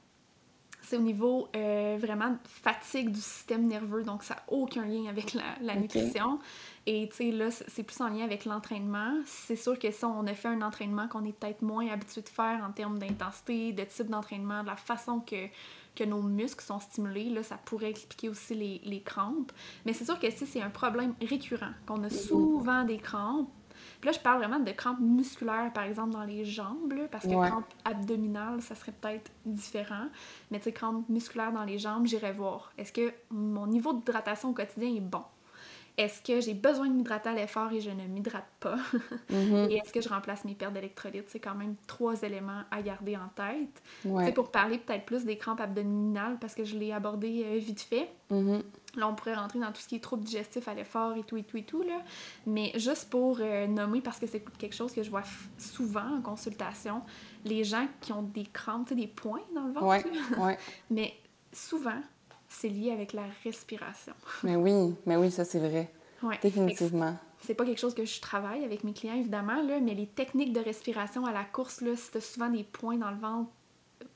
c'est 0.86 0.96
au 0.96 1.02
niveau 1.02 1.48
euh, 1.56 1.96
vraiment 2.00 2.36
fatigue 2.44 3.10
du 3.10 3.20
système 3.20 3.66
nerveux, 3.66 4.04
donc 4.04 4.22
ça 4.22 4.34
n'a 4.34 4.42
aucun 4.48 4.84
lien 4.84 5.06
avec 5.08 5.36
la, 5.60 5.74
nutrition. 5.74 6.38
Et 6.86 7.08
tu 7.08 7.16
sais, 7.16 7.30
là, 7.32 7.50
c'est 7.50 7.82
plus 7.82 8.00
en 8.00 8.08
lien 8.08 8.22
avec 8.22 8.44
l'entraînement. 8.44 9.14
C'est 9.24 9.56
sûr 9.56 9.76
que 9.80 9.90
si 9.90 10.04
on 10.04 10.24
a 10.28 10.34
fait 10.34 10.46
un 10.46 10.62
entraînement 10.62 11.08
qu'on 11.08 11.24
est 11.24 11.32
peut-être 11.32 11.62
moins 11.62 11.88
habitué 11.88 12.22
de 12.22 12.28
faire 12.28 12.64
en 12.64 12.70
termes 12.70 13.00
d'intensité, 13.00 13.72
de 13.72 13.82
type 13.82 14.08
d'entraînement, 14.08 14.62
de 14.62 14.68
la 14.68 14.76
façon 14.76 15.18
que, 15.18 15.48
que 15.96 16.04
nos 16.04 16.22
muscles 16.22 16.64
sont 16.64 16.78
stimulés, 16.78 17.30
là, 17.30 17.42
ça 17.42 17.56
pourrait 17.56 17.90
expliquer 17.90 18.28
aussi 18.28 18.54
les, 18.54 18.80
les 18.84 19.00
crampes. 19.00 19.50
Mais 19.86 19.92
c'est 19.92 20.04
sûr 20.04 20.20
que 20.20 20.30
si 20.30 20.46
c'est 20.46 20.62
un 20.62 20.70
problème 20.70 21.14
récurrent, 21.20 21.72
qu'on 21.86 22.04
a 22.04 22.06
mm-hmm. 22.06 22.28
souvent 22.28 22.84
des 22.84 22.98
crampes, 22.98 23.50
puis 24.00 24.08
là, 24.08 24.12
je 24.12 24.20
parle 24.20 24.38
vraiment 24.38 24.58
de 24.58 24.70
crampes 24.72 25.00
musculaires, 25.00 25.72
par 25.72 25.84
exemple, 25.84 26.10
dans 26.10 26.24
les 26.24 26.44
jambes, 26.44 26.94
parce 27.10 27.24
que 27.24 27.48
crampes 27.48 27.72
abdominales, 27.84 28.62
ça 28.62 28.74
serait 28.74 28.92
peut-être 28.92 29.30
différent. 29.44 30.06
Mais 30.50 30.58
tu 30.58 30.64
sais, 30.64 30.72
crampes 30.72 31.08
musculaires 31.08 31.52
dans 31.52 31.64
les 31.64 31.78
jambes, 31.78 32.06
j'irais 32.06 32.32
voir. 32.32 32.72
Est-ce 32.78 32.92
que 32.92 33.12
mon 33.30 33.66
niveau 33.66 33.92
d'hydratation 33.92 34.50
au 34.50 34.52
quotidien 34.52 34.94
est 34.94 35.00
bon? 35.00 35.22
Est-ce 35.98 36.20
que 36.20 36.40
j'ai 36.42 36.52
besoin 36.52 36.88
de 36.88 36.92
m'hydrater 36.92 37.30
à 37.30 37.32
l'effort 37.34 37.72
et 37.72 37.80
je 37.80 37.90
ne 37.90 38.02
m'hydrate 38.06 38.46
pas? 38.60 38.76
Mhm. 39.30 39.68
et 39.70 39.76
est-ce 39.78 39.92
que 39.92 40.00
je 40.02 40.08
remplace 40.08 40.44
mes 40.44 40.54
pertes 40.54 40.74
d'électrolytes? 40.74 41.28
C'est 41.28 41.40
quand 41.40 41.54
même 41.54 41.74
trois 41.86 42.20
éléments 42.22 42.62
à 42.70 42.82
garder 42.82 43.16
en 43.16 43.28
tête. 43.34 43.82
Ouais. 44.04 44.26
C'est 44.26 44.32
pour 44.32 44.50
parler 44.50 44.78
peut-être 44.78 45.06
plus 45.06 45.24
des 45.24 45.36
crampes 45.38 45.60
abdominales 45.60 46.36
parce 46.40 46.54
que 46.54 46.64
je 46.64 46.76
l'ai 46.76 46.92
abordé 46.92 47.44
euh, 47.46 47.58
vite 47.58 47.80
fait. 47.80 48.08
Mhm. 48.30 48.62
Là, 48.96 49.08
on 49.08 49.14
pourrait 49.14 49.34
rentrer 49.34 49.58
dans 49.58 49.72
tout 49.72 49.80
ce 49.80 49.88
qui 49.88 49.96
est 49.96 50.00
troubles 50.00 50.24
digestifs 50.24 50.68
à 50.68 50.74
l'effort 50.74 51.16
et 51.16 51.22
tout 51.22 51.36
et 51.36 51.42
tout 51.42 51.56
et 51.58 51.62
tout, 51.64 51.82
là. 51.82 52.00
Mais 52.46 52.72
juste 52.76 53.08
pour 53.10 53.38
euh, 53.40 53.66
nommer, 53.66 54.00
parce 54.00 54.18
que 54.18 54.26
c'est 54.26 54.40
quelque 54.58 54.74
chose 54.74 54.92
que 54.92 55.02
je 55.02 55.10
vois 55.10 55.20
f- 55.22 55.48
souvent 55.58 56.16
en 56.18 56.20
consultation, 56.22 57.02
les 57.44 57.62
gens 57.64 57.86
qui 58.00 58.12
ont 58.12 58.22
des 58.22 58.44
crampes, 58.46 58.92
des 58.94 59.06
points 59.06 59.42
dans 59.54 59.64
le 59.66 59.72
ventre, 59.72 59.86
Ouais, 59.86 60.02
là. 60.02 60.44
ouais. 60.44 60.58
Mais 60.90 61.12
souvent, 61.52 62.00
c'est 62.60 62.68
lié 62.68 62.90
avec 62.92 63.12
la 63.12 63.22
respiration. 63.44 64.12
Mais 64.42 64.56
oui, 64.56 64.94
mais 65.06 65.16
oui, 65.16 65.30
ça 65.30 65.44
c'est 65.44 65.58
vrai. 65.58 65.90
Ouais. 66.22 66.38
Définitivement. 66.42 67.14
C'est 67.40 67.54
pas 67.54 67.64
quelque 67.64 67.78
chose 67.78 67.94
que 67.94 68.04
je 68.04 68.20
travaille 68.20 68.64
avec 68.64 68.82
mes 68.84 68.92
clients, 68.92 69.14
évidemment, 69.14 69.62
là, 69.62 69.78
mais 69.80 69.94
les 69.94 70.06
techniques 70.06 70.52
de 70.54 70.60
respiration 70.60 71.26
à 71.26 71.32
la 71.32 71.44
course, 71.44 71.82
là, 71.82 71.90
si 71.94 72.20
souvent 72.20 72.48
des 72.48 72.64
points 72.64 72.96
dans 72.96 73.10
le 73.10 73.18
ventre, 73.18 73.50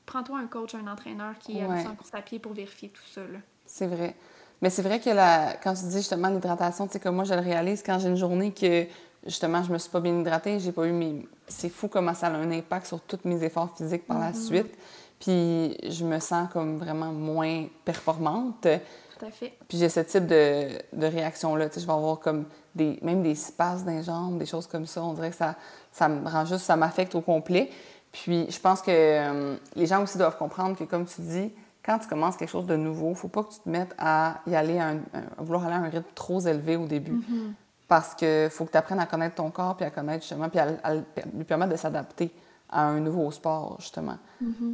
prends-toi 0.07 0.39
un 0.39 0.47
coach, 0.47 0.73
un 0.75 0.87
entraîneur 0.91 1.37
qui 1.39 1.59
est 1.59 1.65
Ouais. 1.65 1.85
en 1.87 1.95
course 1.95 2.09
à 2.13 2.21
pied 2.21 2.39
pour 2.39 2.53
vérifier 2.53 2.89
tout 2.89 3.03
ça. 3.13 3.21
C'est 3.65 3.87
vrai. 3.87 4.15
Mais 4.61 4.69
c'est 4.69 4.81
vrai 4.81 4.99
que 4.99 5.09
la, 5.11 5.55
quand 5.63 5.73
tu 5.75 5.85
dis 5.85 5.97
justement 5.97 6.29
l'hydratation, 6.29 6.87
tu 6.87 6.93
sais, 6.93 6.99
comme 6.99 7.15
moi, 7.15 7.23
je 7.23 7.33
le 7.35 7.39
réalise 7.41 7.83
quand 7.83 7.99
j'ai 7.99 8.09
une 8.09 8.17
journée 8.17 8.51
que 8.51 8.85
justement, 9.25 9.63
je 9.63 9.71
me 9.71 9.77
suis 9.77 9.91
pas 9.91 9.99
bien 10.01 10.19
hydratée, 10.19 10.59
j'ai 10.59 10.71
pas 10.71 10.85
eu 10.87 10.91
mes. 10.91 11.25
C'est 11.47 11.69
fou 11.69 11.87
comment 11.87 12.13
ça 12.15 12.27
a 12.27 12.31
un 12.31 12.51
impact 12.51 12.87
sur 12.87 12.99
tous 13.01 13.19
mes 13.23 13.41
efforts 13.43 13.75
physiques 13.77 14.05
par 14.07 14.19
la 14.19 14.33
suite. 14.33 14.73
Puis 15.21 15.77
je 15.89 16.03
me 16.03 16.19
sens 16.19 16.49
comme 16.51 16.77
vraiment 16.77 17.13
moins 17.13 17.67
performante. 17.85 18.61
Tout 18.61 19.25
à 19.25 19.31
fait. 19.31 19.53
Puis 19.69 19.77
j'ai 19.77 19.87
ce 19.87 19.99
type 20.01 20.25
de, 20.25 20.67
de 20.93 21.05
réaction-là. 21.05 21.69
Tu 21.69 21.75
sais, 21.75 21.81
je 21.81 21.85
vais 21.87 21.93
avoir 21.93 22.19
comme 22.19 22.45
des, 22.75 22.99
même 23.01 23.21
des 23.21 23.35
spasmes 23.35 23.85
dans 23.85 23.91
les 23.91 24.03
jambes, 24.03 24.37
des 24.39 24.45
choses 24.45 24.67
comme 24.67 24.85
ça. 24.87 25.03
On 25.03 25.13
dirait 25.13 25.29
que 25.29 25.35
ça, 25.35 25.55
ça 25.91 26.09
me 26.09 26.27
rend 26.27 26.43
juste, 26.45 26.65
ça 26.65 26.75
m'affecte 26.75 27.13
au 27.15 27.21
complet. 27.21 27.69
Puis 28.11 28.47
je 28.49 28.59
pense 28.59 28.81
que 28.81 28.89
euh, 28.91 29.55
les 29.75 29.85
gens 29.85 30.01
aussi 30.03 30.17
doivent 30.17 30.37
comprendre 30.37 30.75
que, 30.75 30.83
comme 30.85 31.05
tu 31.05 31.21
dis, 31.21 31.53
quand 31.85 31.99
tu 31.99 32.07
commences 32.07 32.35
quelque 32.35 32.49
chose 32.49 32.65
de 32.65 32.75
nouveau, 32.75 33.13
faut 33.13 33.27
pas 33.27 33.43
que 33.43 33.53
tu 33.53 33.59
te 33.59 33.69
mettes 33.69 33.93
à 33.97 34.41
y 34.47 34.55
aller 34.55 34.79
à, 34.79 34.89
un- 34.89 34.97
à 35.37 35.41
vouloir 35.43 35.65
aller 35.65 35.75
à 35.75 35.79
un 35.79 35.89
rythme 35.89 36.09
trop 36.15 36.39
élevé 36.41 36.75
au 36.75 36.87
début. 36.87 37.13
Mm-hmm. 37.19 37.53
Parce 37.87 38.15
que 38.15 38.47
faut 38.51 38.65
que 38.65 38.71
tu 38.71 38.77
apprennes 38.77 38.99
à 38.99 39.05
connaître 39.05 39.35
ton 39.35 39.49
corps, 39.51 39.75
puis 39.75 39.85
à 39.85 39.91
connaître 39.91 40.23
justement, 40.23 40.49
puis 40.49 40.59
à, 40.59 40.67
à 40.83 40.95
lui 40.95 41.43
permettre 41.47 41.71
de 41.71 41.77
s'adapter 41.77 42.31
à 42.69 42.85
un 42.85 42.99
nouveau 42.99 43.29
sport, 43.31 43.75
justement. 43.79 44.17
Mm-hmm. 44.43 44.73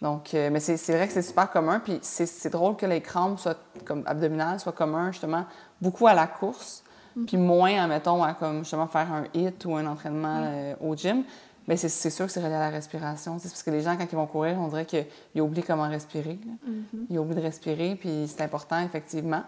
Donc, 0.00 0.32
euh, 0.32 0.48
mais 0.52 0.60
c'est 0.60 0.76
vrai 0.94 1.08
que 1.08 1.12
c'est 1.12 1.22
super 1.22 1.50
commun. 1.50 1.80
Puis 1.80 1.98
c'est 2.02 2.50
drôle 2.50 2.76
que 2.76 2.86
les 2.86 3.00
crampes 3.00 3.38
soient, 3.40 3.56
comme 3.84 4.02
abdominales 4.06 4.60
soient 4.60 4.72
communs, 4.72 5.10
justement, 5.10 5.44
beaucoup 5.80 6.06
à 6.06 6.14
la 6.14 6.26
course, 6.26 6.84
puis 7.26 7.36
moins, 7.36 7.82
admettons, 7.82 8.22
à 8.22 8.34
comme, 8.34 8.60
justement, 8.60 8.86
faire 8.86 9.12
un 9.12 9.24
hit 9.34 9.64
ou 9.64 9.74
un 9.74 9.86
entraînement 9.86 10.42
euh, 10.44 10.74
au 10.80 10.94
gym. 10.94 11.24
Mais 11.66 11.76
c'est 11.76 12.10
sûr 12.10 12.26
que 12.26 12.32
c'est 12.32 12.40
relié 12.40 12.54
à 12.54 12.60
la 12.60 12.70
respiration. 12.70 13.38
C'est 13.38 13.48
parce 13.48 13.62
que 13.62 13.70
les 13.70 13.82
gens, 13.82 13.96
quand 13.96 14.06
ils 14.10 14.16
vont 14.16 14.26
courir, 14.26 14.56
on 14.58 14.68
dirait 14.68 14.86
qu'ils 14.86 15.42
oublient 15.42 15.64
comment 15.64 15.88
respirer. 15.88 16.38
là. 16.46 16.72
Ils 17.10 17.18
oublient 17.18 17.34
de 17.34 17.42
respirer, 17.42 17.94
puis 17.96 18.26
c'est 18.26 18.42
important, 18.42 18.80
effectivement. 18.80 19.42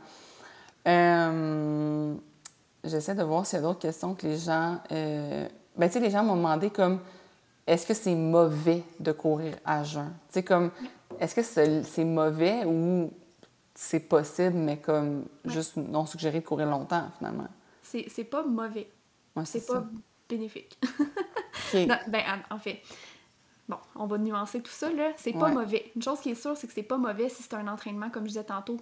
Euh, 0.86 2.12
J'essaie 2.82 3.14
de 3.14 3.22
voir 3.22 3.46
s'il 3.46 3.58
y 3.58 3.60
a 3.60 3.62
d'autres 3.62 3.78
questions 3.78 4.14
que 4.14 4.26
les 4.26 4.36
gens... 4.38 4.78
Ben, 4.90 5.86
tu 5.88 5.92
sais, 5.92 6.00
les 6.00 6.10
gens 6.10 6.24
m'ont 6.24 6.36
demandé 6.36 6.68
comme 6.70 6.98
est-ce 7.70 7.86
que 7.86 7.94
c'est 7.94 8.16
mauvais 8.16 8.82
de 8.98 9.12
courir 9.12 9.54
à 9.64 9.84
jeun? 9.84 10.12
Tu 10.32 10.42
comme, 10.42 10.72
est-ce 11.20 11.36
que 11.36 11.42
c'est 11.84 12.04
mauvais 12.04 12.64
ou 12.64 13.12
c'est 13.74 14.00
possible, 14.00 14.56
mais 14.56 14.78
comme 14.78 15.24
juste 15.44 15.76
non 15.76 16.04
suggéré 16.04 16.40
de 16.40 16.44
courir 16.44 16.66
longtemps, 16.66 17.08
finalement? 17.16 17.46
C'est 17.82 18.24
pas 18.24 18.42
mauvais. 18.42 18.90
Ouais, 19.36 19.44
C'est 19.44 19.60
ça. 19.60 19.74
pas 19.74 19.86
bénéfique. 20.28 20.78
Non, 21.74 21.94
ben, 22.08 22.22
en, 22.50 22.58
fait, 22.58 22.82
bon, 23.68 23.76
on 23.94 24.06
va 24.06 24.18
nuancer 24.18 24.60
tout 24.60 24.72
ça, 24.72 24.90
là. 24.92 25.12
C'est 25.16 25.32
pas 25.32 25.44
Ouais. 25.44 25.52
mauvais. 25.52 25.92
Une 25.94 26.02
chose 26.02 26.18
qui 26.18 26.30
est 26.30 26.34
sûre, 26.34 26.56
c'est 26.56 26.66
que 26.66 26.72
c'est 26.72 26.82
pas 26.82 26.96
mauvais 26.98 27.28
si 27.28 27.44
c'est 27.44 27.54
un 27.54 27.68
entraînement, 27.68 28.10
comme 28.10 28.24
je 28.24 28.28
disais 28.30 28.42
tantôt, 28.42 28.78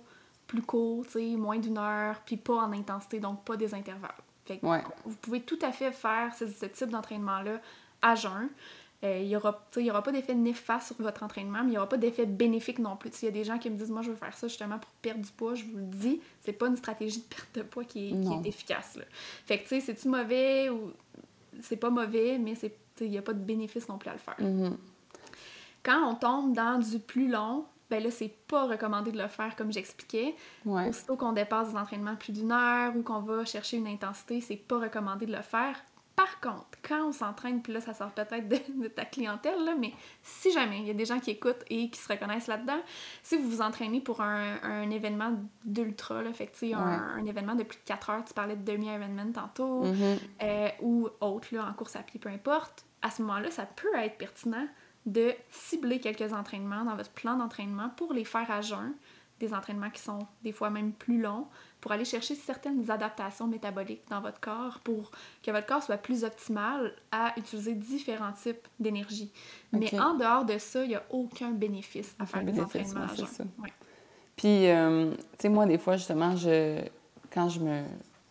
plus 0.47 0.63
court, 0.63 1.05
tu 1.05 1.13
sais, 1.13 1.37
moins 1.37 1.59
d'une 1.59 1.77
heure, 1.77 2.23
puis 2.25 2.39
pas 2.39 2.55
en 2.55 2.73
intensité, 2.73 3.21
donc 3.21 3.45
pas 3.45 3.59
des 3.59 3.75
intervalles. 3.75 4.15
Fait 4.47 4.57
que 4.57 4.67
vous 5.05 5.17
pouvez 5.17 5.43
tout 5.43 5.59
à 5.61 5.73
fait 5.73 5.93
faire 5.93 6.35
ce, 6.35 6.47
ce 6.47 6.65
type 6.65 6.89
d'entraînement-là 6.89 7.61
à 8.01 8.15
jeun. 8.15 8.49
Euh, 9.05 9.19
il 9.21 9.29
n'y 9.29 9.37
aura, 9.37 9.65
aura 9.89 10.03
pas 10.03 10.11
d'effet 10.11 10.35
néfaste 10.35 10.89
sur 10.89 10.97
votre 10.97 11.23
entraînement, 11.23 11.61
mais 11.61 11.69
il 11.69 11.71
n'y 11.71 11.77
aura 11.79 11.89
pas 11.89 11.97
d'effet 11.99 12.27
bénéfique 12.27 12.81
non 12.81 12.97
plus. 12.97 13.11
Il 13.23 13.27
y 13.27 13.29
a 13.29 13.31
des 13.31 13.45
gens 13.45 13.57
qui 13.59 13.71
me 13.71 13.77
disent 13.77 13.91
Moi, 13.91 14.03
je 14.03 14.11
veux 14.11 14.17
faire 14.17 14.37
ça 14.37 14.49
justement 14.49 14.79
pour 14.79 14.91
perdre 15.03 15.23
du 15.25 15.31
poids. 15.31 15.55
Je 15.55 15.65
vous 15.65 15.77
le 15.77 15.85
dis, 15.85 16.21
c'est 16.41 16.53
pas 16.53 16.67
une 16.67 16.77
stratégie 16.77 17.21
de 17.21 17.25
perte 17.25 17.49
de 17.55 17.63
poids 17.63 17.85
qui 17.85 18.07
est, 18.09 18.11
qui 18.11 18.17
Non. 18.17 18.43
est 18.43 18.49
efficace. 18.49 18.97
Là. 18.97 19.05
Fait 19.47 19.59
que, 19.59 19.63
tu 19.63 19.69
sais, 19.69 19.81
c'est-tu 19.81 20.09
mauvais 20.09 20.69
ou. 20.71 20.93
C'est 21.61 21.77
pas 21.77 21.91
mauvais, 21.91 22.39
mais 22.39 22.55
il 23.01 23.11
n'y 23.11 23.19
a 23.19 23.23
pas 23.23 23.33
de 23.35 23.39
bénéfice 23.41 23.89
non 23.89 23.99
plus 23.99 24.11
à 24.11 24.15
le 24.15 24.19
faire. 24.19 24.37
Mhm. 24.41 24.77
Quand 25.85 26.11
on 26.11 26.15
tombe 26.17 26.53
dans 26.53 26.79
du 26.79 26.99
plus 26.99 27.29
long, 27.29 27.65
ben 27.91 28.03
là, 28.03 28.11
c'est 28.11 28.33
pas 28.49 28.67
recommandé 28.67 29.13
de 29.13 29.19
le 29.19 29.29
faire 29.29 29.55
comme 29.57 29.73
j'expliquais. 29.73 30.35
Ouais. 30.67 30.89
Aussitôt 30.89 31.17
qu'on 31.17 31.33
dépasse 31.33 31.71
des 31.71 31.77
entraînements 31.77 32.17
plus 32.17 32.33
d'une 32.33 32.53
heure 32.53 32.95
ou 32.97 33.03
qu'on 33.03 33.21
va 33.21 33.45
chercher 33.45 33.77
une 33.79 33.87
intensité, 33.87 34.41
c'est 34.41 34.57
pas 34.57 34.79
recommandé 34.81 35.25
de 35.27 35.33
le 35.33 35.43
faire. 35.43 35.77
Par 36.19 36.41
contre, 36.41 36.67
quand 36.87 37.07
on 37.07 37.13
s'entraîne, 37.13 37.63
puis 37.63 37.73
là, 37.73 37.81
ça 37.81 37.95
sort 37.95 38.11
peut-être 38.11 38.49
de, 38.49 38.59
de 38.83 38.89
ta 38.89 39.05
clientèle, 39.05 39.65
là, 39.65 39.75
mais 39.79 39.93
si 40.23 40.51
jamais 40.53 40.81
il 40.81 40.87
y 40.87 40.91
a 40.91 40.95
des 40.95 41.05
gens 41.05 41.21
qui 41.21 41.31
écoutent 41.31 41.63
et 41.71 41.89
qui 41.91 41.99
se 42.01 42.13
reconnaissent 42.13 42.49
là-dedans, 42.49 42.81
si 43.23 43.37
vous 43.37 43.49
vous 43.49 43.61
entraînez 43.63 44.01
pour 44.01 44.21
un, 44.21 44.57
un 44.63 44.91
événement 44.91 45.33
d'ultra, 45.65 46.23
là, 46.23 46.33
fait 46.33 46.47
que, 46.49 46.53
tu 46.53 46.59
sais, 46.71 46.75
un, 46.75 46.81
un 46.81 47.25
événement 47.25 47.55
de 47.55 47.63
plus 47.63 47.79
de 47.79 47.85
4 47.85 48.11
heures, 48.11 48.25
tu 48.25 48.35
parlais 48.35 48.57
de 48.57 48.65
demi-Ironman 48.65 49.33
tantôt, 49.33 49.85
Mhm. 49.85 50.19
euh, 50.43 50.69
ou 50.81 51.09
autre, 51.21 51.49
là, 51.53 51.67
en 51.71 51.73
course 51.73 51.95
à 51.97 52.01
pied, 52.01 52.19
peu 52.19 52.29
importe, 52.29 52.85
à 53.03 53.11
ce 53.11 53.23
moment-là, 53.23 53.51
ça 53.51 53.65
peut 53.65 53.95
être 53.97 54.19
pertinent 54.19 54.67
de 55.07 55.33
cibler 55.51 56.01
quelques 56.01 56.33
entraînements 56.35 56.85
dans 56.85 56.97
votre 56.97 57.11
plan 57.13 57.37
d'entraînement 57.37 57.91
pour 57.97 58.13
les 58.13 58.25
faire 58.25 58.51
à 58.51 58.61
jeun, 58.61 58.93
des 59.41 59.55
entraînements 59.55 59.91
qui 59.91 60.03
sont 60.03 60.27
des 60.43 60.53
fois 60.53 60.71
même 60.71 60.93
plus 60.93 61.21
longs, 61.21 61.47
pour 61.81 61.93
aller 61.93 62.05
chercher 62.05 62.35
certaines 62.35 62.91
adaptations 62.91 63.47
métaboliques 63.47 64.03
dans 64.11 64.21
votre 64.21 64.41
corps 64.41 64.81
pour 64.83 65.11
que 65.43 65.51
votre 65.51 65.67
corps 65.67 65.83
soit 65.83 65.97
plus 65.97 66.25
optimal 66.25 66.93
à 67.13 67.33
utiliser 67.37 67.75
différents 67.75 68.33
types 68.33 68.67
d'énergie. 68.81 69.31
Mais 69.73 69.99
en 69.99 70.15
dehors 70.15 70.45
de 70.45 70.59
ça, 70.59 70.83
il 70.83 70.89
n'y 70.89 70.97
a 70.97 71.05
aucun 71.11 71.51
bénéfice 71.51 72.15
à 72.19 72.25
Aucun 72.25 72.33
faire 72.33 72.45
des 72.45 72.61
entraînements 72.61 73.07
ouais, 73.07 73.27
ça. 73.27 73.45
Puis, 74.37 74.69
euh, 74.69 75.11
tu 75.11 75.19
sais, 75.39 75.49
moi, 75.49 75.67
des 75.67 75.79
fois, 75.79 75.97
justement, 75.97 76.37
je, 76.37 76.81
quand 77.33 77.49
je 77.49 77.61
me, 77.61 77.83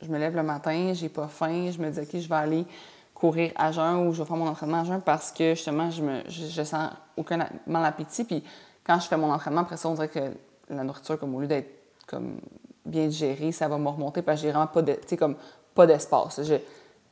je 0.01 0.07
me 0.07 0.17
lève 0.17 0.35
le 0.35 0.43
matin, 0.43 0.93
j'ai 0.93 1.09
pas 1.09 1.27
faim, 1.27 1.69
je 1.71 1.81
me 1.81 1.89
dis, 1.89 1.99
OK, 1.99 2.09
je 2.13 2.29
vais 2.29 2.35
aller 2.35 2.65
courir 3.13 3.51
à 3.55 3.71
jeun 3.71 4.07
ou 4.07 4.13
je 4.13 4.21
vais 4.21 4.27
faire 4.27 4.37
mon 4.37 4.47
entraînement 4.47 4.81
à 4.81 4.83
jeun 4.85 5.01
parce 5.01 5.31
que, 5.31 5.55
justement, 5.55 5.89
je, 5.89 6.01
me, 6.01 6.21
je, 6.27 6.45
je 6.45 6.63
sens 6.63 6.91
aucun 7.15 7.47
mal 7.65 7.85
appétit. 7.85 8.23
Puis, 8.23 8.43
quand 8.85 8.99
je 8.99 9.07
fais 9.07 9.17
mon 9.17 9.31
entraînement, 9.31 9.61
après 9.61 9.75
ça, 9.75 9.89
on 9.89 9.95
dirait 9.95 10.07
que 10.07 10.31
la 10.69 10.83
nourriture, 10.83 11.19
comme 11.19 11.35
au 11.35 11.41
lieu 11.41 11.47
d'être 11.47 11.69
comme 12.07 12.39
bien 12.85 13.07
digérée, 13.07 13.51
ça 13.51 13.67
va 13.67 13.77
me 13.77 13.89
remonter 13.89 14.21
parce 14.21 14.39
que 14.39 14.47
j'ai 14.47 14.51
vraiment 14.51 14.67
pas 14.67 14.81
de, 14.81 14.97
comme 15.17 15.35
pas 15.75 15.85
d'espace. 15.85 16.41
Je, 16.43 16.55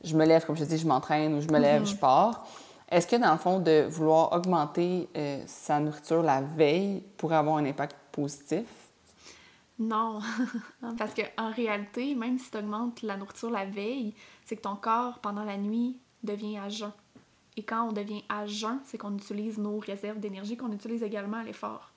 je 0.02 0.16
me 0.16 0.24
lève, 0.24 0.44
comme 0.44 0.56
je 0.56 0.64
te 0.64 0.68
dis, 0.68 0.78
je 0.78 0.86
m'entraîne 0.86 1.34
ou 1.34 1.40
je 1.40 1.48
me 1.48 1.58
lève, 1.58 1.84
je 1.84 1.94
pars. 1.94 2.46
Est-ce 2.88 3.06
que, 3.06 3.16
dans 3.16 3.32
le 3.32 3.38
fond, 3.38 3.58
de 3.58 3.86
vouloir 3.88 4.32
augmenter 4.32 5.08
euh, 5.16 5.42
sa 5.46 5.80
nourriture 5.80 6.22
la 6.22 6.40
veille 6.40 7.02
pourrait 7.16 7.36
avoir 7.36 7.56
un 7.56 7.64
impact 7.64 7.96
positif? 8.12 8.64
Non, 9.78 10.20
parce 10.98 11.12
que 11.12 11.22
en 11.36 11.50
réalité, 11.50 12.14
même 12.14 12.38
si 12.38 12.50
tu 12.50 12.56
augmentes 12.56 13.02
la 13.02 13.16
nourriture 13.16 13.50
la 13.50 13.66
veille, 13.66 14.14
c'est 14.44 14.56
que 14.56 14.62
ton 14.62 14.76
corps, 14.76 15.18
pendant 15.18 15.44
la 15.44 15.56
nuit, 15.56 15.98
devient 16.22 16.58
à 16.58 16.68
jeun. 16.68 16.92
Et 17.56 17.62
quand 17.62 17.88
on 17.88 17.92
devient 17.92 18.22
à 18.28 18.46
jeun, 18.46 18.78
c'est 18.84 18.98
qu'on 18.98 19.14
utilise 19.14 19.58
nos 19.58 19.78
réserves 19.78 20.20
d'énergie 20.20 20.56
qu'on 20.56 20.72
utilise 20.72 21.02
également 21.02 21.38
à 21.38 21.42
l'effort 21.42 21.90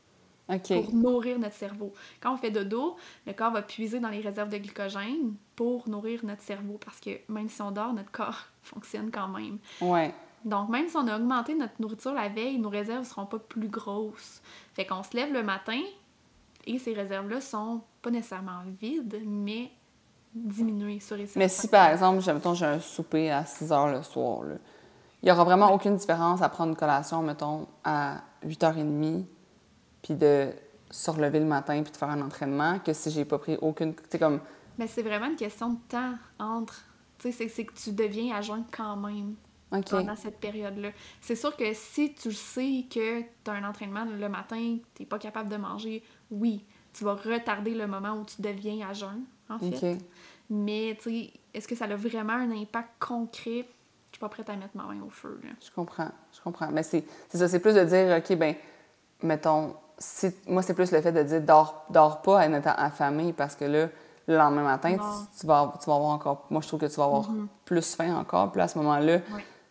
Pour 0.58 0.94
nourrir 0.94 1.38
notre 1.40 1.56
cerveau. 1.56 1.94
Quand 2.22 2.34
on 2.34 2.38
fait 2.38 2.52
dodo, 2.52 2.96
le 3.28 3.34
corps 3.34 3.52
va 3.52 3.62
puiser 3.62 4.00
dans 4.00 4.10
les 4.10 4.22
réserves 4.22 4.50
de 4.50 4.58
glycogène 4.58 5.36
pour 5.56 5.88
nourrir 5.88 6.26
notre 6.26 6.42
cerveau 6.42 6.80
parce 6.84 7.00
que 7.00 7.12
même 7.30 7.50
si 7.50 7.62
on 7.62 7.72
dort, 7.72 7.94
notre 7.94 8.12
corps 8.12 8.48
fonctionne 8.64 9.12
quand 9.12 9.28
même. 9.28 9.60
Ouais. 9.82 10.14
Donc, 10.46 10.70
même 10.70 10.88
si 10.88 10.96
on 10.96 11.06
a 11.08 11.18
augmenté 11.18 11.54
notre 11.54 11.74
nourriture 11.80 12.14
la 12.14 12.30
veille, 12.30 12.58
nos 12.60 12.70
réserves 12.70 13.00
ne 13.02 13.06
seront 13.06 13.26
pas 13.26 13.40
plus 13.40 13.68
grosses. 13.68 14.42
Fait 14.74 14.86
qu'on 14.86 15.04
se 15.04 15.16
lève 15.16 15.34
le 15.34 15.44
matin 15.44 15.82
et 16.66 16.80
ces 16.80 16.94
réserves-là 16.94 17.42
sont 17.42 17.82
pas 18.02 18.10
nécessairement 18.10 18.62
vides, 18.80 19.22
mais 19.26 19.70
diminuées 20.34 21.00
sur 21.00 21.18
les 21.18 21.28
Mais 21.36 21.50
si, 21.50 21.68
par 21.68 21.90
exemple, 21.90 22.22
j'ai- 22.22 22.66
un 22.66 22.80
souper 22.80 23.32
à 23.32 23.46
6 23.46 23.72
heures 23.72 23.88
le 23.92 24.02
soir, 24.04 24.44
là, 24.44 24.56
il 25.22 25.26
n'y 25.26 25.32
aura 25.32 25.44
vraiment 25.44 25.74
aucune 25.74 25.96
différence 25.96 26.42
à 26.42 26.50
prendre 26.50 26.70
une 26.72 26.78
collation, 26.78 27.22
mettons, 27.22 27.68
à 27.84 28.22
8h30, 28.46 29.26
puis 30.02 30.16
de 30.16 30.50
se 30.90 31.12
relever 31.12 31.40
le 31.40 31.46
matin 31.46 31.82
puis 31.84 31.92
de 31.92 31.98
faire 31.98 32.10
un 32.10 32.22
entraînement, 32.22 32.80
que 32.80 32.94
si 32.94 33.12
j'ai 33.12 33.26
pas 33.26 33.38
pris 33.38 33.58
aucune... 33.62 33.94
Tu 33.96 34.02
sais, 34.10 34.20
comme... 34.20 34.40
Mais 34.78 34.88
c'est 34.88 35.04
vraiment 35.04 35.28
une 35.28 35.36
question 35.36 35.72
de 35.72 35.80
temps 35.90 36.14
entre. 36.40 36.86
Tu 37.18 37.32
sais, 37.34 37.50
c'est- 37.50 37.66
que 37.66 37.74
tu 37.74 37.92
deviens 37.92 38.36
à 38.36 38.42
jeun 38.42 38.64
quand 38.72 38.96
même 38.96 39.36
pendant 39.70 40.16
cette 40.16 40.40
période-là. 40.40 40.92
C'est 41.20 41.36
sûr 41.36 41.56
que 41.56 41.74
si 41.74 42.14
tu 42.14 42.32
sais 42.32 42.86
que 42.90 43.22
tu 43.22 43.52
as 43.52 43.54
un 43.54 43.64
entraînement 43.66 44.06
le 44.06 44.30
matin, 44.30 44.78
tu 44.96 45.06
pas 45.06 45.20
capable 45.20 45.50
de 45.50 45.58
manger, 45.58 46.02
oui, 46.32 46.64
tu 46.94 47.04
vas 47.04 47.14
retarder 47.14 47.76
le 47.76 47.88
moment 47.88 48.14
où 48.14 48.26
tu 48.26 48.42
deviens 48.42 48.88
à 48.88 48.94
jeun, 48.94 49.24
en 49.50 49.60
fait. 49.60 49.98
Mais, 50.50 50.98
tu 51.02 51.10
sais, 51.10 51.34
est-ce 51.54 51.68
que 51.68 51.76
ça 51.76 51.86
a 51.86 51.96
vraiment 51.96 52.34
un 52.34 52.52
impact 52.52 52.90
concret? 53.00 53.68
Je 54.12 54.16
suis 54.16 54.20
pas 54.20 54.30
prête 54.30 54.50
à 54.50 54.56
mettre 54.56 54.76
ma 54.76 54.84
main 54.84 55.02
au 55.06 55.10
feu. 55.10 55.40
Là. 55.44 55.52
Je 55.64 55.70
comprends, 55.72 56.10
je 56.34 56.42
comprends. 56.42 56.72
Mais 56.72 56.84
c'est 56.84 57.06
ça, 57.32 57.48
c'est 57.48 57.60
plus 57.60 57.76
de 57.76 57.84
dire, 57.84 58.18
OK, 58.18 58.36
ben 58.38 58.56
mettons, 59.22 59.76
moi, 60.48 60.62
c'est 60.62 60.74
plus 60.74 60.92
le 60.92 61.02
fait 61.02 61.12
de 61.12 61.24
dire, 61.24 61.42
dors, 61.42 61.86
dors 61.90 62.22
pas 62.22 62.40
à 62.40 62.46
être 62.48 62.68
affamé 62.68 63.34
parce 63.34 63.56
que 63.56 63.66
là, 63.66 63.88
le 64.28 64.38
lendemain 64.38 64.64
matin, 64.64 64.96
tu, 65.40 65.46
vas, 65.46 65.74
tu 65.82 65.90
vas 65.90 65.96
avoir 65.96 66.12
encore. 66.12 66.46
Moi, 66.50 66.62
je 66.62 66.68
trouve 66.68 66.80
que 66.80 66.86
tu 66.86 66.96
vas 66.96 67.06
avoir 67.06 67.30
mm-hmm. 67.30 67.48
plus 67.66 67.96
faim 67.96 68.16
encore. 68.16 68.52
Puis 68.52 68.62
à 68.62 68.68
ce 68.68 68.78
moment-là, 68.78 69.20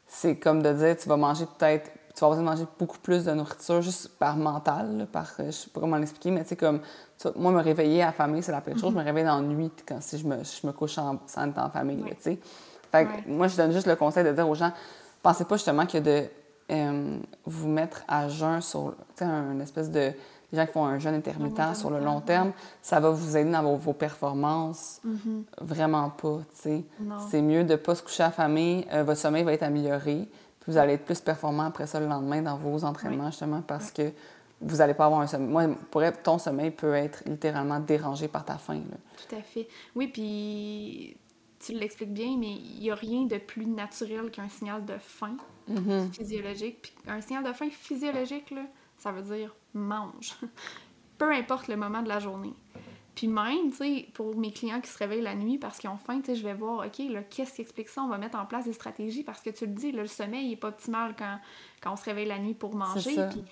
c'est 0.07 0.37
comme 0.37 0.63
de 0.63 0.73
dire, 0.73 0.97
tu 0.97 1.09
vas 1.09 1.17
manger 1.17 1.47
peut-être. 1.59 1.91
Tu 2.15 2.25
vas 2.25 2.35
manger 2.35 2.65
beaucoup 2.77 2.99
plus 2.99 3.25
de 3.25 3.33
nourriture 3.33 3.81
juste 3.81 4.19
par 4.19 4.37
mental, 4.37 5.07
par. 5.13 5.27
Je 5.39 5.53
sais 5.53 5.71
pas 5.71 5.81
comment 5.81 5.97
l'expliquer, 5.97 6.33
mais 6.33 6.43
tu 6.43 6.49
sais, 6.49 6.57
comme. 6.57 6.81
moi, 7.37 7.53
me 7.53 7.63
réveiller 7.63 8.03
affamé, 8.03 8.43
c'est 8.43 8.51
la 8.51 8.61
pire 8.61 8.77
chose. 8.77 8.91
Je 8.91 8.97
me 8.97 9.01
mm-hmm. 9.01 9.05
réveille 9.05 9.25
dans 9.25 9.37
la 9.37 9.43
nuit 9.43 9.71
quand 9.87 10.03
si 10.03 10.19
je 10.19 10.27
me, 10.27 10.43
je 10.43 10.67
me 10.67 10.73
couche 10.73 10.99
en, 10.99 11.21
sans 11.27 11.47
être 11.47 11.59
en 11.59 11.71
famille, 11.71 12.03
tu 12.03 12.17
sais. 12.21 12.39
Fait 12.91 13.05
que 13.05 13.29
moi, 13.29 13.47
je 13.47 13.57
donne 13.57 13.73
juste 13.73 13.87
le 13.87 13.97
conseil 13.97 14.25
de 14.25 14.33
dire 14.33 14.49
aux 14.49 14.55
gens, 14.55 14.73
pensez 15.23 15.45
pas 15.45 15.57
justement 15.57 15.87
que 15.87 15.99
de 15.99 16.25
euh, 16.71 17.19
vous 17.45 17.69
mettre 17.69 18.05
à 18.09 18.29
jeun 18.29 18.61
sur, 18.61 18.95
tu 19.17 19.25
sais, 19.25 19.25
un 19.25 19.59
espèce 19.61 19.91
de 19.91 20.13
les 20.53 20.59
gens 20.59 20.67
qui 20.67 20.73
font 20.73 20.85
un 20.85 20.99
jeûne 20.99 21.15
intermittent 21.15 21.77
sur 21.77 21.91
le 21.91 22.01
long 22.01 22.21
terme, 22.21 22.53
ça 22.81 23.01
va 23.01 23.11
vous 23.11 23.37
aider 23.37 23.51
dans 23.51 23.77
vos, 23.77 23.93
performances. 23.93 25.01
Mm-hmm. 25.07 25.43
Vraiment 25.61 26.11
pas, 26.11 26.39
tu 26.55 26.63
sais. 26.63 26.85
C'est 27.31 27.43
mieux 27.43 27.65
de 27.65 27.73
ne 27.73 27.77
pas 27.77 27.95
se 27.95 28.03
coucher 28.03 28.23
affamé, 28.23 28.87
euh, 28.93 29.03
votre 29.03 29.21
sommeil 29.21 29.45
va 29.45 29.53
être 29.53 29.63
amélioré, 29.63 30.29
puis 30.61 30.73
vous 30.73 30.79
allez 30.79 30.95
être 30.95 31.05
plus 31.05 31.21
performant 31.21 31.65
après 31.65 31.87
ça 31.87 32.01
le 32.01 32.07
lendemain 32.07 32.41
dans 32.41 32.57
vos 32.57 32.85
entraînements, 32.85 33.31
justement, 33.31 33.61
parce 33.61 33.91
que 33.91 34.11
vous 34.61 34.77
n'allez 34.77 34.95
pas 34.95 35.05
avoir 35.05 35.21
un 35.21 35.27
sommeil. 35.27 35.49
Moi, 35.49 35.67
pour 35.91 36.03
être, 36.03 36.23
ton 36.23 36.39
sommeil 36.39 36.71
peut 36.71 36.95
être 36.95 37.23
littéralement 37.27 37.79
dérangé 37.79 38.27
par 38.27 38.45
ta 38.45 38.57
faim. 38.57 38.81
Tout 39.29 39.37
à 39.37 39.43
fait. 39.43 39.69
Oui, 39.95 40.09
puis 40.09 41.17
tu 41.61 41.73
l'expliques 41.73 42.13
bien, 42.13 42.37
mais 42.39 42.53
il 42.53 42.81
n'y 42.81 42.91
a 42.91 42.95
rien 42.95 43.25
de 43.25 43.37
plus 43.37 43.67
naturel 43.67 44.31
qu'un 44.31 44.49
signal 44.49 44.85
de 44.85 44.97
faim 44.99 45.37
mm-hmm. 45.69 46.13
physiologique. 46.13 46.83
Puis 46.83 46.93
un 47.07 47.21
signal 47.21 47.45
de 47.45 47.53
faim 47.53 47.69
physiologique, 47.71 48.51
là, 48.51 48.63
ça 48.99 49.13
veut 49.13 49.23
dire 49.23 49.55
mange. 49.75 50.37
Peu 51.19 51.33
importe 51.33 51.69
le 51.69 51.77
moment 51.77 52.03
de 52.03 52.09
la 52.09 52.21
journée. 52.21 52.55
Puis 53.15 53.27
même, 53.27 53.71
tu 53.71 53.79
sais, 53.79 54.09
pour 54.15 54.37
mes 54.37 54.53
clients 54.53 54.81
qui 54.81 54.89
se 54.89 54.97
réveillent 54.97 55.23
la 55.23 55.35
nuit 55.35 55.59
parce 55.59 55.79
qu'ils 55.79 55.91
ont 55.91 55.97
faim, 55.97 56.21
tu 56.21 56.27
sais, 56.27 56.37
je 56.37 56.45
vais 56.45 56.55
voir, 56.55 56.87
OK, 56.87 56.99
là, 57.11 57.25
qu'est-ce 57.25 57.55
qui 57.55 57.63
explique 57.63 57.89
ça? 57.89 58.03
On 58.03 58.09
va 58.09 58.17
mettre 58.17 58.39
en 58.39 58.47
place 58.47 58.67
des 58.67 58.73
stratégies 58.73 59.25
parce 59.25 59.41
que 59.41 59.51
tu 59.51 59.67
le 59.67 59.73
dis, 59.73 59.91
le 59.91 60.07
sommeil 60.07 60.51
n'est 60.51 60.57
pas 60.57 60.69
optimal 60.69 61.17
quand, 61.19 61.41
quand 61.83 61.93
on 61.93 61.97
se 61.97 62.05
réveille 62.05 62.29
la 62.29 62.39
nuit 62.39 62.55
pour 62.55 62.77
manger. 62.77 63.17
Puis 63.31 63.43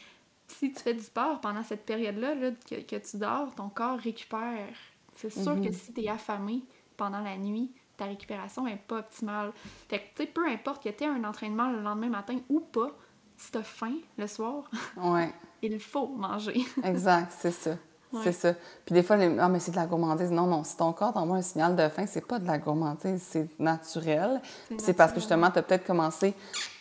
si 0.46 0.72
tu 0.72 0.80
fais 0.80 0.94
du 0.94 1.02
sport 1.02 1.40
pendant 1.40 1.64
cette 1.64 1.84
période-là 1.84 2.36
là, 2.36 2.50
que, 2.52 2.76
que, 2.76 2.96
tu 2.96 3.16
dors, 3.16 3.52
ton 3.56 3.68
corps 3.68 3.98
récupère. 3.98 4.72
C'est 5.14 5.30
sûr 5.30 5.54
que 5.56 5.66
mhm. 5.66 5.72
si 5.72 5.92
tu 5.92 6.02
es 6.02 6.08
affamé 6.08 6.62
pendant 6.96 7.20
la 7.20 7.36
nuit, 7.36 7.72
ta 7.96 8.06
récupération 8.06 8.64
n'est 8.64 8.76
pas 8.76 8.98
optimale. 8.98 9.52
Fait 9.88 9.98
que, 9.98 10.04
tu 10.16 10.22
sais, 10.22 10.26
peu 10.26 10.46
importe 10.48 10.82
que 10.82 10.88
tu 10.88 11.04
aies 11.04 11.08
un 11.08 11.24
entraînement 11.24 11.70
le 11.70 11.80
lendemain 11.80 12.08
matin 12.08 12.38
ou 12.48 12.60
pas, 12.60 12.90
si 13.36 13.50
tu 13.50 13.58
as 13.58 13.62
faim 13.62 13.94
le 14.16 14.26
soir, 14.26 14.64
ouais. 14.96 15.32
il 15.62 15.78
faut 15.80 16.08
manger. 16.08 16.64
exact, 16.84 17.32
c'est 17.38 17.50
ça. 17.50 17.72
C'est 18.22 18.32
ça. 18.32 18.54
Puis 18.86 18.94
des 18.94 19.02
fois, 19.02 19.16
les... 19.16 19.38
ah, 19.38 19.48
mais 19.48 19.58
c'est 19.58 19.72
de 19.72 19.76
la 19.76 19.84
gourmandise. 19.84 20.30
Non, 20.30 20.46
non, 20.46 20.64
si 20.64 20.76
ton 20.76 20.92
corps 20.92 21.12
t'envoie 21.12 21.36
un 21.36 21.42
signal 21.42 21.76
de 21.76 21.86
faim, 21.88 22.06
c'est 22.06 22.26
pas 22.26 22.38
de 22.38 22.46
la 22.46 22.56
gourmandise, 22.56 23.20
c'est 23.20 23.48
naturel. 23.58 24.40
C'est 24.78 24.94
parce 24.94 25.12
que 25.12 25.18
justement, 25.18 25.50
tu 25.50 25.58
as 25.58 25.62
peut-être 25.62 25.86
commencé, 25.86 26.34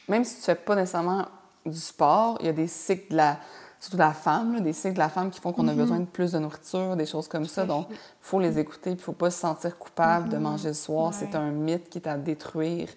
même 0.08 0.24
si 0.24 0.38
tu 0.38 0.44
fais 0.44 0.56
pas 0.56 0.76
nécessairement 0.76 1.28
du 1.66 1.78
sport, 1.78 2.38
il 2.40 2.46
y 2.46 2.50
a 2.50 2.54
des 2.54 2.68
cycles 2.68 3.12
de 3.12 3.18
la 3.18 3.40
surtout 3.86 3.98
de 3.98 4.02
la 4.02 4.14
femme, 4.14 4.62
des 4.62 4.74
cycles 4.74 4.96
de 4.96 5.00
la 5.00 5.10
femme 5.10 5.30
qui 5.30 5.40
font 5.40 5.52
qu'on 5.52 5.68
a 5.68 5.72
mm-hmm. 5.72 5.78
besoin 5.78 6.00
de 6.00 6.06
plus 6.06 6.32
de 6.32 6.40
nourriture, 6.40 6.96
des 6.96 7.06
choses 7.06 7.28
comme 7.28 7.46
ça. 7.46 7.66
Donc, 7.66 7.86
il 7.92 7.98
faut 8.20 8.40
les 8.40 8.58
écouter, 8.58 8.90
il 8.90 8.96
ne 8.96 9.02
faut 9.02 9.14
pas 9.14 9.30
se 9.30 9.40
sentir 9.40 9.78
coupable 9.78 10.30
de 10.30 10.38
mm-hmm. 10.38 10.40
manger 10.40 10.68
le 10.70 10.74
soir. 10.74 11.14
C'est 11.14 11.36
un 11.36 11.52
mythe 11.52 11.90
qui 11.90 12.00
est 12.00 12.08
à 12.08 12.18
détruire 12.18 12.90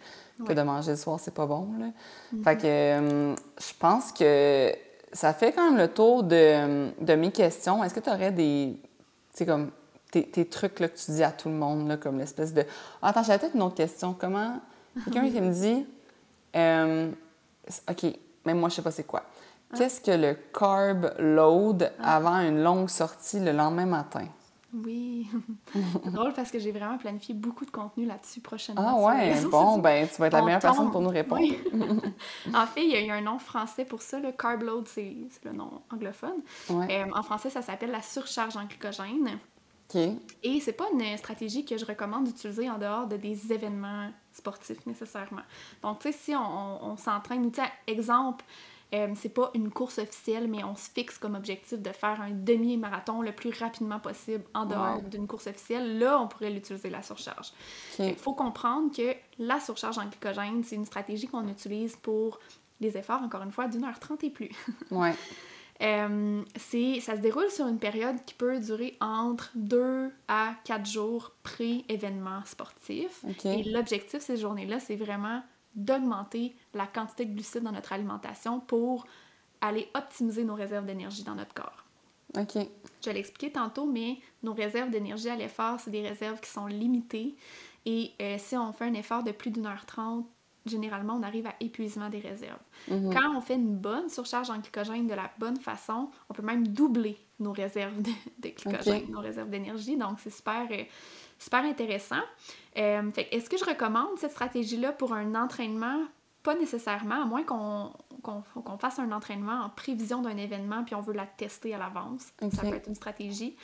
que 0.47 0.53
de 0.53 0.62
manger 0.62 0.93
le 0.93 0.97
soir, 0.97 1.20
c'est 1.20 1.34
pas 1.34 1.45
bon. 1.45 1.68
Là. 1.78 1.86
Mm-hmm. 1.86 2.43
Fait 2.43 2.57
que 2.57 2.66
euh, 2.66 3.34
je 3.34 3.72
pense 3.78 4.12
que 4.12 4.72
ça 5.12 5.34
fait 5.34 5.53
quand 5.53 5.70
même 5.70 5.78
le 5.78 5.89
tour 5.89 6.22
de, 6.22 6.91
de 7.05 7.14
mes 7.14 7.32
questions. 7.32 7.84
Est-ce 7.84 7.95
que 7.95 8.01
tu 8.01 8.11
aurais 8.11 8.32
des. 8.32 8.76
Comme. 9.45 9.70
Tes, 10.11 10.24
tes, 10.24 10.47
trucs 10.47 10.80
là, 10.80 10.89
que 10.89 10.97
tu 10.97 11.11
dis 11.11 11.22
à 11.22 11.30
tout 11.30 11.51
le 11.51 11.55
monde, 11.55 11.86
là, 11.86 11.99
comme 11.99 12.18
l'espèce 12.18 12.55
de. 12.55 12.64
Ah, 13.03 13.09
attends, 13.09 13.22
j'avais 13.22 13.39
peut-être 13.39 13.57
une 13.57 13.62
autre 13.62 13.74
question. 13.74 14.16
Comment. 14.18 14.59
Quelqu'un 15.05 15.30
qui 15.30 15.41
me 15.41 15.53
dit. 15.53 15.86
Euh, 16.57 17.11
OK, 17.91 18.07
même 18.47 18.59
moi, 18.59 18.70
je 18.70 18.76
sais 18.76 18.82
pas 18.82 18.91
c'est 18.91 19.05
quoi. 19.05 19.22
Ah. 19.73 19.77
Qu'est-ce 19.77 20.01
que 20.01 20.11
le 20.11 20.37
carb 20.53 21.14
load 21.19 21.93
ah. 21.99 22.16
avant 22.16 22.39
une 22.41 22.62
longue 22.62 22.89
sortie 22.89 23.41
le 23.41 23.53
lendemain 23.53 23.87
matin? 23.87 24.27
Oui, 24.75 25.27
c'est 25.73 26.11
drôle 26.12 26.35
parce 26.35 26.51
que 26.51 26.59
j'ai 26.59 26.73
vraiment 26.73 26.99
planifié 26.99 27.35
beaucoup 27.35 27.64
de 27.64 27.71
contenu 27.71 28.05
là-dessus 28.05 28.41
prochainement. 28.41 28.85
Ah 28.87 29.01
ouais, 29.01 29.43
bon, 29.51 29.79
ben 29.79 30.07
tu 30.07 30.21
vas 30.21 30.27
être 30.27 30.35
la 30.35 30.43
meilleure 30.43 30.61
personne 30.61 30.91
pour 30.91 31.01
nous 31.01 31.09
répondre. 31.09 31.43
en 32.55 32.66
fait, 32.66 32.85
il 32.85 33.07
y 33.07 33.11
a 33.11 33.14
un 33.14 33.23
nom 33.23 33.39
français 33.39 33.87
pour 33.87 34.03
ça, 34.03 34.19
le 34.21 34.33
carb 34.33 34.62
load, 34.62 34.87
c'est 34.87 35.16
le 35.45 35.53
nom 35.53 35.81
anglophone. 35.91 36.43
Euh, 36.71 37.05
en 37.14 37.23
français, 37.23 37.49
ça 37.49 37.62
s'appelle 37.62 37.91
la 37.91 38.03
surcharge 38.03 38.57
en 38.59 38.66
glycogène. 38.66 39.39
OK. 39.89 40.01
Et 40.43 40.61
c'est 40.61 40.75
pas 40.75 40.85
une 40.93 41.16
stratégie 41.16 41.64
que 41.64 41.79
je 41.79 41.87
recommande 41.87 42.25
d'utiliser 42.25 42.69
en 42.69 42.77
dehors 42.77 43.07
de 43.07 43.16
des 43.16 43.51
événements 43.51 44.11
sportifs 44.33 44.85
nécessairement. 44.85 45.43
Donc, 45.83 46.01
tu 46.01 46.12
sais, 46.12 46.19
si 46.19 46.37
on, 46.37 46.85
on, 46.85 46.97
s'entraîne, 46.99 47.51
tu 47.51 47.62
sais, 47.62 47.69
exemple, 47.87 48.45
euh, 48.95 49.09
c'est 49.16 49.28
pas 49.28 49.51
une 49.55 49.70
course 49.70 49.99
officielle, 49.99 50.49
mais 50.49 50.64
on 50.64 50.74
se 50.74 50.89
fixe 50.91 51.18
comme 51.18 51.34
objectif 51.34 51.78
de 51.78 51.91
faire 51.91 52.20
un 52.22 52.30
demi-marathon 52.30 53.20
le 53.20 53.32
plus 53.32 53.51
rapidement 53.51 54.01
possible 54.01 54.45
en 54.55 54.64
dehors 54.64 55.03
d'une 55.03 55.26
course 55.26 55.47
officielle. 55.47 55.99
Là, 55.99 56.20
on 56.20 56.26
pourrait 56.26 56.51
l'utiliser, 56.51 56.89
la 56.89 57.03
surcharge. 57.03 57.53
Il 57.99 58.14
faut 58.16 58.32
comprendre 58.32 58.95
que 58.97 59.14
la 59.39 59.61
surcharge 59.61 59.99
en 59.99 60.07
glycogène, 60.07 60.64
c'est 60.64 60.76
une 60.76 60.86
stratégie 60.86 61.26
qu'on 61.26 61.47
utilise 61.49 61.97
pour 61.97 62.39
des 62.80 62.97
efforts, 62.97 63.22
encore 63.22 63.43
une 63.43 63.53
fois, 63.53 63.68
d'une 63.68 63.84
heure 63.84 63.99
trente 63.99 64.24
et 64.24 64.30
plus. 64.30 64.51
ouais. 64.91 65.14
Euh, 65.80 66.43
ça 66.57 67.16
se 67.16 67.20
déroule 67.20 67.51
sur 67.51 67.66
une 67.66 67.78
période 67.78 68.16
qui 68.24 68.34
peut 68.34 68.59
durer 68.59 68.97
entre 69.01 69.51
deux 69.55 70.11
à 70.26 70.55
quatre 70.64 70.86
jours 70.86 71.32
pré-événement 71.43 72.45
sportif. 72.47 73.24
Et 73.45 73.62
l'objectif 73.64 74.20
ces 74.20 74.36
journées-là, 74.36 74.80
c'est 74.80 74.97
vraiment 74.97 75.43
d'augmenter 75.79 76.55
la 76.74 76.87
quantité 76.87 77.24
de 77.24 77.33
glucides 77.35 77.62
dans 77.62 77.72
notre 77.72 77.93
alimentation 77.93 78.61
pour 78.61 79.07
aller 79.61 79.89
optimiser 79.95 80.45
nos 80.45 80.55
réserves 80.55 80.87
d'énergie 80.87 81.24
dans 81.24 81.35
notre 81.35 81.55
corps. 81.55 81.85
OK. 82.37 82.59
Je 83.05 83.11
l'ai 83.11 83.20
expliqué 83.20 83.53
tantôt, 83.53 83.87
mais 83.87 84.18
nos 84.43 84.53
réserves 84.53 84.91
d'énergie 84.91 85.31
à 85.31 85.37
l'effort, 85.37 85.81
c'est 85.81 85.91
des 85.91 86.07
réserves 86.07 86.41
qui 86.41 86.51
sont 86.51 86.66
limitées. 86.66 87.37
Et 87.87 88.12
euh, 88.20 88.37
si 88.39 88.57
on 88.57 88.72
fait 88.72 88.85
un 88.85 88.95
effort 88.95 89.22
de 89.22 89.33
plus 89.33 89.51
d'une 89.51 89.66
heure 89.66 89.87
trente, 89.87 90.26
généralement, 90.69 91.14
on 91.14 91.23
arrive 91.23 91.47
à 91.47 91.55
épuisement 91.61 92.09
des 92.09 92.21
réserves. 92.21 92.61
Mhm. 92.89 93.12
Quand 93.12 93.37
on 93.37 93.41
fait 93.41 93.55
une 93.55 93.77
bonne 93.77 94.09
surcharge 94.09 94.51
en 94.51 94.59
glycogène 94.59 95.07
de 95.07 95.14
la 95.14 95.31
bonne 95.39 95.59
façon, 95.59 96.11
on 96.29 96.35
peut 96.35 96.43
même 96.43 96.66
doubler 96.69 97.16
nos 97.41 97.53
réserves 97.53 98.01
de, 98.03 98.49
glycogène, 98.49 99.11
nos 99.11 99.21
réserves 99.21 99.51
d'énergie. 99.51 99.97
Donc, 99.97 100.19
c'est 100.21 100.31
super, 100.31 100.66
euh, 100.71 100.85
super 101.39 101.64
intéressant. 101.64 102.23
Euh, 102.77 103.11
est-ce 103.16 103.49
que 103.49 103.57
je 103.57 103.64
recommande 103.64 104.19
cette 104.19 104.33
stratégie-là 104.33 104.93
pour 104.93 105.12
un 105.12 105.35
entraînement? 105.35 106.05
Pas 106.43 106.55
nécessairement, 106.55 107.23
à 107.23 107.27
moins 107.27 107.43
qu'on 107.43 108.79
fasse 108.79 108.99
un 108.99 109.11
entraînement 109.12 109.64
en 109.64 109.69
prévision 109.69 110.23
d'un 110.23 110.37
événement 110.37 110.85
puis 110.85 110.95
on 110.95 111.01
veut 111.01 111.12
la 111.12 111.27
tester 111.27 111.75
à 111.75 111.79
l'avance. 111.79 112.33
Ça 112.53 112.62
peut 112.62 112.75
être 112.75 112.89
une 112.89 112.95
stratégie. 112.95 113.57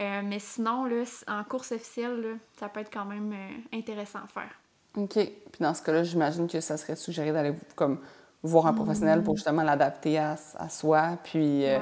Euh, 0.00 0.22
mais 0.24 0.38
sinon, 0.38 0.86
là, 0.86 1.04
en 1.28 1.44
course 1.44 1.72
officielle, 1.72 2.38
ça 2.58 2.68
peut 2.68 2.80
être 2.80 2.92
quand 2.92 3.04
même 3.04 3.32
euh, 3.32 3.76
intéressant 3.76 4.20
à 4.24 4.26
faire. 4.26 4.50
OK. 4.96 5.14
Puis 5.14 5.60
dans 5.60 5.74
ce 5.74 5.82
cas-là, 5.82 6.02
j'imagine 6.02 6.46
que 6.48 6.60
ça 6.60 6.76
serait 6.76 6.96
suggéré 6.96 7.32
d'aller 7.32 7.54
comme 7.74 7.98
voir 8.42 8.66
un 8.66 8.72
professionnel 8.72 9.22
pour 9.22 9.34
mm. 9.34 9.36
justement 9.36 9.62
l'adapter 9.62 10.18
à, 10.18 10.36
à, 10.58 10.68
soi. 10.68 11.18
Puis, 11.22 11.64
euh, 11.64 11.78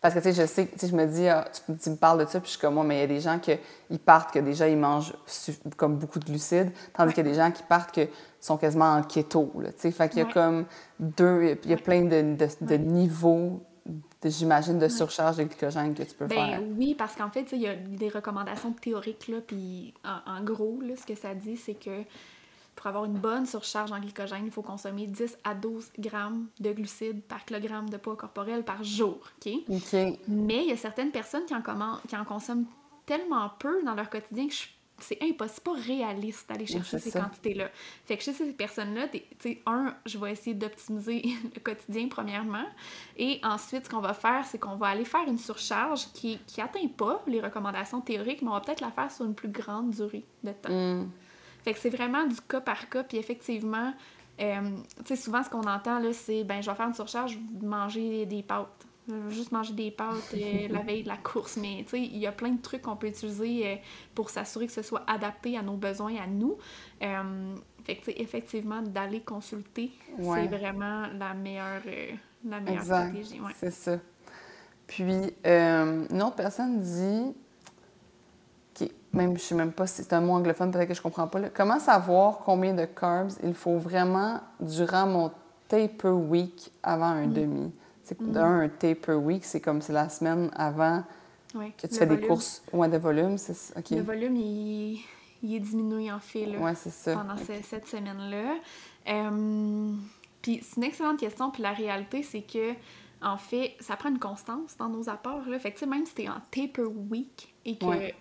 Parce 0.00 0.14
que, 0.14 0.20
tu 0.20 0.32
sais, 0.32 0.42
je 0.42 0.46
sais, 0.46 0.66
tu 0.66 0.78
sais, 0.78 0.88
je 0.88 0.94
me 0.94 1.04
dis, 1.04 1.26
ah, 1.26 1.44
tu, 1.82 1.90
me 1.90 1.96
parles 1.96 2.24
de 2.24 2.30
ça, 2.30 2.38
puis 2.38 2.46
je 2.46 2.52
suis 2.52 2.60
comme 2.60 2.74
moi, 2.74 2.84
mais 2.84 2.98
il 2.98 3.00
y 3.00 3.04
a 3.04 3.06
des 3.08 3.20
gens 3.20 3.38
qui 3.40 3.58
partent 3.98 4.32
que 4.32 4.38
déjà, 4.38 4.68
ils 4.68 4.76
mangent 4.76 5.14
comme 5.76 5.96
beaucoup 5.96 6.20
de 6.20 6.24
glucides, 6.24 6.70
tandis 6.92 7.12
qu'il 7.12 7.26
y 7.26 7.28
a 7.28 7.32
des 7.32 7.36
gens 7.36 7.50
qui 7.50 7.64
partent 7.64 7.92
que 7.92 8.08
sont 8.40 8.56
quasiment 8.56 8.94
en 8.94 9.02
keto, 9.02 9.52
tu 9.56 9.70
sais. 9.78 9.90
Fait 9.90 10.08
qu'il 10.08 10.18
y 10.18 10.22
a 10.22 10.26
comme 10.26 10.66
deux, 11.00 11.58
il 11.64 11.70
y 11.70 11.74
a 11.74 11.78
plein 11.78 12.04
de, 12.04 12.36
de, 12.60 12.76
niveaux 12.76 13.60
j'imagine, 14.24 14.78
de 14.78 14.88
surcharge 14.88 15.36
de 15.36 15.44
glycogène 15.44 15.94
que 15.94 16.02
tu 16.02 16.14
peux 16.14 16.26
ben, 16.26 16.34
faire. 16.34 16.62
Oui, 16.76 16.94
parce 16.94 17.14
qu'en 17.14 17.30
fait, 17.30 17.46
il 17.52 17.60
y 17.60 17.68
a 17.68 17.74
des 17.74 18.08
recommandations 18.08 18.72
théoriques, 18.72 19.28
là, 19.28 19.38
puis 19.46 19.94
en, 20.04 20.42
gros, 20.42 20.80
là, 20.80 20.94
ce 20.96 21.06
que 21.06 21.14
ça 21.14 21.34
dit, 21.34 21.56
c'est 21.56 21.74
que 21.74 22.02
pour 22.76 22.86
avoir 22.86 23.06
une 23.06 23.18
bonne 23.18 23.46
surcharge 23.46 23.90
en 23.90 23.98
glycogène, 23.98 24.44
il 24.44 24.52
faut 24.52 24.62
consommer 24.62 25.06
10 25.06 25.38
à 25.44 25.54
12 25.54 25.92
grammes 25.98 26.46
de 26.60 26.72
glucides 26.72 27.22
par 27.22 27.44
kilogramme 27.44 27.88
de 27.88 27.96
poids 27.96 28.16
corporel 28.16 28.64
par 28.64 28.84
jour. 28.84 29.18
OK? 29.38 29.52
Mais 30.28 30.62
il 30.62 30.68
y 30.68 30.72
a 30.72 30.76
certaines 30.76 31.10
personnes 31.10 31.46
qui 31.46 31.54
en, 31.54 31.62
qui 32.06 32.16
en 32.16 32.24
consomment 32.24 32.66
tellement 33.06 33.50
peu 33.58 33.82
dans 33.84 33.94
leur 33.94 34.10
quotidien 34.10 34.46
que 34.48 34.54
je 34.54 34.66
c'est 34.98 35.22
impossible, 35.22 35.62
pas 35.62 35.74
réaliste 35.74 36.48
d'aller 36.48 36.66
chercher 36.66 36.98
ces 36.98 37.12
quantités-là. 37.12 37.70
Fait 38.06 38.16
que 38.16 38.22
chez 38.22 38.32
ces 38.32 38.52
personnes-là, 38.52 39.08
tu 39.08 39.20
sais, 39.38 39.62
un, 39.66 39.94
je 40.06 40.18
vais 40.18 40.32
essayer 40.32 40.54
d'optimiser 40.54 41.22
le 41.54 41.60
quotidien 41.60 42.08
premièrement, 42.08 42.64
et 43.16 43.40
ensuite, 43.42 43.86
ce 43.86 43.90
qu'on 43.90 44.00
va 44.00 44.14
faire, 44.14 44.44
c'est 44.46 44.58
qu'on 44.58 44.76
va 44.76 44.88
aller 44.88 45.04
faire 45.04 45.24
une 45.26 45.38
surcharge 45.38 46.12
qui 46.12 46.38
qui 46.46 46.60
atteint 46.60 46.88
pas 46.88 47.22
les 47.26 47.40
recommandations 47.40 48.00
théoriques, 48.00 48.42
mais 48.42 48.48
on 48.48 48.54
va 48.54 48.60
peut-être 48.60 48.80
la 48.80 48.90
faire 48.90 49.10
sur 49.10 49.24
une 49.24 49.34
plus 49.34 49.48
grande 49.48 49.90
durée 49.90 50.24
de 50.42 50.52
temps. 50.52 50.72
Mm. 50.72 51.10
Fait 51.66 51.72
que 51.72 51.80
c'est 51.80 51.90
vraiment 51.90 52.24
du 52.24 52.40
cas 52.42 52.60
par 52.60 52.88
cas, 52.88 53.02
puis 53.02 53.18
effectivement, 53.18 53.92
euh, 54.40 54.60
tu 54.98 55.04
sais, 55.04 55.16
souvent, 55.16 55.42
ce 55.42 55.50
qu'on 55.50 55.64
entend, 55.64 55.98
là, 55.98 56.12
c'est, 56.12 56.44
ben, 56.44 56.62
je 56.62 56.70
vais 56.70 56.76
faire 56.76 56.86
une 56.86 56.94
surcharge, 56.94 57.36
manger 57.60 58.24
des 58.24 58.44
pâtes 58.44 58.68
je 59.08 59.14
vais 59.14 59.34
juste 59.34 59.50
manger 59.50 59.72
des 59.72 59.90
pâtes 59.90 60.32
euh, 60.34 60.68
la 60.70 60.82
veille 60.82 61.02
de 61.02 61.08
la 61.08 61.16
course. 61.16 61.56
Mais 61.56 61.82
tu 61.82 61.90
sais, 61.90 62.00
il 62.00 62.18
y 62.18 62.26
a 62.28 62.32
plein 62.32 62.50
de 62.50 62.62
trucs 62.62 62.82
qu'on 62.82 62.94
peut 62.94 63.08
utiliser 63.08 63.66
euh, 63.66 63.74
pour 64.14 64.30
s'assurer 64.30 64.66
que 64.68 64.72
ce 64.72 64.82
soit 64.82 65.02
adapté 65.08 65.58
à 65.58 65.62
nos 65.62 65.76
besoins, 65.76 66.14
à 66.22 66.28
nous. 66.28 66.56
Fait 67.00 67.96
que, 67.96 68.10
effectivement, 68.20 68.82
d'aller 68.82 69.22
consulter, 69.22 69.90
c'est 70.20 70.46
vraiment 70.46 71.08
la 71.18 71.34
meilleure, 71.34 71.82
la 72.44 72.60
meilleure 72.60 72.84
stratégie. 72.84 73.40
C'est 73.56 73.72
ça. 73.72 73.98
Puis, 74.86 75.34
une 75.44 76.22
autre 76.22 76.36
personne 76.36 76.80
dit, 76.80 77.34
même 79.16 79.36
je 79.36 79.42
sais 79.42 79.54
même 79.54 79.72
pas 79.72 79.86
si 79.86 80.02
c'est 80.02 80.12
un 80.12 80.20
mot 80.20 80.34
anglophone, 80.34 80.70
peut-être 80.70 80.88
que 80.88 80.94
je 80.94 81.02
comprends 81.02 81.26
pas, 81.26 81.40
comment 81.50 81.78
savoir 81.78 82.38
combien 82.38 82.74
de 82.74 82.84
carbs 82.84 83.32
il 83.42 83.54
faut 83.54 83.78
vraiment 83.78 84.40
durant 84.60 85.06
mon 85.06 85.32
taper 85.68 86.08
week 86.08 86.70
avant 86.82 87.06
un 87.06 87.26
mm. 87.26 87.32
demi? 87.32 87.72
C'est 88.04 88.20
mm. 88.20 88.32
d'un, 88.32 88.60
un 88.60 88.68
taper 88.68 89.14
week, 89.14 89.44
c'est 89.44 89.60
comme 89.60 89.80
c'est 89.80 89.92
la 89.92 90.08
semaine 90.08 90.50
avant 90.54 91.02
que 91.78 91.86
tu 91.86 91.94
fais 91.94 92.06
des 92.06 92.20
courses 92.20 92.62
ouais, 92.72 92.88
de 92.88 92.98
volume. 92.98 93.36
OK. 93.76 93.90
Le 93.90 94.02
volume, 94.02 94.36
il, 94.36 95.00
est 95.42 95.60
diminué 95.60 96.12
en 96.12 96.20
fait 96.20 96.46
là, 96.46 96.58
pendant 96.58 97.36
cette 97.36 97.86
semaine-là. 97.86 98.54
Euh, 99.08 99.92
puis 100.42 100.60
c'est 100.62 100.76
une 100.76 100.84
excellente 100.84 101.18
question. 101.18 101.50
Puis 101.50 101.62
la 101.62 101.72
réalité, 101.72 102.22
c'est 102.22 102.42
que 102.42 102.74
en 103.22 103.38
fait, 103.38 103.74
ça 103.80 103.96
prend 103.96 104.10
une 104.10 104.18
constance 104.18 104.76
dans 104.76 104.88
nos 104.88 105.08
apports. 105.08 105.46
Là. 105.48 105.58
Fait 105.58 105.72
que 105.72 105.84
même 105.84 106.04
si 106.04 106.14
tu 106.14 106.22
es 106.22 106.28
en 106.28 106.40
taper 106.50 106.84
week 106.84 107.54
et 107.64 107.76
que 107.76 108.12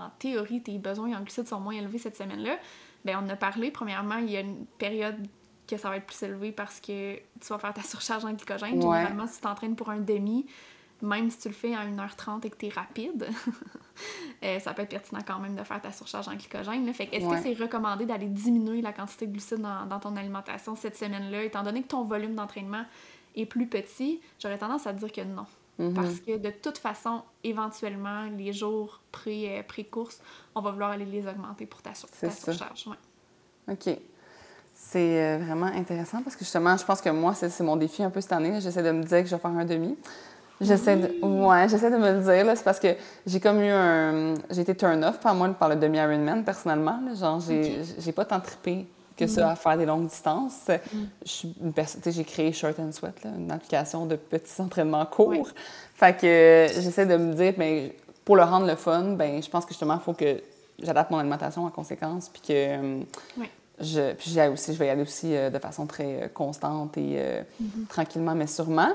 en 0.00 0.10
théorie, 0.18 0.62
tes 0.62 0.78
besoins 0.78 1.16
en 1.16 1.20
glucides 1.22 1.48
sont 1.48 1.60
moins 1.60 1.74
élevés 1.74 1.98
cette 1.98 2.16
semaine-là, 2.16 2.58
ben 3.04 3.18
on 3.24 3.28
a 3.28 3.36
parlé, 3.36 3.70
premièrement, 3.70 4.16
il 4.16 4.30
y 4.30 4.36
a 4.36 4.40
une 4.40 4.66
période 4.78 5.26
que 5.66 5.76
ça 5.76 5.88
va 5.88 5.96
être 5.96 6.06
plus 6.06 6.22
élevé 6.22 6.52
parce 6.52 6.80
que 6.80 7.16
tu 7.16 7.48
vas 7.48 7.58
faire 7.58 7.74
ta 7.74 7.82
surcharge 7.84 8.24
en 8.24 8.32
glycogène. 8.32 8.80
Généralement, 8.80 9.26
si 9.26 9.36
tu 9.36 9.40
t'entraînes 9.42 9.76
pour 9.76 9.90
un 9.90 10.00
demi, 10.00 10.46
même 11.02 11.30
si 11.30 11.38
tu 11.38 11.48
le 11.48 11.54
fais 11.54 11.74
à 11.74 11.86
1h30 11.86 12.46
et 12.46 12.50
que 12.50 12.56
tu 12.56 12.66
es 12.66 12.68
rapide, 12.68 13.28
euh, 14.44 14.58
ça 14.58 14.74
peut 14.74 14.82
être 14.82 14.90
pertinent 14.90 15.22
quand 15.26 15.38
même 15.38 15.56
de 15.56 15.62
faire 15.64 15.80
ta 15.80 15.92
surcharge 15.92 16.28
en 16.28 16.34
glycogène. 16.34 16.92
Fait 16.92 17.08
est-ce 17.12 17.28
que 17.28 17.42
c'est 17.42 17.54
recommandé 17.54 18.04
d'aller 18.04 18.26
diminuer 18.26 18.82
la 18.82 18.92
quantité 18.92 19.26
de 19.26 19.32
glucides 19.32 19.60
dans, 19.60 20.00
ton 20.00 20.16
alimentation 20.16 20.74
cette 20.76 20.96
semaine-là, 20.96 21.44
étant 21.44 21.62
donné 21.62 21.82
que 21.82 21.88
ton 21.88 22.04
volume 22.04 22.34
d'entraînement 22.34 22.84
est 23.34 23.46
plus 23.46 23.66
petit? 23.66 24.20
J'aurais 24.38 24.58
tendance 24.58 24.86
à 24.86 24.92
dire 24.92 25.10
que 25.10 25.22
non. 25.22 25.46
Parce 25.94 26.20
que 26.20 26.36
de 26.36 26.50
toute 26.50 26.78
façon, 26.78 27.22
éventuellement, 27.42 28.24
les 28.36 28.52
jours 28.52 29.00
euh, 29.26 29.62
pré-course, 29.62 30.20
on 30.54 30.60
va 30.60 30.70
vouloir 30.72 30.90
aller 30.90 31.04
les 31.04 31.26
augmenter 31.26 31.66
pour 31.66 31.80
ta, 31.82 31.92
surcharge. 31.94 32.86
OK. 33.68 33.96
C'est 34.74 35.24
euh, 35.24 35.38
vraiment 35.38 35.66
intéressant 35.66 36.22
parce 36.22 36.36
que 36.36 36.44
justement, 36.44 36.76
je 36.76 36.84
pense 36.84 37.00
que 37.00 37.10
moi, 37.10 37.34
c'est 37.34 37.60
mon 37.60 37.76
défi 37.76 38.02
un 38.02 38.10
peu 38.10 38.20
cette 38.20 38.32
année. 38.32 38.60
J'essaie 38.60 38.82
de 38.82 38.90
me 38.90 39.02
dire 39.02 39.22
que 39.22 39.26
je 39.26 39.34
vais 39.34 39.40
faire 39.40 39.50
un 39.50 39.64
demi. 39.64 39.96
J'essaie 40.60 40.96
de, 40.96 41.24
ouais, 41.24 41.68
j'essaie 41.68 41.90
de 41.90 41.96
me 41.96 42.12
le 42.12 42.20
dire, 42.20 42.54
c'est 42.54 42.64
parce 42.64 42.78
que 42.78 42.88
j'ai 43.26 43.40
comme 43.40 43.62
eu 43.62 43.70
un... 43.70 44.34
J'ai 44.50 44.60
été 44.60 44.74
turn-off 44.74 45.18
par 45.18 45.34
moi 45.34 45.48
par 45.50 45.70
le 45.70 45.76
demi-Ironman, 45.76 46.44
personnellement. 46.44 47.00
Genre, 47.14 47.40
j'ai 47.40 48.12
pas 48.12 48.26
tant 48.26 48.40
trippé 48.40 48.86
que 49.20 49.26
ça 49.26 49.46
mm. 49.46 49.50
à 49.50 49.56
faire 49.56 49.78
des 49.78 49.86
longues 49.86 50.08
distances. 50.08 50.68
Mm. 50.68 51.70
J'ai 52.06 52.24
créé 52.24 52.52
Short 52.52 52.78
and 52.78 52.92
Sweat, 52.92 53.14
une 53.24 53.50
application 53.50 54.06
de 54.06 54.16
petits 54.16 54.60
entraînements 54.60 55.06
courts. 55.06 55.50
Fait 55.94 56.16
que 56.16 56.66
j'essaie 56.80 57.06
de 57.06 57.16
me 57.16 57.34
dire, 57.34 57.54
mais 57.56 57.94
pour 58.24 58.36
le 58.36 58.42
rendre 58.42 58.66
le 58.66 58.76
fun, 58.76 59.12
ben 59.12 59.42
je 59.42 59.48
pense 59.48 59.64
que 59.64 59.70
justement, 59.70 59.94
il 59.94 60.00
faut 60.00 60.14
que 60.14 60.40
j'adapte 60.82 61.10
mon 61.10 61.18
alimentation 61.18 61.64
en 61.64 61.70
conséquence, 61.70 62.28
puis 62.28 62.42
que 62.42 63.04
je, 63.80 64.12
puis 64.12 64.36
aussi, 64.52 64.74
je 64.74 64.78
vais 64.78 64.86
y 64.86 64.90
aller 64.90 65.02
aussi 65.02 65.34
euh, 65.34 65.50
de 65.50 65.58
façon 65.58 65.86
très 65.86 66.22
euh, 66.24 66.28
constante 66.28 66.98
et 66.98 67.14
euh, 67.16 67.42
mm-hmm. 67.62 67.86
tranquillement, 67.88 68.34
mais 68.34 68.46
sûrement. 68.46 68.92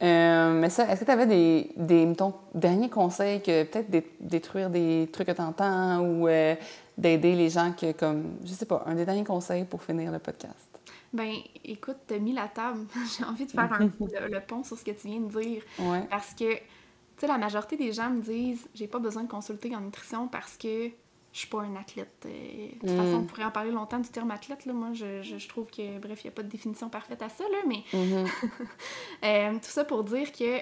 mais 0.00 0.70
ça, 0.70 0.90
est-ce 0.90 1.00
que 1.00 1.04
tu 1.04 1.10
avais 1.10 1.26
des, 1.26 1.70
des 1.76 2.08
derniers 2.54 2.88
conseils 2.88 3.42
que 3.42 3.64
peut-être 3.64 3.90
détruire 4.20 4.70
des 4.70 5.08
trucs 5.12 5.26
que 5.26 5.32
tu 5.32 5.42
entends 5.42 6.00
ou 6.00 6.28
d'aider 6.96 7.34
les 7.34 7.50
gens 7.50 7.72
que, 7.72 7.92
comme, 7.92 8.38
je 8.44 8.52
sais 8.52 8.66
pas, 8.66 8.82
un 8.86 8.94
des 8.94 9.04
derniers 9.04 9.24
conseils 9.24 9.64
pour 9.64 9.82
finir 9.82 10.10
le 10.10 10.18
podcast? 10.18 10.80
Ben, 11.12 11.34
écoute, 11.64 11.96
tu 12.06 12.14
as 12.14 12.18
mis 12.18 12.32
la 12.32 12.48
table. 12.48 12.86
J'ai 13.18 13.24
envie 13.24 13.46
de 13.46 13.50
faire 13.50 13.72
un, 13.72 13.78
le, 14.28 14.40
pont 14.40 14.62
sur 14.62 14.78
ce 14.78 14.84
que 14.84 14.90
tu 14.90 15.08
viens 15.08 15.20
de 15.20 15.40
dire. 15.40 15.62
Parce 16.10 16.34
que, 16.34 16.54
tu 16.54 16.62
sais, 17.18 17.26
la 17.26 17.38
majorité 17.38 17.76
des 17.76 17.92
gens 17.92 18.10
me 18.10 18.20
disent 18.20 18.68
j'ai 18.74 18.86
pas 18.86 18.98
besoin 18.98 19.22
de 19.22 19.28
consulter 19.28 19.74
en 19.74 19.80
nutrition 19.80 20.28
parce 20.28 20.56
que 20.56 20.90
je 21.32 21.40
suis 21.40 21.48
pas 21.48 21.60
un 21.60 21.76
athlète. 21.76 22.24
Euh, 22.24 22.68
de 22.82 22.88
toute 22.88 22.96
façon, 22.96 23.16
on 23.16 23.20
mm. 23.20 23.26
pourrait 23.26 23.44
en 23.44 23.50
parler 23.50 23.70
longtemps 23.70 23.98
du 23.98 24.08
terme 24.08 24.30
athlète. 24.30 24.64
Là. 24.64 24.72
Moi, 24.72 24.94
je, 24.94 25.22
je, 25.22 25.48
trouve 25.48 25.66
que, 25.66 25.98
bref, 25.98 26.24
il 26.24 26.28
n'y 26.28 26.32
a 26.32 26.34
pas 26.34 26.42
de 26.42 26.48
définition 26.48 26.88
parfaite 26.88 27.20
à 27.20 27.28
ça, 27.28 27.44
là, 27.44 27.58
mais 27.68 27.82
mm-hmm. 27.92 28.26
euh, 29.24 29.52
tout 29.52 29.70
ça 29.70 29.84
pour 29.84 30.02
dire 30.04 30.32
que 30.32 30.60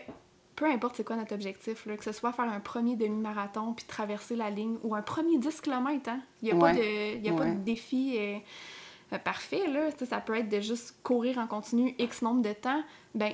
peu 0.57 0.67
importe 0.67 0.97
c'est 0.97 1.05
quoi 1.05 1.17
notre 1.17 1.35
objectif, 1.35 1.87
là, 1.87 1.97
que 1.97 2.05
ce 2.05 2.13
soit 2.13 2.33
faire 2.33 2.49
un 2.49 2.61
premier 2.61 2.97
demi-marathon 2.97 3.73
puis 3.73 3.85
traverser 3.87 4.37
la 4.37 4.51
ligne 4.51 4.77
ou 4.83 4.95
un 4.95 5.03
premier 5.03 5.39
10 5.39 5.61
km, 5.61 6.09
hein. 6.09 6.21
il 6.43 6.47
n'y 6.47 6.53
a, 6.53 6.57
pas, 6.61 6.73
de, 6.73 7.19
y 7.19 7.29
a 7.29 7.33
pas 7.33 7.47
de 7.47 7.55
défi 7.55 8.17
euh, 8.19 9.19
parfait. 9.19 9.67
Là. 9.69 9.91
Ça 10.05 10.21
peut 10.21 10.37
être 10.37 10.49
de 10.49 10.61
juste 10.61 10.97
courir 11.03 11.39
en 11.39 11.47
continu 11.47 11.95
X 11.99 12.23
nombre 12.23 12.43
de 12.43 12.53
temps. 12.53 12.83
Ben, 13.15 13.33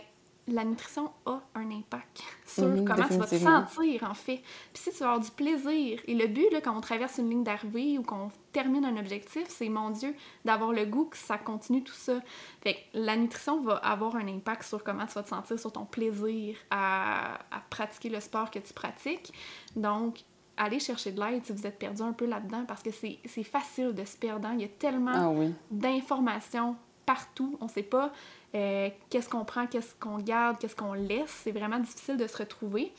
la 0.49 0.65
nutrition 0.65 1.11
a 1.27 1.41
un 1.55 1.71
impact 1.71 2.23
sur 2.51 2.85
comment 2.85 3.09
tu 3.09 3.15
vas 3.15 3.27
te 3.27 3.37
sentir, 3.37 4.05
en 4.05 4.15
fait. 4.15 4.43
Puis 4.73 4.83
si 4.83 4.91
tu 4.91 4.99
vas 4.99 5.13
avoir 5.13 5.21
du 5.21 5.31
plaisir, 5.31 6.01
et 6.07 6.15
le 6.15 6.27
but, 6.27 6.51
là, 6.53 6.61
quand 6.61 6.77
on 6.77 6.81
traverse 6.81 7.19
une 7.19 7.31
ligne 7.31 7.45
d'arrivée 7.45 7.99
ou 7.99 8.03
qu'on 8.03 8.31
termine 8.53 8.85
un 8.85 8.97
objectif, 8.97 9.45
c'est, 9.49 9.69
mon 9.69 9.91
Dieu, 9.91 10.15
d'avoir 10.45 10.73
le 10.73 10.85
goût 10.85 11.07
que 11.07 11.17
ça 11.17 11.39
continue 11.39 11.83
tout 11.83 11.95
ça. 11.95 12.21
Fait 12.63 12.75
que 12.75 12.79
la 12.95 13.17
nutrition 13.17 13.61
va 13.61 13.77
avoir 13.77 14.17
un 14.17 14.27
impact 14.29 14.65
sur 14.65 14.83
comment 14.83 15.07
tu 15.07 15.15
vas 15.15 15.23
te 15.23 15.29
sentir, 15.29 15.59
sur 15.59 15.73
ton 15.73 15.85
plaisir 15.85 16.57
à, 16.71 17.39
pratiquer 17.71 18.09
le 18.09 18.21
sport 18.21 18.51
que 18.51 18.59
tu 18.59 18.73
pratiques. 18.73 19.33
Donc, 19.77 20.21
allez 20.57 20.81
chercher 20.81 21.13
de 21.13 21.21
l'aide 21.21 21.45
si 21.45 21.53
vous 21.53 21.67
êtes 21.67 21.79
perdu 21.79 22.03
un 22.03 22.13
peu 22.13 22.27
là-dedans 22.27 22.65
parce 22.67 22.83
que 22.83 22.91
c'est 22.91 23.45
facile 23.45 23.95
de 23.95 24.05
se 24.05 24.17
perdre. 24.17 24.49
Il 24.55 24.61
y 24.61 24.65
a 24.65 24.69
tellement 24.69 25.13
ah 25.15 25.51
d'informations 25.71 26.77
partout. 27.11 27.59
On 27.61 27.65
ne 27.65 27.71
sait 27.71 27.83
pas 27.83 28.13
euh, 28.55 28.89
qu'est-ce 29.11 29.29
qu'on 29.29 29.45
prend, 29.45 29.67
qu'est-ce 29.67 29.95
qu'on 29.99 30.19
garde, 30.19 30.59
qu'est-ce 30.59 30.77
qu'on 30.77 30.93
laisse. 30.93 31.41
C'est 31.43 31.51
vraiment 31.51 31.81
difficile 31.81 32.17
de 32.17 32.27
se 32.29 32.37
retrouver. 32.37 32.93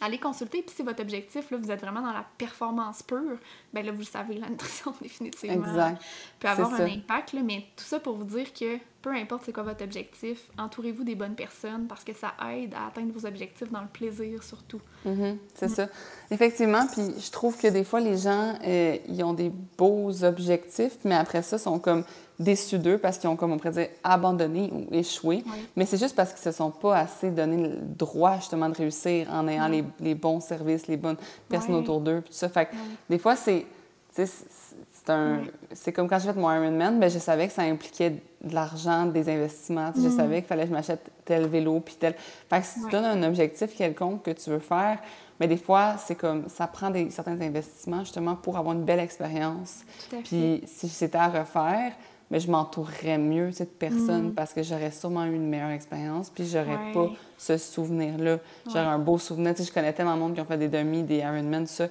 Allez 0.00 0.18
consulter, 0.18 0.62
puis 0.62 0.74
si 0.74 0.82
votre 0.82 1.00
objectif, 1.00 1.50
là, 1.50 1.56
vous 1.56 1.70
êtes 1.70 1.80
vraiment 1.80 2.02
dans 2.02 2.12
la 2.12 2.24
performance 2.36 3.02
pure, 3.02 3.38
ben 3.72 3.84
là, 3.84 3.92
vous 3.92 4.00
le 4.00 4.04
savez, 4.04 4.34
la 4.34 4.48
nutrition, 4.48 4.92
définitivement, 5.02 5.66
exact. 5.66 6.02
peut 6.38 6.48
avoir 6.48 6.74
un 6.74 6.84
impact, 6.84 7.32
là, 7.32 7.40
mais 7.42 7.64
tout 7.76 7.84
ça 7.84 7.98
pour 7.98 8.16
vous 8.16 8.24
dire 8.24 8.52
que 8.52 8.78
peu 9.00 9.10
importe 9.14 9.44
c'est 9.46 9.52
quoi 9.52 9.62
votre 9.62 9.84
objectif, 9.84 10.50
entourez-vous 10.58 11.04
des 11.04 11.14
bonnes 11.14 11.36
personnes 11.36 11.86
parce 11.86 12.04
que 12.04 12.12
ça 12.12 12.34
aide 12.52 12.74
à 12.74 12.88
atteindre 12.88 13.12
vos 13.12 13.24
objectifs 13.24 13.70
dans 13.70 13.82
le 13.82 13.86
plaisir 13.86 14.42
surtout. 14.42 14.80
Mm-hmm. 15.06 15.36
c'est 15.54 15.68
ça. 15.68 15.88
Effectivement, 16.30 16.86
puis 16.92 17.14
je 17.18 17.30
trouve 17.30 17.56
que 17.56 17.68
des 17.68 17.84
fois, 17.84 18.00
les 18.00 18.18
gens, 18.18 18.58
euh, 18.66 18.98
ils 19.08 19.22
ont 19.22 19.32
des 19.32 19.52
beaux 19.78 20.24
objectifs, 20.24 20.98
mais 21.04 21.14
après 21.14 21.42
ça, 21.42 21.56
sont 21.56 21.78
comme 21.78 22.04
déçus 22.38 22.78
d'eux 22.78 22.98
parce 22.98 23.18
qu'ils 23.18 23.28
ont, 23.28 23.36
comme 23.36 23.52
on 23.52 23.56
pourrait 23.56 23.70
dire, 23.70 23.88
abandonné 24.04 24.70
ou 24.72 24.94
échoué. 24.94 25.44
Mais 25.74 25.86
c'est 25.86 25.98
juste 25.98 26.14
parce 26.14 26.32
qu'ils 26.32 26.42
se 26.42 26.52
sont 26.52 26.70
pas 26.70 26.98
assez 26.98 27.30
donné 27.30 27.56
le 27.56 27.76
droit, 27.80 28.36
justement, 28.36 28.68
de 28.68 28.74
réussir 28.74 29.28
en 29.32 29.48
ayant 29.48 29.68
les, 29.68 29.84
les, 30.00 30.14
bons 30.14 30.40
services, 30.40 30.86
les 30.86 30.96
bonnes 30.96 31.16
personnes 31.48 31.74
autour 31.74 32.00
d'eux, 32.00 32.22
tout 32.22 32.32
ça. 32.32 32.48
Fait 32.48 32.66
que 32.66 32.74
des 33.08 33.18
fois, 33.18 33.36
c'est... 33.36 33.66
C'est 34.12 35.12
un... 35.12 35.42
C'est 35.72 35.92
comme 35.92 36.08
quand 36.08 36.18
j'ai 36.18 36.32
fait 36.32 36.38
mon 36.38 36.50
Ironman, 36.50 36.98
ben, 36.98 37.08
je 37.08 37.18
savais 37.18 37.46
que 37.46 37.52
ça 37.52 37.62
impliquait 37.62 38.10
de 38.42 38.54
l'argent, 38.54 39.06
des 39.06 39.28
investissements. 39.28 39.92
Je 39.94 40.08
mm. 40.08 40.16
savais 40.16 40.36
qu'il 40.36 40.48
fallait 40.48 40.62
que 40.62 40.68
je 40.68 40.74
m'achète 40.74 41.10
tel 41.24 41.46
vélo, 41.46 41.80
puis 41.80 41.94
tel... 41.94 42.14
Fait 42.48 42.60
que 42.60 42.66
si 42.66 42.82
tu 42.82 42.90
donnes 42.90 43.04
un 43.04 43.22
objectif 43.22 43.76
quelconque 43.76 44.22
que 44.22 44.30
tu 44.30 44.50
veux 44.50 44.58
faire, 44.58 44.98
mais 45.38 45.48
des 45.48 45.56
fois, 45.56 45.96
c'est 45.98 46.14
comme 46.14 46.48
ça 46.48 46.66
prend 46.66 46.90
des, 46.90 47.10
certains 47.10 47.40
investissements 47.40 48.00
justement 48.00 48.36
pour 48.36 48.56
avoir 48.56 48.74
une 48.74 48.84
belle 48.84 49.00
expérience. 49.00 49.80
Puis 50.24 50.62
si 50.66 50.88
c'était 50.88 51.18
à 51.18 51.28
refaire, 51.28 51.92
mais 52.30 52.40
je 52.40 52.50
m'entourerais 52.50 53.18
mieux 53.18 53.50
de 53.50 53.64
personnes 53.64 54.28
mm. 54.28 54.34
parce 54.34 54.52
que 54.52 54.62
j'aurais 54.62 54.90
sûrement 54.90 55.24
eu 55.24 55.34
une 55.34 55.48
meilleure 55.48 55.70
expérience, 55.70 56.30
puis 56.30 56.46
j'aurais 56.46 56.92
pas 56.92 57.10
ce 57.38 57.56
souvenir-là. 57.56 58.38
J'aurais 58.66 58.80
un 58.80 58.98
beau 58.98 59.18
souvenir. 59.18 59.54
Tu 59.54 59.62
sais, 59.62 59.68
je 59.68 59.72
connais 59.72 59.92
tellement 59.92 60.14
de 60.14 60.20
monde 60.20 60.34
qui 60.34 60.40
ont 60.40 60.46
fait 60.46 60.58
des 60.58 60.68
demi, 60.68 61.02
des 61.02 61.18
Ironman, 61.18 61.64
tout 61.64 61.72
ça, 61.72 61.88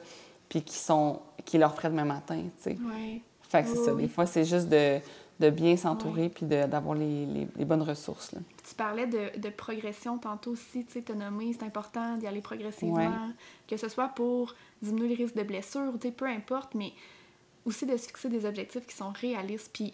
puis 0.49 0.61
qui 0.61 0.77
sont 0.77 1.19
qui 1.45 1.57
leur 1.57 1.75
feraient 1.75 1.89
demain 1.89 2.05
matin, 2.05 2.41
tu 2.63 2.71
sais. 2.71 2.77
Fait 3.43 3.63
que 3.63 3.69
c'est 3.69 3.85
ça. 3.85 3.93
Des 3.93 4.07
fois, 4.07 4.25
c'est 4.25 4.43
juste 4.43 4.67
de, 4.67 4.99
de 5.39 5.49
bien 5.49 5.77
s'entourer 5.77 6.29
puis 6.29 6.45
d'avoir 6.45 6.95
les, 6.95 7.47
les, 7.55 7.65
bonnes 7.65 7.83
ressources. 7.83 8.31
Là. 8.31 8.39
Tu 8.67 8.73
parlais 8.73 9.05
de, 9.05 9.37
de, 9.39 9.49
progression 9.49 10.17
tantôt 10.17 10.51
aussi, 10.51 10.85
tu 10.85 10.93
sais, 10.93 11.01
t'as 11.03 11.13
nommé, 11.13 11.53
c'est 11.53 11.65
important 11.65 12.17
d'y 12.17 12.25
aller 12.25 12.41
progressivement, 12.41 13.29
que 13.67 13.77
ce 13.77 13.87
soit 13.87 14.09
pour 14.09 14.55
diminuer 14.81 15.09
les 15.09 15.15
risques 15.15 15.35
de 15.35 15.43
blessures, 15.43 15.93
tu 16.01 16.07
sais, 16.07 16.13
peu 16.13 16.25
importe, 16.25 16.73
mais 16.73 16.93
aussi 17.65 17.85
de 17.85 17.95
se 17.97 18.07
fixer 18.07 18.29
des 18.29 18.45
objectifs 18.45 18.85
qui 18.87 18.95
sont 18.95 19.11
réalistes. 19.11 19.69
Puis 19.73 19.93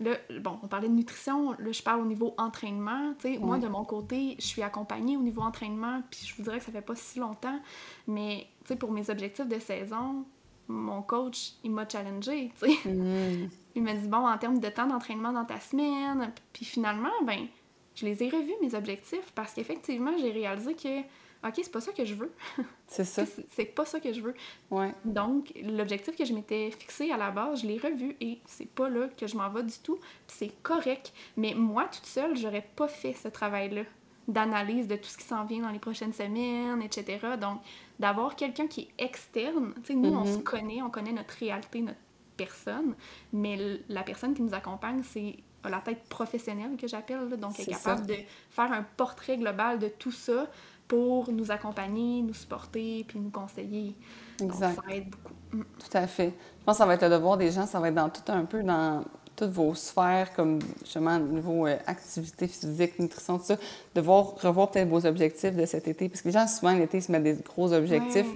là, 0.00 0.16
bon, 0.40 0.58
on 0.62 0.68
parlait 0.68 0.88
de 0.88 0.94
nutrition, 0.94 1.52
là, 1.52 1.72
je 1.72 1.82
parle 1.82 2.00
au 2.00 2.06
niveau 2.06 2.34
entraînement. 2.38 3.14
Tu 3.18 3.34
sais, 3.34 3.38
moi, 3.38 3.58
de 3.58 3.68
mon 3.68 3.84
côté, 3.84 4.36
je 4.38 4.46
suis 4.46 4.62
accompagnée 4.62 5.16
au 5.16 5.22
niveau 5.22 5.42
entraînement, 5.42 6.02
puis 6.10 6.26
je 6.26 6.34
vous 6.36 6.42
dirais 6.42 6.58
que 6.58 6.64
ça 6.64 6.72
fait 6.72 6.82
pas 6.82 6.94
si 6.94 7.18
longtemps, 7.18 7.58
mais 8.06 8.46
tu 8.62 8.68
sais, 8.68 8.76
pour 8.76 8.92
mes 8.92 9.10
objectifs 9.10 9.48
de 9.48 9.58
saison, 9.58 10.24
mon 10.68 11.02
coach, 11.02 11.54
il 11.62 11.70
m'a 11.70 11.88
challengé, 11.88 12.50
tu 12.58 12.66
sais. 12.66 12.88
Mm. 12.88 13.48
Il 13.76 13.82
m'a 13.82 13.94
dit, 13.94 14.08
bon, 14.08 14.26
en 14.26 14.38
termes 14.38 14.58
de 14.58 14.68
temps 14.68 14.86
d'entraînement 14.86 15.32
dans 15.32 15.44
ta 15.44 15.60
semaine, 15.60 16.32
puis 16.52 16.64
finalement, 16.64 17.10
ben, 17.26 17.46
je 17.94 18.06
les 18.06 18.22
ai 18.22 18.28
revus, 18.28 18.54
mes 18.62 18.74
objectifs, 18.74 19.30
parce 19.34 19.54
qu'effectivement, 19.54 20.12
j'ai 20.18 20.30
réalisé 20.30 20.74
que 20.74 21.02
OK, 21.44 21.52
c'est 21.56 21.70
pas 21.70 21.80
ça 21.80 21.92
que 21.92 22.04
je 22.04 22.14
veux. 22.14 22.32
C'est 22.86 23.04
ça. 23.04 23.24
c'est 23.50 23.64
pas 23.64 23.84
ça 23.84 23.98
que 23.98 24.12
je 24.12 24.20
veux. 24.20 24.34
Ouais. 24.70 24.94
Donc, 25.04 25.52
l'objectif 25.62 26.16
que 26.16 26.24
je 26.24 26.32
m'étais 26.32 26.70
fixé 26.70 27.10
à 27.10 27.16
la 27.16 27.30
base, 27.30 27.62
je 27.62 27.66
l'ai 27.66 27.78
revu 27.78 28.16
et 28.20 28.38
c'est 28.46 28.68
pas 28.68 28.88
là 28.88 29.08
que 29.16 29.26
je 29.26 29.36
m'en 29.36 29.50
vais 29.50 29.64
du 29.64 29.78
tout. 29.82 29.98
c'est 30.28 30.52
correct. 30.62 31.12
Mais 31.36 31.54
moi, 31.54 31.88
toute 31.90 32.06
seule, 32.06 32.36
j'aurais 32.36 32.66
pas 32.76 32.88
fait 32.88 33.12
ce 33.14 33.28
travail-là 33.28 33.82
d'analyse 34.28 34.86
de 34.86 34.96
tout 34.96 35.08
ce 35.08 35.18
qui 35.18 35.24
s'en 35.24 35.44
vient 35.44 35.62
dans 35.62 35.70
les 35.70 35.78
prochaines 35.78 36.12
semaines, 36.12 36.80
etc. 36.82 37.18
Donc, 37.40 37.60
d'avoir 37.98 38.36
quelqu'un 38.36 38.66
qui 38.66 38.82
est 38.82 39.04
externe, 39.04 39.74
tu 39.82 39.88
sais, 39.88 39.94
nous, 39.94 40.14
on 40.14 40.24
se 40.24 40.38
mm-hmm. 40.38 40.42
connaît, 40.42 40.82
on 40.82 40.90
connaît 40.90 41.12
notre 41.12 41.34
réalité, 41.34 41.80
notre 41.80 41.98
personne, 42.36 42.94
mais 43.32 43.80
la 43.88 44.02
personne 44.02 44.34
qui 44.34 44.42
nous 44.42 44.54
accompagne, 44.54 45.02
c'est 45.02 45.36
la 45.68 45.78
tête 45.78 46.04
professionnelle 46.08 46.76
que 46.76 46.86
j'appelle, 46.86 47.36
donc 47.38 47.58
elle 47.58 47.70
est 47.70 47.72
capable 47.72 48.06
de 48.06 48.16
faire 48.50 48.72
un 48.72 48.82
portrait 48.96 49.36
global 49.36 49.78
de 49.78 49.88
tout 49.88 50.12
ça, 50.12 50.46
pour 50.88 51.30
nous 51.30 51.50
accompagner, 51.50 52.22
nous 52.22 52.34
supporter, 52.34 53.04
puis 53.06 53.18
nous 53.18 53.30
conseiller. 53.30 53.94
Exact. 54.40 54.74
ça 54.74 54.94
aide 54.94 55.10
beaucoup. 55.10 55.34
Mm. 55.52 55.62
Tout 55.78 55.96
à 55.96 56.06
fait. 56.06 56.32
Je 56.60 56.64
pense 56.64 56.74
que 56.74 56.78
ça 56.78 56.86
va 56.86 56.94
être 56.94 57.02
le 57.02 57.10
devoir 57.10 57.36
des 57.36 57.50
gens, 57.50 57.66
ça 57.66 57.80
va 57.80 57.88
être 57.88 57.94
dans 57.94 58.08
tout 58.08 58.22
un 58.28 58.44
peu 58.44 58.62
dans 58.62 59.04
toutes 59.36 59.50
vos 59.50 59.74
sphères, 59.74 60.32
comme 60.34 60.60
justement 60.82 61.16
au 61.16 61.20
niveau 61.20 61.66
euh, 61.66 61.76
activité 61.86 62.46
physique, 62.46 62.98
nutrition, 62.98 63.38
tout 63.38 63.44
ça, 63.44 63.56
de 63.94 64.00
voir, 64.00 64.34
revoir 64.40 64.70
peut-être 64.70 64.88
vos 64.88 65.04
objectifs 65.06 65.56
de 65.56 65.66
cet 65.66 65.88
été. 65.88 66.08
Parce 66.08 66.22
que 66.22 66.28
les 66.28 66.34
gens, 66.34 66.46
souvent, 66.46 66.72
l'été, 66.72 67.00
se 67.00 67.10
mettent 67.10 67.24
des 67.24 67.34
gros 67.34 67.72
objectifs. 67.72 68.26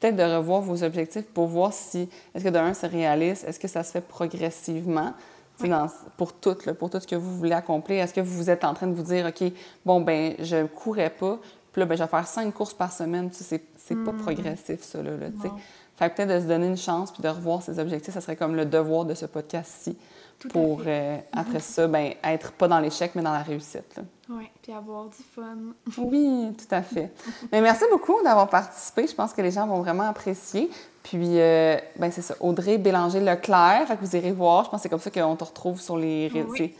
Peut-être 0.00 0.16
de 0.16 0.22
revoir 0.22 0.62
vos 0.62 0.82
objectifs 0.82 1.26
pour 1.26 1.46
voir 1.46 1.74
si, 1.74 2.08
est-ce 2.34 2.42
que 2.42 2.48
d'un, 2.48 2.72
c'est 2.72 2.86
réaliste, 2.86 3.44
est-ce 3.46 3.60
que 3.60 3.68
ça 3.68 3.82
se 3.82 3.92
fait 3.92 4.00
progressivement? 4.00 5.12
pour 6.16 6.32
tout, 6.32 6.56
pour 6.78 6.90
tout 6.90 7.00
ce 7.00 7.06
que 7.06 7.16
vous 7.16 7.36
voulez 7.36 7.52
accomplir, 7.52 8.02
est-ce 8.02 8.14
que 8.14 8.20
vous 8.20 8.50
êtes 8.50 8.64
en 8.64 8.74
train 8.74 8.86
de 8.86 8.94
vous 8.94 9.02
dire, 9.02 9.26
OK, 9.26 9.52
bon, 9.84 10.00
ben 10.00 10.34
je 10.38 10.56
ne 10.56 10.66
courrais 10.66 11.10
pas, 11.10 11.38
puis 11.72 11.80
là, 11.80 11.86
ben, 11.86 11.96
je 11.96 12.02
vais 12.02 12.08
faire 12.08 12.26
cinq 12.26 12.52
courses 12.52 12.74
par 12.74 12.92
semaine. 12.92 13.30
Tu 13.30 13.44
sais, 13.44 13.62
c'est 13.76 13.94
pas 14.04 14.12
hmm. 14.12 14.22
progressif, 14.22 14.82
ça, 14.82 15.02
là, 15.02 15.12
tu 15.30 15.40
sais. 15.40 15.50
Fait 15.96 16.08
que 16.08 16.16
peut-être 16.16 16.30
de 16.30 16.40
se 16.40 16.46
donner 16.46 16.66
une 16.66 16.78
chance 16.78 17.12
puis 17.12 17.22
de 17.22 17.28
revoir 17.28 17.62
ses 17.62 17.78
objectifs, 17.78 18.14
ça 18.14 18.22
serait 18.22 18.36
comme 18.36 18.56
le 18.56 18.64
devoir 18.64 19.04
de 19.04 19.12
ce 19.12 19.26
podcast-ci. 19.26 19.98
Pour, 20.50 20.80
euh, 20.86 21.18
après 21.32 21.60
ça, 21.60 21.86
ben, 21.86 22.14
être 22.24 22.52
pas 22.52 22.68
dans 22.68 22.80
l'échec, 22.80 23.12
mais 23.14 23.20
dans 23.20 23.32
la 23.32 23.42
réussite. 23.42 24.00
Oui, 24.30 24.48
puis 24.62 24.72
avoir 24.72 25.04
du 25.04 25.22
fun. 25.34 25.58
oui, 25.98 26.56
tout 26.56 26.74
à 26.74 26.80
fait. 26.80 27.12
mais 27.52 27.60
merci 27.60 27.84
beaucoup 27.90 28.16
d'avoir 28.24 28.48
participé. 28.48 29.06
Je 29.06 29.14
pense 29.14 29.34
que 29.34 29.42
les 29.42 29.50
gens 29.50 29.66
vont 29.66 29.80
vraiment 29.80 30.08
apprécier. 30.08 30.70
Puis, 31.02 31.38
euh, 31.38 31.76
ben, 31.98 32.10
c'est 32.10 32.22
ça, 32.22 32.34
Audrey 32.40 32.78
Bélanger-Leclerc. 32.78 33.86
Fait 33.86 33.96
que 33.96 34.00
vous 34.00 34.16
irez 34.16 34.32
voir. 34.32 34.64
Je 34.64 34.70
pense 34.70 34.78
que 34.78 34.82
c'est 34.84 34.88
comme 34.88 35.00
ça 35.00 35.10
qu'on 35.10 35.36
te 35.36 35.44
retrouve 35.44 35.78
sur 35.78 35.98
les 35.98 36.28
réseaux. 36.28 36.72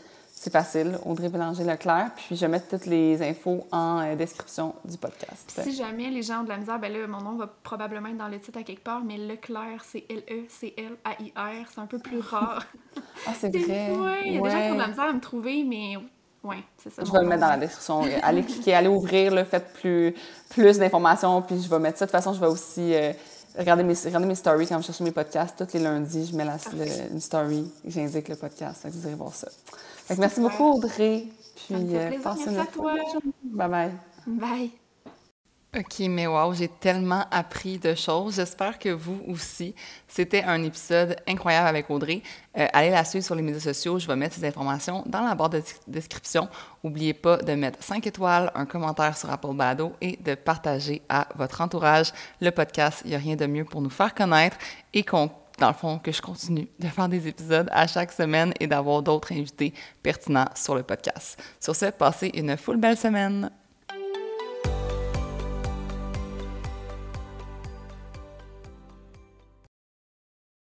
C'est 0.43 0.49
facile, 0.49 0.97
Audrey 1.05 1.29
Bélanger-Leclerc. 1.29 2.13
Puis 2.15 2.35
je 2.35 2.41
vais 2.41 2.47
mettre 2.47 2.67
toutes 2.67 2.87
les 2.87 3.21
infos 3.21 3.67
en 3.71 3.99
euh, 3.99 4.15
description 4.15 4.73
du 4.83 4.97
podcast. 4.97 5.61
Si 5.61 5.75
jamais 5.75 6.09
les 6.09 6.23
gens 6.23 6.39
ont 6.39 6.43
de 6.43 6.49
la 6.49 6.57
misère, 6.57 6.79
ben 6.79 6.91
là, 6.91 7.05
mon 7.05 7.21
nom 7.21 7.35
va 7.35 7.45
probablement 7.45 8.07
être 8.07 8.17
dans 8.17 8.27
le 8.27 8.39
titre 8.39 8.57
à 8.57 8.63
quelque 8.63 8.83
part, 8.83 9.03
mais 9.03 9.19
Leclerc, 9.19 9.83
c'est 9.83 10.03
L-E-C-L-A-I-R. 10.09 11.67
C'est 11.71 11.79
un 11.79 11.85
peu 11.85 11.99
plus 11.99 12.21
rare. 12.21 12.65
ah, 13.27 13.33
c'est 13.39 13.55
vrai? 13.55 13.93
Oui, 13.95 14.11
il 14.25 14.33
y 14.33 14.37
a 14.39 14.41
des 14.41 14.49
gens 14.49 14.65
qui 14.65 14.71
ont 14.71 14.73
de 14.73 14.79
la 14.79 14.87
misère 14.87 15.03
à 15.03 15.13
me 15.13 15.19
trouver, 15.19 15.63
mais 15.63 15.97
oui, 16.43 16.55
c'est 16.75 16.91
ça. 16.91 17.03
Je 17.05 17.11
vais 17.11 17.21
le 17.21 17.27
mettre 17.27 17.41
dans 17.41 17.49
la 17.49 17.57
description. 17.57 18.01
allez 18.23 18.41
cliquer, 18.41 18.73
allez 18.73 18.87
ouvrir, 18.87 19.35
là, 19.35 19.45
faites 19.45 19.71
plus, 19.73 20.15
plus 20.49 20.79
d'informations, 20.79 21.43
puis 21.43 21.61
je 21.61 21.69
vais 21.69 21.77
mettre 21.77 21.99
ça. 21.99 22.07
De 22.07 22.11
toute 22.11 22.17
façon, 22.17 22.33
je 22.33 22.39
vais 22.39 22.47
aussi. 22.47 22.95
Euh, 22.95 23.13
regarder 23.59 23.83
mes, 23.83 23.93
regarder 23.93 24.25
mes 24.25 24.35
stories 24.35 24.65
quand 24.65 24.79
je 24.79 24.87
cherche 24.87 25.01
mes 25.01 25.11
podcasts. 25.11 25.55
Tous 25.55 25.77
les 25.77 25.83
lundis, 25.83 26.29
je 26.31 26.35
mets 26.35 26.45
la, 26.45 26.57
une 27.11 27.19
story, 27.19 27.71
j'indique 27.85 28.27
le 28.27 28.37
podcast. 28.37 28.87
vous 28.89 29.05
irez 29.05 29.13
voir 29.13 29.35
ça 29.35 29.49
merci 30.17 30.41
beaucoup, 30.41 30.73
Audrey. 30.73 31.25
Puis, 31.55 31.75
euh, 31.95 32.19
passe 32.21 32.45
une 32.45 32.65
toi. 32.67 32.95
Bye 33.43 33.69
bye. 33.69 33.91
Bye. 34.27 34.71
OK, 35.73 35.99
mais 36.09 36.27
wow, 36.27 36.53
j'ai 36.53 36.67
tellement 36.67 37.23
appris 37.31 37.77
de 37.77 37.95
choses. 37.95 38.35
J'espère 38.35 38.77
que 38.77 38.89
vous 38.89 39.21
aussi. 39.29 39.73
C'était 40.05 40.43
un 40.43 40.61
épisode 40.63 41.15
incroyable 41.25 41.69
avec 41.69 41.89
Audrey. 41.89 42.21
Euh, 42.57 42.67
allez 42.73 42.89
la 42.89 43.05
suivre 43.05 43.23
sur 43.23 43.35
les 43.35 43.41
médias 43.41 43.61
sociaux. 43.61 43.97
Je 43.97 44.05
vais 44.05 44.17
mettre 44.17 44.35
ces 44.35 44.45
informations 44.45 45.01
dans 45.05 45.21
la 45.21 45.33
barre 45.33 45.49
de 45.49 45.63
description. 45.87 46.49
N'oubliez 46.83 47.13
pas 47.13 47.37
de 47.37 47.53
mettre 47.53 47.81
5 47.81 48.05
étoiles, 48.05 48.51
un 48.53 48.65
commentaire 48.65 49.15
sur 49.15 49.31
Apple 49.31 49.53
Bado 49.53 49.93
et 50.01 50.17
de 50.17 50.35
partager 50.35 51.01
à 51.07 51.29
votre 51.35 51.61
entourage 51.61 52.11
le 52.41 52.51
podcast. 52.51 53.03
Il 53.05 53.11
n'y 53.11 53.15
a 53.15 53.19
rien 53.19 53.37
de 53.37 53.45
mieux 53.45 53.63
pour 53.63 53.81
nous 53.81 53.89
faire 53.89 54.13
connaître 54.13 54.57
et 54.93 55.05
qu'on 55.05 55.31
dans 55.61 55.67
le 55.67 55.73
fond, 55.73 55.99
que 55.99 56.11
je 56.11 56.21
continue 56.21 56.67
de 56.79 56.87
faire 56.87 57.07
des 57.07 57.27
épisodes 57.27 57.69
à 57.71 57.85
chaque 57.85 58.11
semaine 58.11 58.51
et 58.59 58.67
d'avoir 58.67 59.03
d'autres 59.03 59.31
invités 59.31 59.73
pertinents 60.01 60.49
sur 60.55 60.75
le 60.75 60.83
podcast. 60.83 61.41
Sur 61.59 61.75
ce, 61.75 61.85
passez 61.85 62.31
une 62.33 62.57
full 62.57 62.77
belle 62.77 62.97
semaine. 62.97 63.51